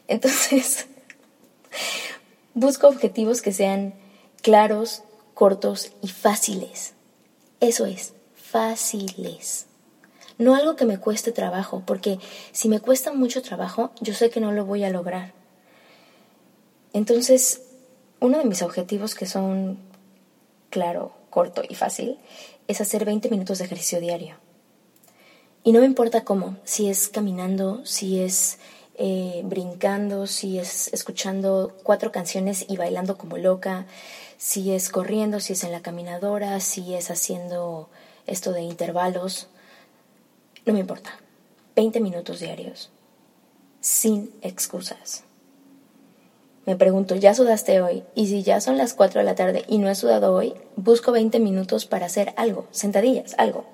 Entonces, 0.08 0.86
busco 2.54 2.88
objetivos 2.88 3.42
que 3.42 3.52
sean 3.52 3.94
claros, 4.40 5.02
cortos 5.34 5.92
y 6.00 6.08
fáciles. 6.08 6.94
Eso 7.60 7.84
es, 7.84 8.14
fáciles. 8.34 9.66
No 10.38 10.54
algo 10.54 10.74
que 10.74 10.86
me 10.86 10.98
cueste 10.98 11.32
trabajo, 11.32 11.82
porque 11.84 12.18
si 12.52 12.70
me 12.70 12.80
cuesta 12.80 13.12
mucho 13.12 13.42
trabajo, 13.42 13.92
yo 14.00 14.14
sé 14.14 14.30
que 14.30 14.40
no 14.40 14.52
lo 14.52 14.64
voy 14.64 14.84
a 14.84 14.90
lograr. 14.90 15.34
Entonces, 16.94 17.60
uno 18.20 18.38
de 18.38 18.44
mis 18.44 18.62
objetivos 18.62 19.14
que 19.14 19.26
son 19.26 19.78
claro, 20.74 21.12
corto 21.30 21.62
y 21.68 21.76
fácil 21.76 22.18
es 22.66 22.80
hacer 22.80 23.04
20 23.04 23.30
minutos 23.30 23.58
de 23.58 23.66
ejercicio 23.66 24.00
diario. 24.00 24.38
Y 25.62 25.70
no 25.70 25.78
me 25.78 25.86
importa 25.86 26.24
cómo, 26.24 26.56
si 26.64 26.88
es 26.88 27.08
caminando, 27.08 27.86
si 27.86 28.18
es 28.18 28.58
eh, 28.96 29.42
brincando, 29.44 30.26
si 30.26 30.58
es 30.58 30.92
escuchando 30.92 31.76
cuatro 31.84 32.10
canciones 32.10 32.66
y 32.68 32.76
bailando 32.76 33.16
como 33.16 33.38
loca, 33.38 33.86
si 34.36 34.72
es 34.72 34.88
corriendo, 34.88 35.38
si 35.38 35.52
es 35.52 35.62
en 35.62 35.70
la 35.70 35.80
caminadora, 35.80 36.58
si 36.58 36.94
es 36.94 37.08
haciendo 37.08 37.88
esto 38.26 38.52
de 38.52 38.62
intervalos, 38.62 39.46
no 40.66 40.72
me 40.72 40.80
importa. 40.80 41.20
20 41.76 42.00
minutos 42.00 42.40
diarios, 42.40 42.90
sin 43.80 44.32
excusas. 44.42 45.22
Me 46.66 46.76
pregunto, 46.76 47.14
¿ya 47.14 47.34
sudaste 47.34 47.82
hoy? 47.82 48.04
Y 48.14 48.26
si 48.28 48.42
ya 48.42 48.60
son 48.60 48.78
las 48.78 48.94
4 48.94 49.20
de 49.20 49.24
la 49.24 49.34
tarde 49.34 49.64
y 49.68 49.78
no 49.78 49.90
he 49.90 49.94
sudado 49.94 50.34
hoy, 50.34 50.54
busco 50.76 51.12
20 51.12 51.38
minutos 51.38 51.84
para 51.84 52.06
hacer 52.06 52.32
algo, 52.36 52.66
sentadillas, 52.70 53.34
algo. 53.36 53.66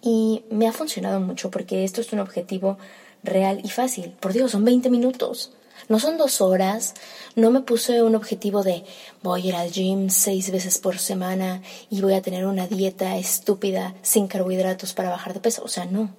Y 0.00 0.44
me 0.50 0.68
ha 0.68 0.72
funcionado 0.72 1.18
mucho 1.18 1.50
porque 1.50 1.82
esto 1.82 2.00
es 2.00 2.12
un 2.12 2.20
objetivo 2.20 2.78
real 3.24 3.60
y 3.64 3.70
fácil. 3.70 4.12
Por 4.20 4.32
Dios, 4.32 4.52
son 4.52 4.64
20 4.64 4.88
minutos. 4.88 5.52
No 5.88 5.98
son 5.98 6.16
dos 6.16 6.40
horas. 6.40 6.94
No 7.34 7.50
me 7.50 7.60
puse 7.60 8.02
un 8.02 8.14
objetivo 8.14 8.62
de 8.62 8.84
voy 9.22 9.42
a 9.42 9.46
ir 9.46 9.54
al 9.56 9.70
gym 9.70 10.10
seis 10.10 10.50
veces 10.50 10.78
por 10.78 10.98
semana 10.98 11.62
y 11.90 12.00
voy 12.00 12.14
a 12.14 12.22
tener 12.22 12.46
una 12.46 12.66
dieta 12.66 13.16
estúpida 13.16 13.94
sin 14.02 14.28
carbohidratos 14.28 14.92
para 14.92 15.10
bajar 15.10 15.34
de 15.34 15.40
peso. 15.40 15.62
O 15.64 15.68
sea, 15.68 15.86
no. 15.86 16.14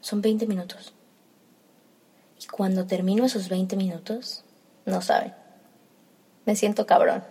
Son 0.00 0.22
20 0.22 0.46
minutos. 0.46 0.92
Y 2.42 2.46
cuando 2.46 2.86
termino 2.86 3.24
esos 3.24 3.48
20 3.48 3.76
minutos, 3.76 4.44
no 4.88 5.02
saben. 5.02 5.34
Me 6.44 6.56
siento 6.56 6.86
cabrón. 6.86 7.22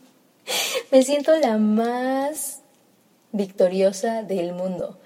me 0.92 1.02
siento 1.02 1.36
la 1.38 1.58
más 1.58 2.60
victoriosa 3.32 4.22
del 4.22 4.52
mundo. 4.52 4.98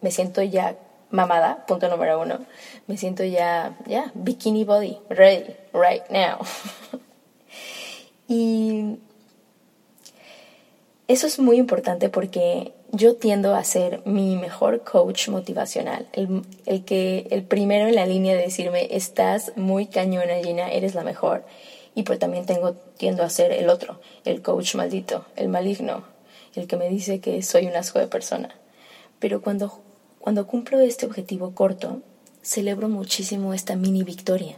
Me 0.00 0.10
siento 0.10 0.42
ya 0.42 0.76
mamada, 1.10 1.64
punto 1.66 1.88
número 1.88 2.20
uno. 2.20 2.40
Me 2.86 2.96
siento 2.96 3.24
ya, 3.24 3.76
ya, 3.86 4.10
bikini 4.14 4.64
body, 4.64 4.98
ready, 5.08 5.54
right 5.72 6.08
now. 6.08 6.38
y 8.28 8.98
eso 11.08 11.26
es 11.26 11.38
muy 11.38 11.58
importante 11.58 12.08
porque 12.08 12.72
yo 12.92 13.16
tiendo 13.16 13.54
a 13.54 13.64
ser 13.64 14.02
mi 14.06 14.36
mejor 14.36 14.84
coach 14.84 15.28
motivacional, 15.28 16.08
el, 16.12 16.42
el, 16.66 16.84
que 16.84 17.26
el 17.30 17.42
primero 17.42 17.88
en 17.88 17.96
la 17.96 18.06
línea 18.06 18.36
de 18.36 18.42
decirme 18.42 18.88
estás 18.90 19.52
muy 19.56 19.86
cañona 19.86 20.36
Gina, 20.42 20.70
eres 20.70 20.94
la 20.94 21.02
mejor. 21.02 21.44
Y 21.94 22.04
pues 22.04 22.18
también 22.18 22.46
tengo 22.46 22.74
tiendo 22.96 23.22
a 23.22 23.28
ser 23.28 23.52
el 23.52 23.68
otro, 23.68 24.00
el 24.24 24.40
coach 24.40 24.76
maldito, 24.76 25.26
el 25.36 25.48
maligno, 25.48 26.04
el 26.54 26.66
que 26.66 26.76
me 26.76 26.88
dice 26.88 27.20
que 27.20 27.42
soy 27.42 27.66
un 27.66 27.76
asco 27.76 27.98
de 27.98 28.06
persona. 28.06 28.54
Pero 29.18 29.42
cuando 29.42 29.82
cuando 30.22 30.46
cumplo 30.46 30.78
este 30.78 31.04
objetivo 31.04 31.52
corto, 31.52 32.00
celebro 32.42 32.88
muchísimo 32.88 33.54
esta 33.54 33.74
mini 33.74 34.04
victoria, 34.04 34.56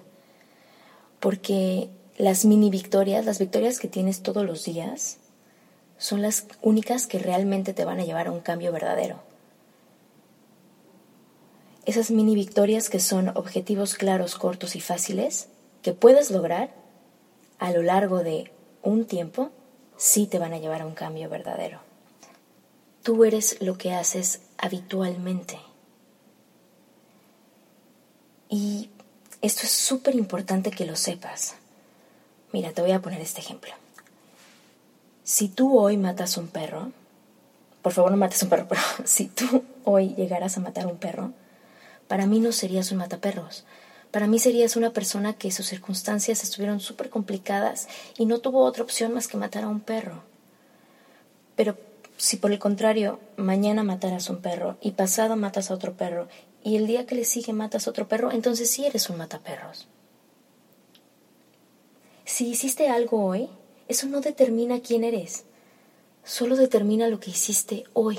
porque 1.21 1.89
las 2.19 2.45
mini 2.45 2.69
victorias, 2.69 3.25
las 3.25 3.39
victorias 3.39 3.79
que 3.79 3.89
tienes 3.89 4.23
todos 4.23 4.45
los 4.45 4.67
días, 4.67 5.21
son 5.99 6.23
las 6.23 6.47
únicas 6.63 7.07
que 7.07 7.19
realmente 7.19 7.73
te 7.73 7.85
van 7.85 8.01
a 8.01 8.05
llevar 8.05 8.29
a 8.29 8.33
un 8.33 8.41
cambio 8.41 8.73
verdadero. 8.73 9.21
Esas 11.87 12.11
mini 12.11 12.35
victorias 12.35 12.89
que 12.89 13.01
son 13.01 13.29
objetivos 13.37 13.95
claros, 13.95 14.37
cortos 14.37 14.75
y 14.75 14.81
fáciles, 14.81 15.49
que 15.83 15.93
puedes 15.93 16.31
lograr 16.31 16.75
a 17.59 17.71
lo 17.73 17.83
largo 17.83 18.23
de 18.23 18.51
un 18.83 19.05
tiempo, 19.05 19.51
sí 19.97 20.27
te 20.27 20.39
van 20.39 20.53
a 20.53 20.59
llevar 20.59 20.83
a 20.83 20.87
un 20.87 20.95
cambio 20.95 21.29
verdadero. 21.29 21.81
Tú 23.03 23.25
eres 23.25 23.61
lo 23.61 23.77
que 23.77 23.93
haces 23.93 24.41
habitualmente. 24.57 25.59
Y 28.49 28.89
esto 29.43 29.63
es 29.65 29.71
súper 29.71 30.15
importante 30.15 30.71
que 30.71 30.87
lo 30.87 30.97
sepas. 30.97 31.57
Mira, 32.53 32.73
te 32.73 32.81
voy 32.81 32.93
a 32.93 33.03
poner 33.03 33.21
este 33.21 33.41
ejemplo. 33.41 33.75
Si 35.25 35.49
tú 35.49 35.79
hoy 35.79 35.97
matas 35.97 36.37
un 36.37 36.49
perro, 36.49 36.93
por 37.81 37.93
favor 37.93 38.11
no 38.11 38.19
mates 38.19 38.43
un 38.43 38.51
perro, 38.51 38.67
pero 38.69 38.83
si 39.05 39.27
tú 39.27 39.65
hoy 39.85 40.15
llegaras 40.15 40.57
a 40.57 40.61
matar 40.61 40.87
un 40.87 40.99
perro, 40.99 41.33
para 42.07 42.27
mí 42.27 42.41
no 42.41 42.53
serías 42.53 42.93
un 42.93 42.99
mataperros. 42.99 43.65
Para 44.11 44.27
mí 44.29 44.39
serías 44.39 44.77
una 44.77 44.93
persona 44.93 45.33
que 45.33 45.51
sus 45.51 45.67
circunstancias 45.67 46.45
estuvieron 46.45 46.79
súper 46.79 47.11
complicadas 47.11 47.89
y 48.17 48.27
no 48.27 48.39
tuvo 48.39 48.63
otra 48.65 48.85
opción 48.85 49.13
más 49.13 49.27
que 49.27 49.37
matar 49.37 49.65
a 49.65 49.69
un 49.69 49.81
perro. 49.81 50.23
Pero 51.57 51.77
si 52.17 52.37
por 52.37 52.53
el 52.53 52.59
contrario 52.59 53.19
mañana 53.37 53.83
mataras 53.83 54.29
a 54.29 54.35
un 54.35 54.41
perro 54.41 54.77
y 54.81 54.93
pasado 54.93 55.35
matas 55.37 55.71
a 55.71 55.75
otro 55.75 55.95
perro 55.95 56.29
y 56.63 56.77
el 56.77 56.87
día 56.87 57.07
que 57.07 57.17
le 57.17 57.25
sigue 57.25 57.53
matas 57.53 57.87
a 57.87 57.91
otro 57.91 58.07
perro, 58.07 58.31
entonces 58.31 58.71
sí 58.71 58.87
eres 58.87 59.11
un 59.11 59.17
mataperros. 59.17 59.89
Si 62.25 62.49
hiciste 62.49 62.89
algo 62.89 63.25
hoy, 63.25 63.49
eso 63.89 64.07
no 64.07 64.21
determina 64.21 64.81
quién 64.81 65.05
eres, 65.05 65.45
solo 66.25 66.57
determina 66.57 67.09
lo 67.09 67.21
que 67.21 67.31
hiciste 67.31 67.85
hoy. 67.93 68.19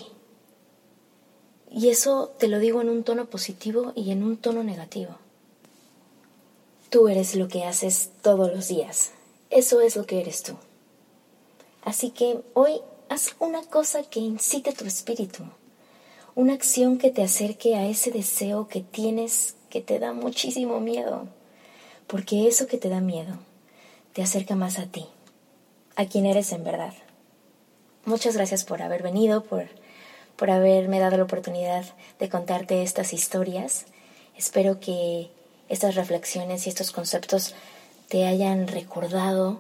Y 1.72 1.90
eso 1.90 2.34
te 2.40 2.48
lo 2.48 2.60
digo 2.60 2.82
en 2.82 2.90
un 2.90 3.04
tono 3.04 3.26
positivo 3.26 3.92
y 3.96 4.12
en 4.12 4.24
un 4.24 4.38
tono 4.38 4.64
negativo. 4.64 5.18
Tú 6.90 7.08
eres 7.08 7.36
lo 7.36 7.48
que 7.48 7.66
haces 7.66 8.12
todos 8.22 8.54
los 8.54 8.68
días. 8.68 9.12
Eso 9.50 9.82
es 9.82 9.96
lo 9.96 10.06
que 10.06 10.22
eres 10.22 10.44
tú. 10.44 10.54
Así 11.84 12.12
que 12.12 12.42
hoy 12.54 12.82
haz 13.10 13.36
una 13.40 13.62
cosa 13.64 14.04
que 14.04 14.20
incite 14.20 14.74
tu 14.74 14.86
espíritu, 14.86 15.44
una 16.34 16.54
acción 16.54 16.98
que 16.98 17.12
te 17.12 17.24
acerque 17.24 17.76
a 17.76 17.88
ese 17.88 18.12
deseo 18.12 18.68
que 18.68 18.82
tienes 18.82 19.56
que 19.70 19.82
te 19.82 20.00
da 20.00 20.14
muchísimo 20.14 20.80
miedo, 20.80 21.28
porque 22.08 22.48
eso 22.48 22.68
que 22.68 22.78
te 22.78 22.90
da 22.90 23.02
miedo 23.02 23.38
te 24.14 24.24
acerca 24.24 24.56
más 24.56 24.80
a 24.80 24.86
ti, 24.86 25.06
a 25.96 26.06
quien 26.06 26.26
eres 26.26 26.52
en 26.52 26.64
verdad. 26.64 26.94
Muchas 28.06 28.36
gracias 28.36 28.64
por 28.64 28.82
haber 28.82 29.02
venido, 29.02 29.44
por, 29.44 29.68
por 30.36 30.52
haberme 30.52 31.00
dado 31.00 31.18
la 31.18 31.24
oportunidad 31.24 31.86
de 32.20 32.30
contarte 32.30 32.84
estas 32.84 33.14
historias. 33.14 33.86
Espero 34.38 34.80
que 34.80 35.32
estas 35.70 35.96
reflexiones 35.96 36.66
y 36.66 36.70
estos 36.70 36.92
conceptos 36.92 37.56
te 38.10 38.26
hayan 38.26 38.68
recordado 38.68 39.60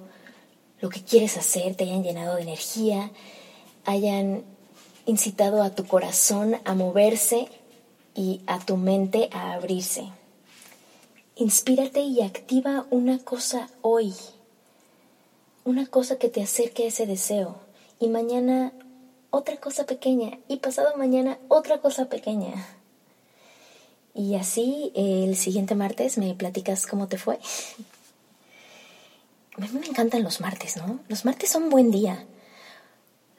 lo 0.80 0.90
que 0.90 1.02
quieres 1.02 1.38
hacer, 1.38 1.76
te 1.76 1.86
hayan 1.86 2.04
llenado 2.04 2.36
de 2.36 2.44
energía, 2.44 3.12
hayan 3.86 4.44
incitado 5.06 5.64
a 5.64 5.72
tu 5.72 5.86
corazón 5.86 6.58
a 6.66 6.76
moverse 6.76 7.48
y 8.14 8.42
a 8.48 8.60
tu 8.60 8.78
mente 8.78 9.30
a 9.32 9.54
abrirse. 9.54 10.10
Inspírate 11.36 12.02
y 12.02 12.22
activa 12.22 12.86
una 12.92 13.20
cosa 13.20 13.70
hoy, 13.82 14.14
una 15.66 15.88
cosa 15.88 16.18
que 16.18 16.30
te 16.30 16.42
acerque 16.42 16.84
a 16.84 16.88
ese 16.88 17.06
deseo 17.06 17.58
y 18.00 18.08
mañana 18.08 18.72
otra 19.32 19.58
cosa 19.58 19.86
pequeña 19.86 20.38
y 20.48 20.58
pasado 20.58 20.96
mañana 20.96 21.38
otra 21.50 21.82
cosa 21.82 22.06
pequeña. 22.06 22.54
Y 24.14 24.36
así 24.36 24.94
el 24.96 25.36
siguiente 25.36 25.76
martes 25.76 26.18
me 26.18 26.34
platicas 26.36 26.88
cómo 26.88 27.08
te 27.08 27.18
fue. 27.18 27.40
A 29.58 29.62
mí 29.62 29.68
me 29.74 29.88
encantan 29.88 30.24
los 30.24 30.40
martes, 30.40 30.78
¿no? 30.78 31.00
Los 31.10 31.26
martes 31.26 31.50
son 31.50 31.70
buen 31.70 31.92
día. 31.92 32.26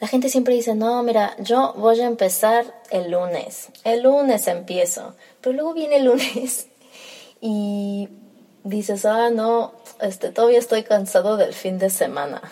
La 0.01 0.09
gente 0.09 0.29
siempre 0.29 0.55
dice, 0.55 0.74
no, 0.74 1.03
mira, 1.03 1.35
yo 1.39 1.74
voy 1.79 2.01
a 2.01 2.07
empezar 2.07 2.74
el 2.91 3.11
lunes. 3.11 3.68
El 3.85 4.03
lunes 4.03 4.47
empiezo. 4.49 5.14
Pero 5.41 5.55
luego 5.55 5.72
viene 5.72 5.97
el 5.97 6.05
lunes 6.05 6.66
y 7.41 8.09
dices, 8.68 9.04
ah, 9.04 9.30
no, 9.30 9.72
este, 10.00 10.30
todavía 10.30 10.58
estoy 10.58 10.82
cansado 10.82 11.36
del 11.36 11.54
fin 11.54 11.78
de 11.78 11.90
semana. 11.90 12.42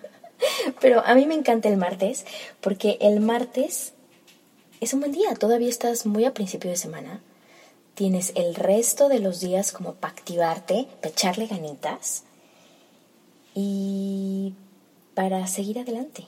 Pero 0.80 1.02
a 1.06 1.14
mí 1.14 1.26
me 1.26 1.34
encanta 1.34 1.68
el 1.68 1.76
martes 1.76 2.26
porque 2.60 2.98
el 3.00 3.20
martes 3.20 3.92
es 4.80 4.92
un 4.92 5.00
buen 5.00 5.12
día. 5.12 5.34
Todavía 5.34 5.68
estás 5.68 6.06
muy 6.06 6.24
a 6.24 6.34
principio 6.34 6.70
de 6.70 6.76
semana 6.76 7.20
tienes 7.94 8.32
el 8.34 8.54
resto 8.54 9.08
de 9.08 9.20
los 9.20 9.40
días 9.40 9.72
como 9.72 9.94
para 9.94 10.12
activarte, 10.12 10.88
para 11.00 11.10
echarle 11.10 11.46
ganitas 11.46 12.24
y 13.54 14.54
para 15.14 15.46
seguir 15.46 15.78
adelante. 15.78 16.26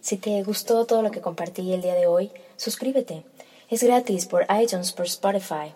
Si 0.00 0.18
te 0.18 0.42
gustó 0.42 0.84
todo 0.84 1.00
lo 1.00 1.10
que 1.10 1.22
compartí 1.22 1.72
el 1.72 1.80
día 1.80 1.94
de 1.94 2.06
hoy, 2.06 2.30
suscríbete. 2.56 3.24
Es 3.70 3.82
gratis 3.82 4.26
por 4.26 4.46
iTunes, 4.62 4.92
por 4.92 5.06
Spotify. 5.06 5.72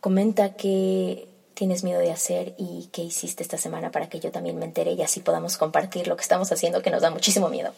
Comenta 0.00 0.54
qué 0.54 1.28
tienes 1.54 1.82
miedo 1.82 1.98
de 1.98 2.12
hacer 2.12 2.54
y 2.56 2.88
qué 2.92 3.02
hiciste 3.02 3.42
esta 3.42 3.58
semana 3.58 3.90
para 3.90 4.08
que 4.08 4.20
yo 4.20 4.30
también 4.30 4.58
me 4.58 4.64
entere 4.64 4.92
y 4.92 5.02
así 5.02 5.20
podamos 5.20 5.56
compartir 5.56 6.06
lo 6.06 6.16
que 6.16 6.22
estamos 6.22 6.52
haciendo 6.52 6.82
que 6.82 6.90
nos 6.90 7.02
da 7.02 7.10
muchísimo 7.10 7.48
miedo. 7.48 7.72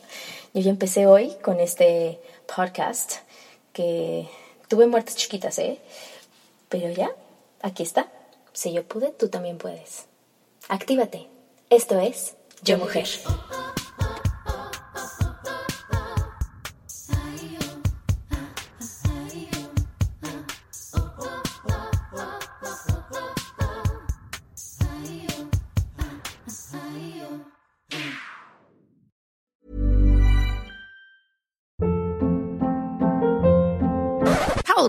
Yo 0.53 0.61
ya 0.61 0.71
empecé 0.71 1.07
hoy 1.07 1.35
con 1.43 1.61
este 1.61 2.21
podcast 2.47 3.14
que 3.73 4.29
Tuve 4.71 4.87
muertes 4.87 5.16
chiquitas, 5.16 5.59
¿eh? 5.59 5.81
Pero 6.68 6.91
ya, 6.91 7.11
aquí 7.61 7.83
está. 7.83 8.07
Si 8.53 8.73
yo 8.73 8.85
pude, 8.85 9.11
tú 9.11 9.29
también 9.29 9.59
puedes. 9.59 10.05
Actívate. 10.68 11.27
Esto 11.71 11.99
es 11.99 12.37
Yo 12.62 12.79
Mujer. 12.79 13.09